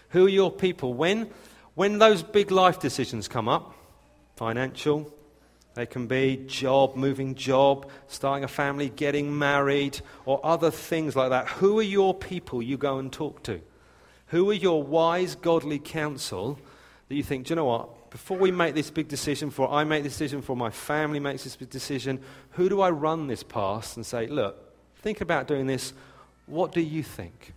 Who 0.09 0.25
are 0.25 0.29
your 0.29 0.51
people? 0.51 0.93
When, 0.93 1.29
when 1.75 1.99
those 1.99 2.23
big 2.23 2.49
life 2.49 2.79
decisions 2.79 3.27
come 3.27 3.47
up, 3.47 3.75
financial, 4.35 5.13
they 5.77 5.85
can 5.85 6.07
be 6.07 6.43
job, 6.47 6.95
moving 6.95 7.35
job, 7.35 7.87
starting 8.07 8.43
a 8.43 8.47
family, 8.47 8.89
getting 8.89 9.37
married, 9.37 10.01
or 10.25 10.43
other 10.43 10.71
things 10.71 11.15
like 11.15 11.29
that. 11.29 11.47
Who 11.47 11.77
are 11.77 11.83
your 11.83 12.15
people 12.15 12.63
you 12.63 12.77
go 12.77 12.97
and 12.97 13.13
talk 13.13 13.43
to? 13.43 13.61
Who 14.29 14.49
are 14.49 14.55
your 14.55 14.81
wise, 14.81 15.35
godly 15.35 15.77
counsel 15.77 16.57
that 17.07 17.13
you 17.15 17.21
think, 17.21 17.45
do 17.45 17.51
you 17.51 17.57
know 17.57 17.65
what? 17.65 18.09
Before 18.09 18.39
we 18.39 18.49
make 18.49 18.73
this 18.73 18.89
big 18.89 19.07
decision, 19.07 19.49
before 19.49 19.69
I 19.71 19.83
make 19.83 20.01
this 20.01 20.13
decision, 20.13 20.39
before 20.39 20.57
my 20.57 20.71
family 20.71 21.19
makes 21.19 21.43
this 21.43 21.55
big 21.55 21.69
decision, 21.69 22.21
who 22.53 22.69
do 22.69 22.81
I 22.81 22.89
run 22.89 23.27
this 23.27 23.43
past 23.43 23.97
and 23.97 24.05
say, 24.05 24.25
look, 24.25 24.57
think 25.03 25.21
about 25.21 25.47
doing 25.47 25.67
this. 25.67 25.93
What 26.47 26.71
do 26.71 26.81
you 26.81 27.03
think? 27.03 27.53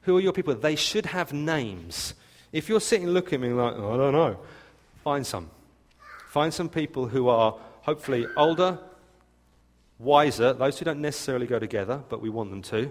Who 0.00 0.16
are 0.16 0.20
your 0.20 0.32
people? 0.32 0.56
They 0.56 0.74
should 0.74 1.06
have 1.06 1.32
names. 1.32 2.14
If 2.50 2.68
you're 2.68 2.80
sitting 2.80 3.06
looking 3.10 3.34
at 3.34 3.48
me 3.48 3.54
like, 3.54 3.74
oh, 3.76 3.94
I 3.94 3.96
don't 3.98 4.12
know, 4.12 4.36
find 5.04 5.24
some. 5.24 5.48
Find 6.32 6.54
some 6.54 6.70
people 6.70 7.08
who 7.08 7.28
are 7.28 7.58
hopefully 7.82 8.26
older, 8.38 8.78
wiser, 9.98 10.54
those 10.54 10.78
who 10.78 10.86
don't 10.86 11.02
necessarily 11.02 11.46
go 11.46 11.58
together, 11.58 12.02
but 12.08 12.22
we 12.22 12.30
want 12.30 12.48
them 12.48 12.62
to 12.62 12.90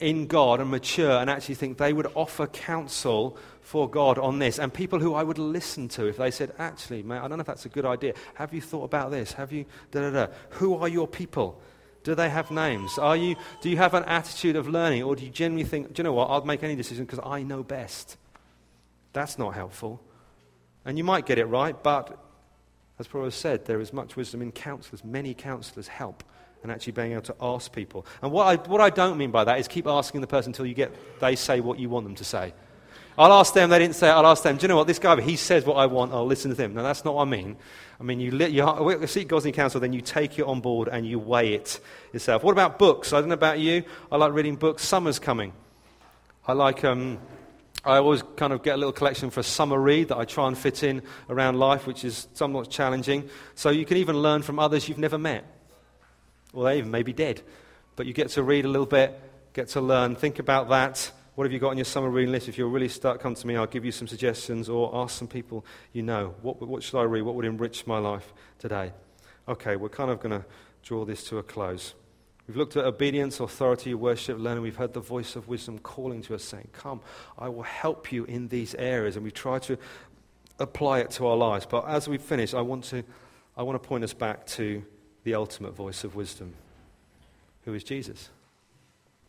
in 0.00 0.26
God 0.26 0.58
and 0.58 0.70
mature 0.70 1.10
and 1.10 1.28
actually 1.28 1.56
think 1.56 1.76
they 1.76 1.92
would 1.92 2.06
offer 2.14 2.46
counsel 2.46 3.36
for 3.60 3.90
God 3.90 4.18
on 4.18 4.38
this. 4.38 4.58
And 4.58 4.72
people 4.72 5.00
who 5.00 5.12
I 5.12 5.22
would 5.22 5.36
listen 5.36 5.86
to 5.88 6.06
if 6.06 6.16
they 6.16 6.30
said, 6.30 6.54
actually, 6.58 7.02
mate, 7.02 7.18
I 7.18 7.28
don't 7.28 7.36
know 7.36 7.42
if 7.42 7.46
that's 7.46 7.66
a 7.66 7.68
good 7.68 7.84
idea. 7.84 8.14
Have 8.36 8.54
you 8.54 8.62
thought 8.62 8.84
about 8.84 9.10
this? 9.10 9.34
Have 9.34 9.52
you, 9.52 9.66
da 9.90 10.00
da 10.00 10.10
da. 10.10 10.32
Who 10.52 10.78
are 10.78 10.88
your 10.88 11.06
people? 11.06 11.60
Do 12.04 12.14
they 12.14 12.30
have 12.30 12.50
names? 12.50 12.96
Are 12.96 13.18
you, 13.18 13.36
do 13.60 13.68
you 13.68 13.76
have 13.76 13.92
an 13.92 14.04
attitude 14.04 14.56
of 14.56 14.66
learning? 14.66 15.02
Or 15.02 15.14
do 15.14 15.26
you 15.26 15.30
genuinely 15.30 15.68
think, 15.68 15.92
do 15.92 16.00
you 16.00 16.04
know 16.04 16.14
what, 16.14 16.30
I'll 16.30 16.42
make 16.42 16.62
any 16.62 16.74
decision 16.74 17.04
because 17.04 17.20
I 17.22 17.42
know 17.42 17.62
best? 17.62 18.16
That's 19.12 19.38
not 19.38 19.52
helpful. 19.52 20.00
And 20.86 20.96
you 20.96 21.04
might 21.04 21.26
get 21.26 21.36
it 21.36 21.44
right, 21.44 21.80
but 21.82 22.18
as 23.02 23.08
Proverbs 23.08 23.34
said, 23.34 23.64
there 23.64 23.80
is 23.80 23.92
much 23.92 24.14
wisdom 24.14 24.42
in 24.42 24.52
counselors. 24.52 25.02
Many 25.02 25.34
counselors 25.34 25.88
help 25.88 26.22
and 26.62 26.70
actually 26.70 26.92
being 26.92 27.10
able 27.10 27.22
to 27.22 27.34
ask 27.40 27.72
people. 27.72 28.06
And 28.22 28.30
what 28.30 28.46
I, 28.46 28.54
what 28.68 28.80
I 28.80 28.90
don't 28.90 29.18
mean 29.18 29.32
by 29.32 29.42
that 29.42 29.58
is 29.58 29.66
keep 29.66 29.88
asking 29.88 30.20
the 30.20 30.28
person 30.28 30.50
until 30.50 30.66
you 30.66 30.74
get, 30.74 30.94
they 31.20 31.34
say 31.34 31.58
what 31.58 31.80
you 31.80 31.88
want 31.88 32.06
them 32.06 32.14
to 32.14 32.24
say. 32.24 32.54
I'll 33.18 33.32
ask 33.32 33.52
them, 33.54 33.70
they 33.70 33.80
didn't 33.80 33.96
say 33.96 34.08
I'll 34.08 34.24
ask 34.24 34.44
them, 34.44 34.56
do 34.56 34.62
you 34.62 34.68
know 34.68 34.76
what, 34.76 34.86
this 34.86 35.00
guy, 35.00 35.20
he 35.20 35.34
says 35.34 35.64
what 35.66 35.74
I 35.74 35.86
want, 35.86 36.12
I'll 36.12 36.24
listen 36.24 36.54
to 36.54 36.62
him. 36.62 36.74
Now, 36.74 36.84
that's 36.84 37.04
not 37.04 37.14
what 37.16 37.22
I 37.22 37.30
mean. 37.30 37.56
I 37.98 38.04
mean, 38.04 38.20
you, 38.20 38.30
you 38.30 39.06
seek 39.08 39.26
God's 39.26 39.50
counsel, 39.50 39.80
then 39.80 39.92
you 39.92 40.00
take 40.00 40.38
it 40.38 40.44
on 40.44 40.60
board 40.60 40.86
and 40.86 41.04
you 41.04 41.18
weigh 41.18 41.54
it 41.54 41.80
yourself. 42.12 42.44
What 42.44 42.52
about 42.52 42.78
books? 42.78 43.12
I 43.12 43.18
don't 43.18 43.30
know 43.30 43.34
about 43.34 43.58
you. 43.58 43.82
I 44.12 44.16
like 44.16 44.32
reading 44.32 44.54
books. 44.54 44.84
Summer's 44.84 45.18
coming. 45.18 45.52
I 46.46 46.52
like, 46.52 46.84
um, 46.84 47.18
I 47.84 47.96
always 47.96 48.22
kind 48.36 48.52
of 48.52 48.62
get 48.62 48.74
a 48.74 48.76
little 48.76 48.92
collection 48.92 49.30
for 49.30 49.40
a 49.40 49.44
summer 49.44 49.78
read 49.78 50.08
that 50.08 50.16
I 50.16 50.24
try 50.24 50.46
and 50.46 50.56
fit 50.56 50.84
in 50.84 51.02
around 51.28 51.58
life, 51.58 51.86
which 51.86 52.04
is 52.04 52.28
somewhat 52.34 52.70
challenging. 52.70 53.28
So 53.56 53.70
you 53.70 53.84
can 53.84 53.96
even 53.96 54.16
learn 54.22 54.42
from 54.42 54.60
others 54.60 54.88
you've 54.88 54.98
never 54.98 55.18
met. 55.18 55.44
Or 56.52 56.64
they 56.64 56.78
even 56.78 56.92
may 56.92 57.02
be 57.02 57.12
dead. 57.12 57.42
But 57.96 58.06
you 58.06 58.12
get 58.12 58.28
to 58.30 58.42
read 58.42 58.64
a 58.64 58.68
little 58.68 58.86
bit, 58.86 59.18
get 59.52 59.68
to 59.68 59.80
learn. 59.80 60.14
Think 60.14 60.38
about 60.38 60.68
that. 60.68 61.10
What 61.34 61.44
have 61.44 61.52
you 61.52 61.58
got 61.58 61.70
on 61.70 61.78
your 61.78 61.84
summer 61.84 62.08
reading 62.08 62.30
list? 62.30 62.48
If 62.48 62.56
you're 62.56 62.68
really 62.68 62.88
stuck, 62.88 63.18
come 63.20 63.34
to 63.34 63.46
me. 63.46 63.56
I'll 63.56 63.66
give 63.66 63.84
you 63.84 63.92
some 63.92 64.06
suggestions 64.06 64.68
or 64.68 64.94
ask 64.94 65.18
some 65.18 65.28
people 65.28 65.64
you 65.92 66.02
know. 66.02 66.34
What, 66.42 66.60
what 66.62 66.82
should 66.84 67.00
I 67.00 67.04
read? 67.04 67.22
What 67.22 67.34
would 67.34 67.46
enrich 67.46 67.86
my 67.86 67.98
life 67.98 68.32
today? 68.58 68.92
Okay, 69.48 69.74
we're 69.74 69.88
kind 69.88 70.10
of 70.10 70.20
going 70.20 70.38
to 70.40 70.46
draw 70.84 71.04
this 71.04 71.24
to 71.24 71.38
a 71.38 71.42
close. 71.42 71.94
We've 72.46 72.56
looked 72.56 72.76
at 72.76 72.84
obedience, 72.84 73.38
authority, 73.40 73.94
worship, 73.94 74.38
learning. 74.38 74.62
We've 74.62 74.76
heard 74.76 74.94
the 74.94 75.00
voice 75.00 75.36
of 75.36 75.48
wisdom 75.48 75.78
calling 75.78 76.22
to 76.22 76.34
us, 76.34 76.42
saying, 76.42 76.68
Come, 76.72 77.00
I 77.38 77.48
will 77.48 77.62
help 77.62 78.10
you 78.10 78.24
in 78.24 78.48
these 78.48 78.74
areas. 78.74 79.16
And 79.16 79.24
we 79.24 79.30
try 79.30 79.58
to 79.60 79.78
apply 80.58 81.00
it 81.00 81.10
to 81.12 81.26
our 81.26 81.36
lives. 81.36 81.66
But 81.66 81.88
as 81.88 82.08
we 82.08 82.18
finish, 82.18 82.52
I 82.52 82.60
want 82.60 82.84
to, 82.84 83.04
I 83.56 83.62
want 83.62 83.80
to 83.80 83.88
point 83.88 84.02
us 84.02 84.12
back 84.12 84.46
to 84.48 84.82
the 85.24 85.34
ultimate 85.34 85.74
voice 85.74 86.02
of 86.02 86.16
wisdom, 86.16 86.54
who 87.64 87.74
is 87.74 87.84
Jesus. 87.84 88.30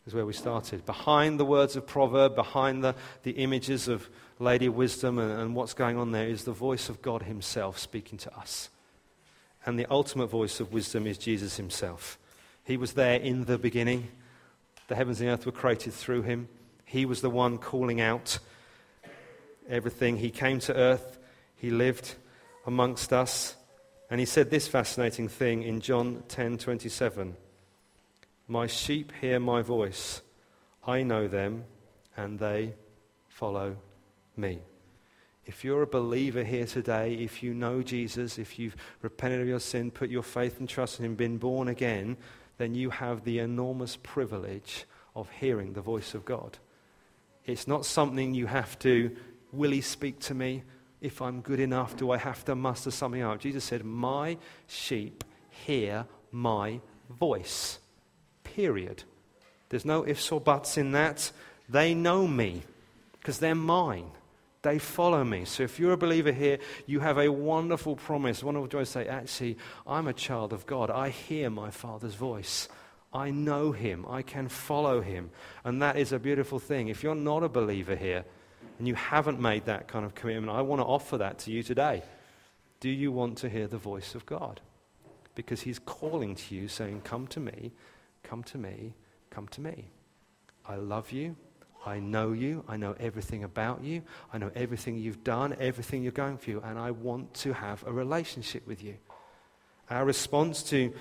Is 0.06 0.14
where 0.14 0.26
we 0.26 0.34
started. 0.34 0.86
Behind 0.86 1.40
the 1.40 1.46
words 1.46 1.78
of 1.78 1.88
proverb, 1.88 2.36
behind 2.36 2.84
the, 2.84 2.94
the 3.24 3.32
images 3.32 3.88
of 3.88 4.10
Lady 4.38 4.68
Wisdom 4.68 5.18
and, 5.18 5.32
and 5.32 5.56
what's 5.56 5.74
going 5.74 5.98
on 5.98 6.12
there 6.12 6.28
is 6.28 6.44
the 6.44 6.52
voice 6.52 6.90
of 6.90 7.02
God 7.02 7.24
Himself 7.24 7.80
speaking 7.80 8.18
to 8.18 8.38
us. 8.38 8.70
And 9.66 9.80
the 9.80 9.86
ultimate 9.90 10.28
voice 10.28 10.60
of 10.60 10.74
wisdom 10.74 11.08
is 11.08 11.18
Jesus 11.18 11.56
Himself. 11.56 12.20
He 12.64 12.78
was 12.78 12.94
there 12.94 13.20
in 13.20 13.46
the 13.46 13.58
beginning. 13.58 14.10
The 14.88 14.96
heavens 14.96 15.20
and 15.20 15.30
the 15.30 15.34
earth 15.34 15.46
were 15.46 15.52
created 15.52 15.94
through 15.94 16.24
Him. 16.24 16.48
He 16.86 17.06
was 17.06 17.22
the 17.22 17.30
one 17.30 17.58
calling 17.58 18.00
out 18.00 18.40
everything. 19.68 20.18
He 20.18 20.30
came 20.30 20.60
to 20.60 20.76
earth. 20.76 21.20
He 21.56 21.70
lived 21.70 22.16
amongst 22.66 23.12
us. 23.12 23.56
And 24.10 24.20
he 24.20 24.26
said 24.26 24.50
this 24.50 24.68
fascinating 24.68 25.28
thing 25.28 25.64
in 25.64 25.82
John 25.82 26.24
10:27. 26.28 27.36
My 28.48 28.68
sheep 28.68 29.12
hear 29.22 29.40
my 29.40 29.62
voice. 29.62 30.22
I 30.86 31.04
know 31.04 31.28
them 31.28 31.66
and 32.16 32.38
they 32.38 32.76
follow 33.28 33.78
me. 34.36 34.60
If 35.46 35.64
you're 35.64 35.82
a 35.82 35.88
believer 35.88 36.44
here 36.44 36.66
today, 36.66 37.16
if 37.16 37.44
you 37.44 37.54
know 37.54 37.82
Jesus, 37.82 38.38
if 38.38 38.60
you've 38.60 38.76
repented 39.02 39.42
of 39.42 39.48
your 39.48 39.60
sin, 39.60 39.92
put 39.92 40.10
your 40.10 40.24
faith 40.24 40.60
and 40.60 40.70
trust 40.70 41.00
in 41.00 41.06
him, 41.06 41.16
been 41.16 41.38
born 41.38 41.68
again, 41.68 42.18
then 42.64 42.76
you 42.76 42.90
have 42.90 43.24
the 43.24 43.40
enormous 43.40 43.98
privilege 44.02 44.86
of 45.16 45.30
hearing 45.30 45.74
the 45.74 45.82
voice 45.82 46.14
of 46.14 46.26
God. 46.26 46.58
It's 47.46 47.68
not 47.68 47.86
something 47.86 48.34
you 48.34 48.48
have 48.48 48.80
to, 48.80 49.16
will 49.52 49.72
he 49.72 49.82
speak 49.82 50.20
to 50.22 50.34
me? 50.34 50.64
if 51.04 51.22
I'm 51.22 51.42
good 51.42 51.60
enough? 51.60 51.98
Do 51.98 52.10
I 52.12 52.18
have 52.18 52.44
to 52.46 52.56
muster 52.56 52.90
something 52.90 53.22
up? 53.22 53.40
Jesus 53.40 53.66
said, 53.66 53.84
My 53.84 54.38
sheep 54.68 55.24
hear 55.50 56.08
my 56.32 56.80
voice. 57.10 57.80
Period. 58.46 59.04
There's 59.70 59.86
no 59.86 60.08
ifs 60.08 60.32
or 60.32 60.40
buts 60.40 60.78
in 60.78 60.94
that. 60.94 61.32
They 61.68 61.94
know 61.94 62.26
me 62.26 62.64
because 63.20 63.40
they're 63.40 63.54
mine. 63.54 64.10
They 64.64 64.80
follow 64.80 65.24
me. 65.24 65.46
So 65.46 65.64
if 65.64 65.78
you're 65.78 65.92
a 65.92 65.98
believer 65.98 66.32
here, 66.32 66.58
you 66.86 67.02
have 67.02 67.18
a 67.18 67.32
wonderful 67.32 67.98
promise. 67.98 68.44
Wonderful 68.44 68.70
joy 68.70 68.80
to 68.80 68.86
say, 68.86 69.08
actually, 69.08 69.58
I'm 69.86 70.08
a 70.08 70.14
child 70.14 70.54
of 70.54 70.66
God. 70.66 70.90
I 70.90 71.10
hear 71.10 71.50
my 71.50 71.70
Father's 71.70 72.16
voice. 72.16 72.70
I 73.14 73.30
know 73.30 73.74
him. 73.74 74.06
I 74.10 74.22
can 74.22 74.48
follow 74.48 75.02
him. 75.02 75.30
And 75.66 75.82
that 75.82 75.98
is 75.98 76.14
a 76.14 76.20
beautiful 76.20 76.60
thing. 76.60 76.88
If 76.88 77.04
you're 77.04 77.14
not 77.14 77.44
a 77.44 77.50
believer 77.50 77.96
here, 77.96 78.24
and 78.80 78.88
you 78.88 78.96
haven't 78.96 79.40
made 79.40 79.66
that 79.66 79.88
kind 79.88 80.06
of 80.06 80.16
commitment, 80.16 80.52
I 80.52 80.62
want 80.62 80.82
to 80.82 80.86
offer 80.86 81.18
that 81.20 81.40
to 81.40 81.52
you 81.52 81.62
today. 81.62 82.02
Do 82.80 82.90
you 82.90 83.12
want 83.12 83.38
to 83.40 83.50
hear 83.50 83.68
the 83.68 83.78
voice 83.78 84.16
of 84.16 84.26
God? 84.26 84.62
Because 85.36 85.62
He's 85.62 85.80
calling 85.80 86.36
to 86.36 86.56
you, 86.56 86.68
saying, 86.68 87.02
Come 87.02 87.28
to 87.28 87.40
me, 87.40 87.72
come 88.24 88.44
to 88.44 88.58
me, 88.58 88.94
come 89.30 89.48
to 89.50 89.62
me. 89.62 89.90
I 90.66 90.76
love 90.76 91.12
you. 91.12 91.36
I 91.86 92.00
know 92.00 92.32
you. 92.32 92.64
I 92.68 92.78
know 92.78 92.96
everything 93.00 93.44
about 93.44 93.84
you. 93.84 94.04
I 94.32 94.38
know 94.38 94.52
everything 94.56 94.98
you've 94.98 95.24
done, 95.24 95.56
everything 95.60 96.04
you're 96.04 96.12
going 96.12 96.38
through, 96.38 96.62
and 96.62 96.80
I 96.80 96.92
want 96.92 97.34
to 97.36 97.54
have 97.54 97.84
a 97.86 97.92
relationship 97.92 98.66
with 98.66 98.84
you. 98.84 98.96
Our 99.90 100.06
response 100.06 100.64
to 100.64 100.94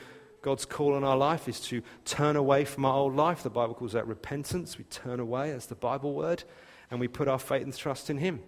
God's 0.42 0.64
call 0.64 0.96
in 0.96 1.04
our 1.04 1.16
life 1.16 1.48
is 1.48 1.60
to 1.60 1.82
turn 2.04 2.34
away 2.36 2.64
from 2.64 2.84
our 2.84 2.94
old 2.94 3.14
life. 3.14 3.42
The 3.42 3.50
Bible 3.50 3.74
calls 3.74 3.92
that 3.92 4.08
repentance. 4.08 4.76
We 4.76 4.84
turn 4.84 5.20
away, 5.20 5.52
that's 5.52 5.66
the 5.66 5.76
Bible 5.76 6.14
word 6.14 6.42
and 6.92 7.00
we 7.00 7.08
put 7.08 7.26
our 7.26 7.38
faith 7.38 7.62
and 7.64 7.74
trust 7.74 8.10
in 8.10 8.18
Him. 8.18 8.40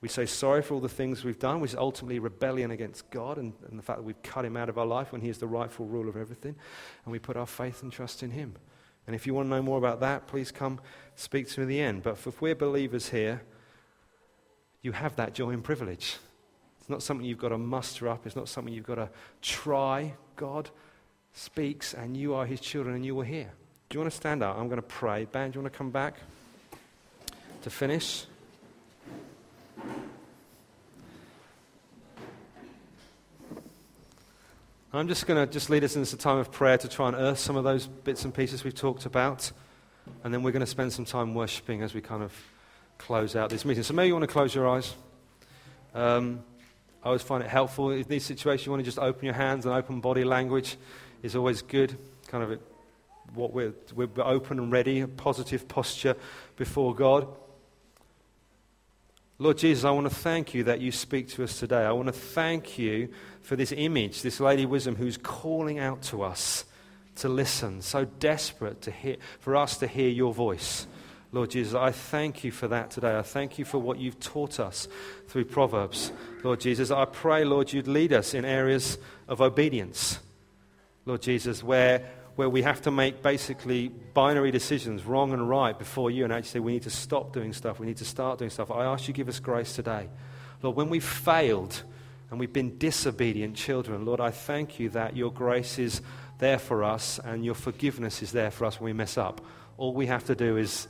We 0.00 0.08
say 0.08 0.24
sorry 0.24 0.62
for 0.62 0.72
all 0.72 0.80
the 0.80 0.88
things 0.88 1.22
we've 1.22 1.38
done, 1.38 1.60
which 1.60 1.72
is 1.72 1.76
ultimately 1.76 2.18
rebellion 2.18 2.70
against 2.70 3.10
God 3.10 3.36
and, 3.36 3.52
and 3.68 3.78
the 3.78 3.82
fact 3.82 3.98
that 3.98 4.04
we've 4.04 4.22
cut 4.22 4.46
Him 4.46 4.56
out 4.56 4.70
of 4.70 4.78
our 4.78 4.86
life 4.86 5.12
when 5.12 5.20
He 5.20 5.28
is 5.28 5.36
the 5.36 5.46
rightful 5.46 5.84
ruler 5.84 6.08
of 6.08 6.16
everything. 6.16 6.56
And 7.04 7.12
we 7.12 7.18
put 7.18 7.36
our 7.36 7.46
faith 7.46 7.82
and 7.82 7.92
trust 7.92 8.22
in 8.22 8.30
Him. 8.30 8.54
And 9.06 9.16
if 9.16 9.26
you 9.26 9.34
want 9.34 9.46
to 9.46 9.50
know 9.50 9.62
more 9.62 9.78
about 9.78 10.00
that, 10.00 10.26
please 10.26 10.50
come 10.50 10.80
speak 11.16 11.48
to 11.48 11.60
me 11.60 11.64
at 11.64 11.68
the 11.68 11.80
end. 11.80 12.02
But 12.02 12.18
if 12.26 12.40
we're 12.40 12.54
believers 12.54 13.08
here, 13.08 13.42
you 14.82 14.92
have 14.92 15.16
that 15.16 15.34
joy 15.34 15.50
and 15.50 15.62
privilege. 15.64 16.16
It's 16.80 16.88
not 16.88 17.02
something 17.02 17.26
you've 17.26 17.38
got 17.38 17.48
to 17.50 17.58
muster 17.58 18.08
up, 18.08 18.26
it's 18.26 18.36
not 18.36 18.48
something 18.48 18.72
you've 18.72 18.86
got 18.86 18.96
to 18.96 19.08
try. 19.42 20.14
God 20.36 20.70
speaks, 21.32 21.94
and 21.94 22.16
you 22.16 22.34
are 22.34 22.46
his 22.46 22.60
children, 22.60 22.94
and 22.94 23.04
you 23.04 23.14
will 23.14 23.22
hear. 23.22 23.50
Do 23.88 23.96
you 23.96 24.00
want 24.00 24.10
to 24.12 24.16
stand 24.16 24.42
up? 24.42 24.56
I'm 24.56 24.68
going 24.68 24.80
to 24.80 24.82
pray. 24.82 25.24
Band, 25.24 25.52
do 25.52 25.58
you 25.58 25.62
want 25.62 25.72
to 25.72 25.76
come 25.76 25.90
back 25.90 26.16
to 27.62 27.70
finish? 27.70 28.24
I'm 34.92 35.06
just 35.06 35.28
going 35.28 35.46
to 35.46 35.50
just 35.50 35.70
lead 35.70 35.84
us 35.84 35.94
into 35.94 36.16
a 36.16 36.18
time 36.18 36.38
of 36.38 36.50
prayer 36.50 36.76
to 36.76 36.88
try 36.88 37.06
and 37.06 37.16
earth 37.16 37.38
some 37.38 37.54
of 37.54 37.62
those 37.62 37.86
bits 37.86 38.24
and 38.24 38.34
pieces 38.34 38.64
we've 38.64 38.74
talked 38.74 39.06
about. 39.06 39.52
And 40.24 40.34
then 40.34 40.42
we're 40.42 40.50
going 40.50 40.60
to 40.60 40.66
spend 40.66 40.92
some 40.92 41.04
time 41.04 41.32
worshiping 41.32 41.82
as 41.82 41.94
we 41.94 42.00
kind 42.00 42.24
of 42.24 42.32
close 42.98 43.36
out 43.36 43.50
this 43.50 43.64
meeting. 43.64 43.84
So 43.84 43.94
maybe 43.94 44.08
you 44.08 44.14
want 44.14 44.24
to 44.24 44.32
close 44.32 44.52
your 44.52 44.68
eyes. 44.68 44.92
Um, 45.94 46.42
I 47.04 47.06
always 47.06 47.22
find 47.22 47.40
it 47.40 47.48
helpful 47.48 47.90
in 47.90 48.02
these 48.02 48.24
situations. 48.24 48.66
You 48.66 48.72
want 48.72 48.80
to 48.80 48.84
just 48.84 48.98
open 48.98 49.24
your 49.24 49.34
hands 49.34 49.64
and 49.64 49.72
open 49.72 50.00
body 50.00 50.24
language 50.24 50.76
is 51.22 51.36
always 51.36 51.62
good. 51.62 51.96
Kind 52.26 52.42
of 52.42 52.58
what 53.32 53.52
we're, 53.52 53.74
we're 53.94 54.08
open 54.18 54.58
and 54.58 54.72
ready, 54.72 55.00
a 55.02 55.06
positive 55.06 55.68
posture 55.68 56.16
before 56.56 56.96
God. 56.96 57.28
Lord 59.40 59.56
Jesus, 59.56 59.84
I 59.84 59.90
want 59.90 60.06
to 60.06 60.14
thank 60.14 60.52
you 60.52 60.64
that 60.64 60.82
you 60.82 60.92
speak 60.92 61.30
to 61.30 61.44
us 61.44 61.58
today. 61.58 61.82
I 61.82 61.92
want 61.92 62.08
to 62.08 62.12
thank 62.12 62.78
you 62.78 63.08
for 63.40 63.56
this 63.56 63.72
image, 63.72 64.20
this 64.20 64.38
Lady 64.38 64.66
Wisdom 64.66 64.96
who's 64.96 65.16
calling 65.16 65.78
out 65.78 66.02
to 66.02 66.22
us 66.22 66.66
to 67.16 67.30
listen, 67.30 67.80
so 67.80 68.04
desperate 68.04 68.82
to 68.82 68.90
hear, 68.90 69.16
for 69.38 69.56
us 69.56 69.78
to 69.78 69.86
hear 69.86 70.10
your 70.10 70.34
voice. 70.34 70.86
Lord 71.32 71.52
Jesus, 71.52 71.72
I 71.72 71.90
thank 71.90 72.44
you 72.44 72.50
for 72.50 72.68
that 72.68 72.90
today. 72.90 73.16
I 73.16 73.22
thank 73.22 73.58
you 73.58 73.64
for 73.64 73.78
what 73.78 73.98
you've 73.98 74.20
taught 74.20 74.60
us 74.60 74.88
through 75.28 75.46
Proverbs. 75.46 76.12
Lord 76.44 76.60
Jesus, 76.60 76.90
I 76.90 77.06
pray, 77.06 77.42
Lord, 77.46 77.72
you'd 77.72 77.88
lead 77.88 78.12
us 78.12 78.34
in 78.34 78.44
areas 78.44 78.98
of 79.26 79.40
obedience. 79.40 80.18
Lord 81.06 81.22
Jesus, 81.22 81.62
where, 81.62 82.10
where 82.36 82.48
we 82.48 82.62
have 82.62 82.82
to 82.82 82.90
make 82.90 83.22
basically 83.22 83.88
binary 83.88 84.50
decisions, 84.50 85.04
wrong 85.04 85.32
and 85.32 85.48
right, 85.48 85.78
before 85.78 86.10
you, 86.10 86.24
and 86.24 86.32
actually 86.32 86.48
say 86.48 86.58
we 86.60 86.72
need 86.72 86.82
to 86.82 86.90
stop 86.90 87.32
doing 87.32 87.52
stuff, 87.52 87.78
we 87.78 87.86
need 87.86 87.98
to 87.98 88.04
start 88.04 88.38
doing 88.38 88.50
stuff. 88.50 88.70
I 88.70 88.84
ask 88.84 89.08
you 89.08 89.14
give 89.14 89.28
us 89.28 89.40
grace 89.40 89.74
today. 89.74 90.08
Lord, 90.62 90.76
when 90.76 90.90
we've 90.90 91.04
failed 91.04 91.82
and 92.30 92.38
we've 92.38 92.52
been 92.52 92.78
disobedient 92.78 93.56
children, 93.56 94.04
Lord, 94.04 94.20
I 94.20 94.30
thank 94.30 94.78
you 94.78 94.90
that 94.90 95.16
your 95.16 95.32
grace 95.32 95.78
is 95.78 96.02
there 96.38 96.58
for 96.58 96.84
us 96.84 97.18
and 97.22 97.44
your 97.44 97.54
forgiveness 97.54 98.22
is 98.22 98.32
there 98.32 98.50
for 98.50 98.64
us 98.64 98.80
when 98.80 98.86
we 98.86 98.92
mess 98.92 99.18
up. 99.18 99.40
All 99.76 99.94
we 99.94 100.06
have 100.06 100.24
to 100.24 100.34
do 100.34 100.56
is 100.56 100.88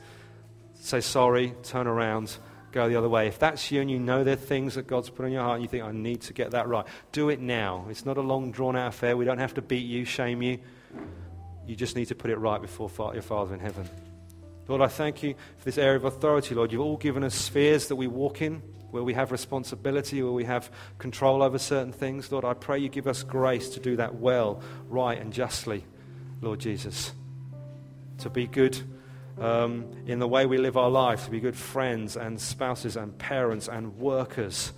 say 0.74 1.00
sorry, 1.00 1.54
turn 1.62 1.86
around, 1.86 2.36
go 2.72 2.88
the 2.88 2.96
other 2.96 3.08
way. 3.08 3.28
If 3.28 3.38
that's 3.38 3.70
you 3.70 3.80
and 3.80 3.90
you 3.90 3.98
know 3.98 4.24
there 4.24 4.34
are 4.34 4.36
things 4.36 4.74
that 4.74 4.86
God's 4.86 5.10
put 5.10 5.26
in 5.26 5.32
your 5.32 5.42
heart 5.42 5.56
and 5.56 5.62
you 5.62 5.68
think, 5.68 5.84
I 5.84 5.92
need 5.92 6.22
to 6.22 6.32
get 6.32 6.52
that 6.52 6.68
right, 6.68 6.86
do 7.12 7.28
it 7.28 7.40
now. 7.40 7.86
It's 7.90 8.04
not 8.04 8.16
a 8.16 8.22
long, 8.22 8.50
drawn 8.50 8.76
out 8.76 8.88
affair. 8.88 9.16
We 9.16 9.24
don't 9.24 9.38
have 9.38 9.54
to 9.54 9.62
beat 9.62 9.86
you, 9.86 10.04
shame 10.04 10.42
you. 10.42 10.58
You 11.70 11.76
just 11.76 11.94
need 11.94 12.06
to 12.06 12.16
put 12.16 12.32
it 12.32 12.36
right 12.36 12.60
before 12.60 12.90
your 13.12 13.22
Father 13.22 13.54
in 13.54 13.60
heaven. 13.60 13.88
Lord, 14.66 14.82
I 14.82 14.88
thank 14.88 15.22
you 15.22 15.34
for 15.56 15.64
this 15.64 15.78
area 15.78 15.94
of 15.94 16.04
authority, 16.04 16.52
Lord. 16.52 16.72
You've 16.72 16.80
all 16.80 16.96
given 16.96 17.22
us 17.22 17.32
spheres 17.32 17.86
that 17.86 17.94
we 17.94 18.08
walk 18.08 18.42
in, 18.42 18.60
where 18.90 19.04
we 19.04 19.14
have 19.14 19.30
responsibility, 19.30 20.20
where 20.20 20.32
we 20.32 20.42
have 20.42 20.68
control 20.98 21.44
over 21.44 21.60
certain 21.60 21.92
things. 21.92 22.32
Lord, 22.32 22.44
I 22.44 22.54
pray 22.54 22.80
you 22.80 22.88
give 22.88 23.06
us 23.06 23.22
grace 23.22 23.68
to 23.74 23.78
do 23.78 23.94
that 23.98 24.16
well, 24.16 24.60
right, 24.88 25.16
and 25.16 25.32
justly, 25.32 25.84
Lord 26.40 26.58
Jesus. 26.58 27.12
To 28.18 28.30
be 28.30 28.48
good 28.48 28.76
um, 29.38 29.92
in 30.06 30.18
the 30.18 30.26
way 30.26 30.46
we 30.46 30.58
live 30.58 30.76
our 30.76 30.90
life, 30.90 31.26
to 31.26 31.30
be 31.30 31.38
good 31.38 31.56
friends 31.56 32.16
and 32.16 32.40
spouses 32.40 32.96
and 32.96 33.16
parents 33.16 33.68
and 33.68 33.96
workers 33.96 34.72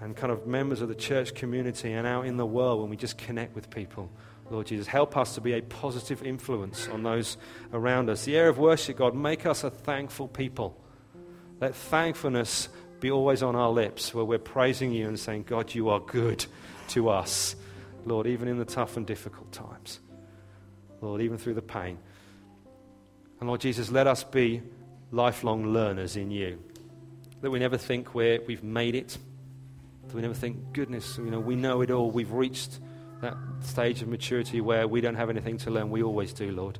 and 0.00 0.16
kind 0.16 0.32
of 0.32 0.48
members 0.48 0.80
of 0.80 0.88
the 0.88 0.96
church 0.96 1.36
community 1.36 1.92
and 1.92 2.08
out 2.08 2.26
in 2.26 2.36
the 2.36 2.46
world 2.46 2.80
when 2.80 2.90
we 2.90 2.96
just 2.96 3.18
connect 3.18 3.54
with 3.54 3.70
people. 3.70 4.10
Lord 4.50 4.66
Jesus, 4.66 4.86
help 4.86 5.16
us 5.16 5.34
to 5.34 5.40
be 5.40 5.52
a 5.52 5.60
positive 5.60 6.22
influence 6.22 6.88
on 6.88 7.02
those 7.02 7.36
around 7.72 8.08
us. 8.08 8.24
The 8.24 8.36
area 8.36 8.50
of 8.50 8.58
worship, 8.58 8.96
God, 8.96 9.14
make 9.14 9.44
us 9.44 9.62
a 9.64 9.70
thankful 9.70 10.28
people. 10.28 10.80
Let 11.60 11.74
thankfulness 11.74 12.68
be 13.00 13.10
always 13.10 13.42
on 13.42 13.54
our 13.54 13.70
lips 13.70 14.14
where 14.14 14.24
we're 14.24 14.38
praising 14.38 14.92
you 14.92 15.06
and 15.06 15.18
saying, 15.18 15.44
God, 15.44 15.74
you 15.74 15.90
are 15.90 16.00
good 16.00 16.44
to 16.88 17.10
us. 17.10 17.56
Lord, 18.06 18.26
even 18.26 18.48
in 18.48 18.58
the 18.58 18.64
tough 18.64 18.96
and 18.96 19.06
difficult 19.06 19.52
times. 19.52 20.00
Lord, 21.00 21.20
even 21.20 21.38
through 21.38 21.54
the 21.54 21.62
pain. 21.62 21.98
And 23.40 23.48
Lord 23.48 23.60
Jesus, 23.60 23.90
let 23.90 24.06
us 24.06 24.24
be 24.24 24.62
lifelong 25.12 25.72
learners 25.72 26.16
in 26.16 26.30
you. 26.30 26.58
That 27.40 27.50
we 27.50 27.58
never 27.58 27.76
think 27.76 28.14
we're, 28.14 28.40
we've 28.46 28.64
made 28.64 28.94
it. 28.94 29.18
That 30.08 30.14
we 30.14 30.22
never 30.22 30.34
think, 30.34 30.72
goodness, 30.72 31.18
you 31.18 31.30
know, 31.30 31.38
we 31.38 31.54
know 31.54 31.82
it 31.82 31.90
all. 31.90 32.10
We've 32.10 32.32
reached 32.32 32.80
that 33.20 33.36
stage 33.60 34.02
of 34.02 34.08
maturity 34.08 34.60
where 34.60 34.86
we 34.86 35.00
don't 35.00 35.16
have 35.16 35.30
anything 35.30 35.56
to 35.58 35.70
learn. 35.70 35.90
We 35.90 36.02
always 36.02 36.32
do, 36.32 36.50
Lord. 36.52 36.78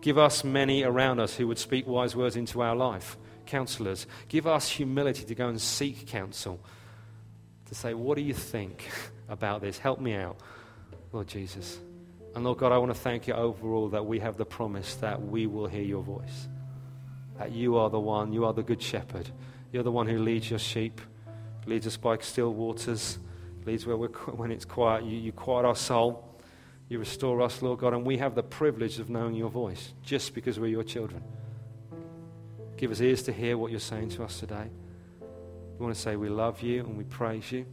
Give 0.00 0.18
us 0.18 0.44
many 0.44 0.82
around 0.82 1.20
us 1.20 1.36
who 1.36 1.46
would 1.48 1.58
speak 1.58 1.86
wise 1.86 2.16
words 2.16 2.36
into 2.36 2.60
our 2.60 2.74
life. 2.74 3.16
Counselors. 3.46 4.06
Give 4.28 4.46
us 4.46 4.68
humility 4.68 5.24
to 5.24 5.34
go 5.34 5.48
and 5.48 5.60
seek 5.60 6.06
counsel. 6.06 6.60
To 7.66 7.74
say, 7.74 7.94
what 7.94 8.16
do 8.16 8.22
you 8.22 8.34
think 8.34 8.88
about 9.28 9.60
this? 9.60 9.78
Help 9.78 10.00
me 10.00 10.14
out, 10.14 10.38
Lord 11.12 11.28
Jesus. 11.28 11.78
And 12.34 12.44
Lord 12.44 12.58
God, 12.58 12.72
I 12.72 12.78
want 12.78 12.92
to 12.92 12.98
thank 12.98 13.26
you 13.26 13.34
overall 13.34 13.88
that 13.90 14.06
we 14.06 14.18
have 14.20 14.36
the 14.36 14.44
promise 14.44 14.94
that 14.96 15.22
we 15.22 15.46
will 15.46 15.66
hear 15.66 15.82
your 15.82 16.02
voice. 16.02 16.48
That 17.38 17.52
you 17.52 17.76
are 17.76 17.90
the 17.90 18.00
one, 18.00 18.32
you 18.32 18.44
are 18.44 18.52
the 18.52 18.62
good 18.62 18.82
shepherd. 18.82 19.28
You're 19.70 19.82
the 19.82 19.92
one 19.92 20.06
who 20.06 20.18
leads 20.18 20.50
your 20.50 20.58
sheep, 20.58 21.00
leads 21.66 21.86
us 21.86 21.96
by 21.96 22.18
still 22.18 22.52
waters, 22.52 23.18
leads 23.66 23.86
where 23.86 23.96
we're, 23.96 24.08
when 24.36 24.50
it's 24.50 24.64
quiet. 24.64 25.04
You, 25.04 25.18
you 25.18 25.32
quiet 25.32 25.64
our 25.64 25.76
soul. 25.76 26.28
You 26.88 26.98
restore 26.98 27.40
us, 27.40 27.62
Lord 27.62 27.78
God, 27.78 27.94
and 27.94 28.04
we 28.04 28.18
have 28.18 28.34
the 28.34 28.42
privilege 28.42 28.98
of 28.98 29.08
knowing 29.08 29.34
your 29.34 29.48
voice 29.48 29.94
just 30.02 30.34
because 30.34 30.60
we're 30.60 30.66
your 30.66 30.82
children. 30.82 31.22
Give 32.76 32.90
us 32.90 33.00
ears 33.00 33.22
to 33.22 33.32
hear 33.32 33.56
what 33.56 33.70
you're 33.70 33.80
saying 33.80 34.10
to 34.10 34.24
us 34.24 34.40
today. 34.40 34.68
We 35.78 35.84
want 35.84 35.94
to 35.94 36.00
say 36.00 36.16
we 36.16 36.28
love 36.28 36.60
you 36.62 36.80
and 36.80 36.98
we 36.98 37.04
praise 37.04 37.50
you. 37.50 37.64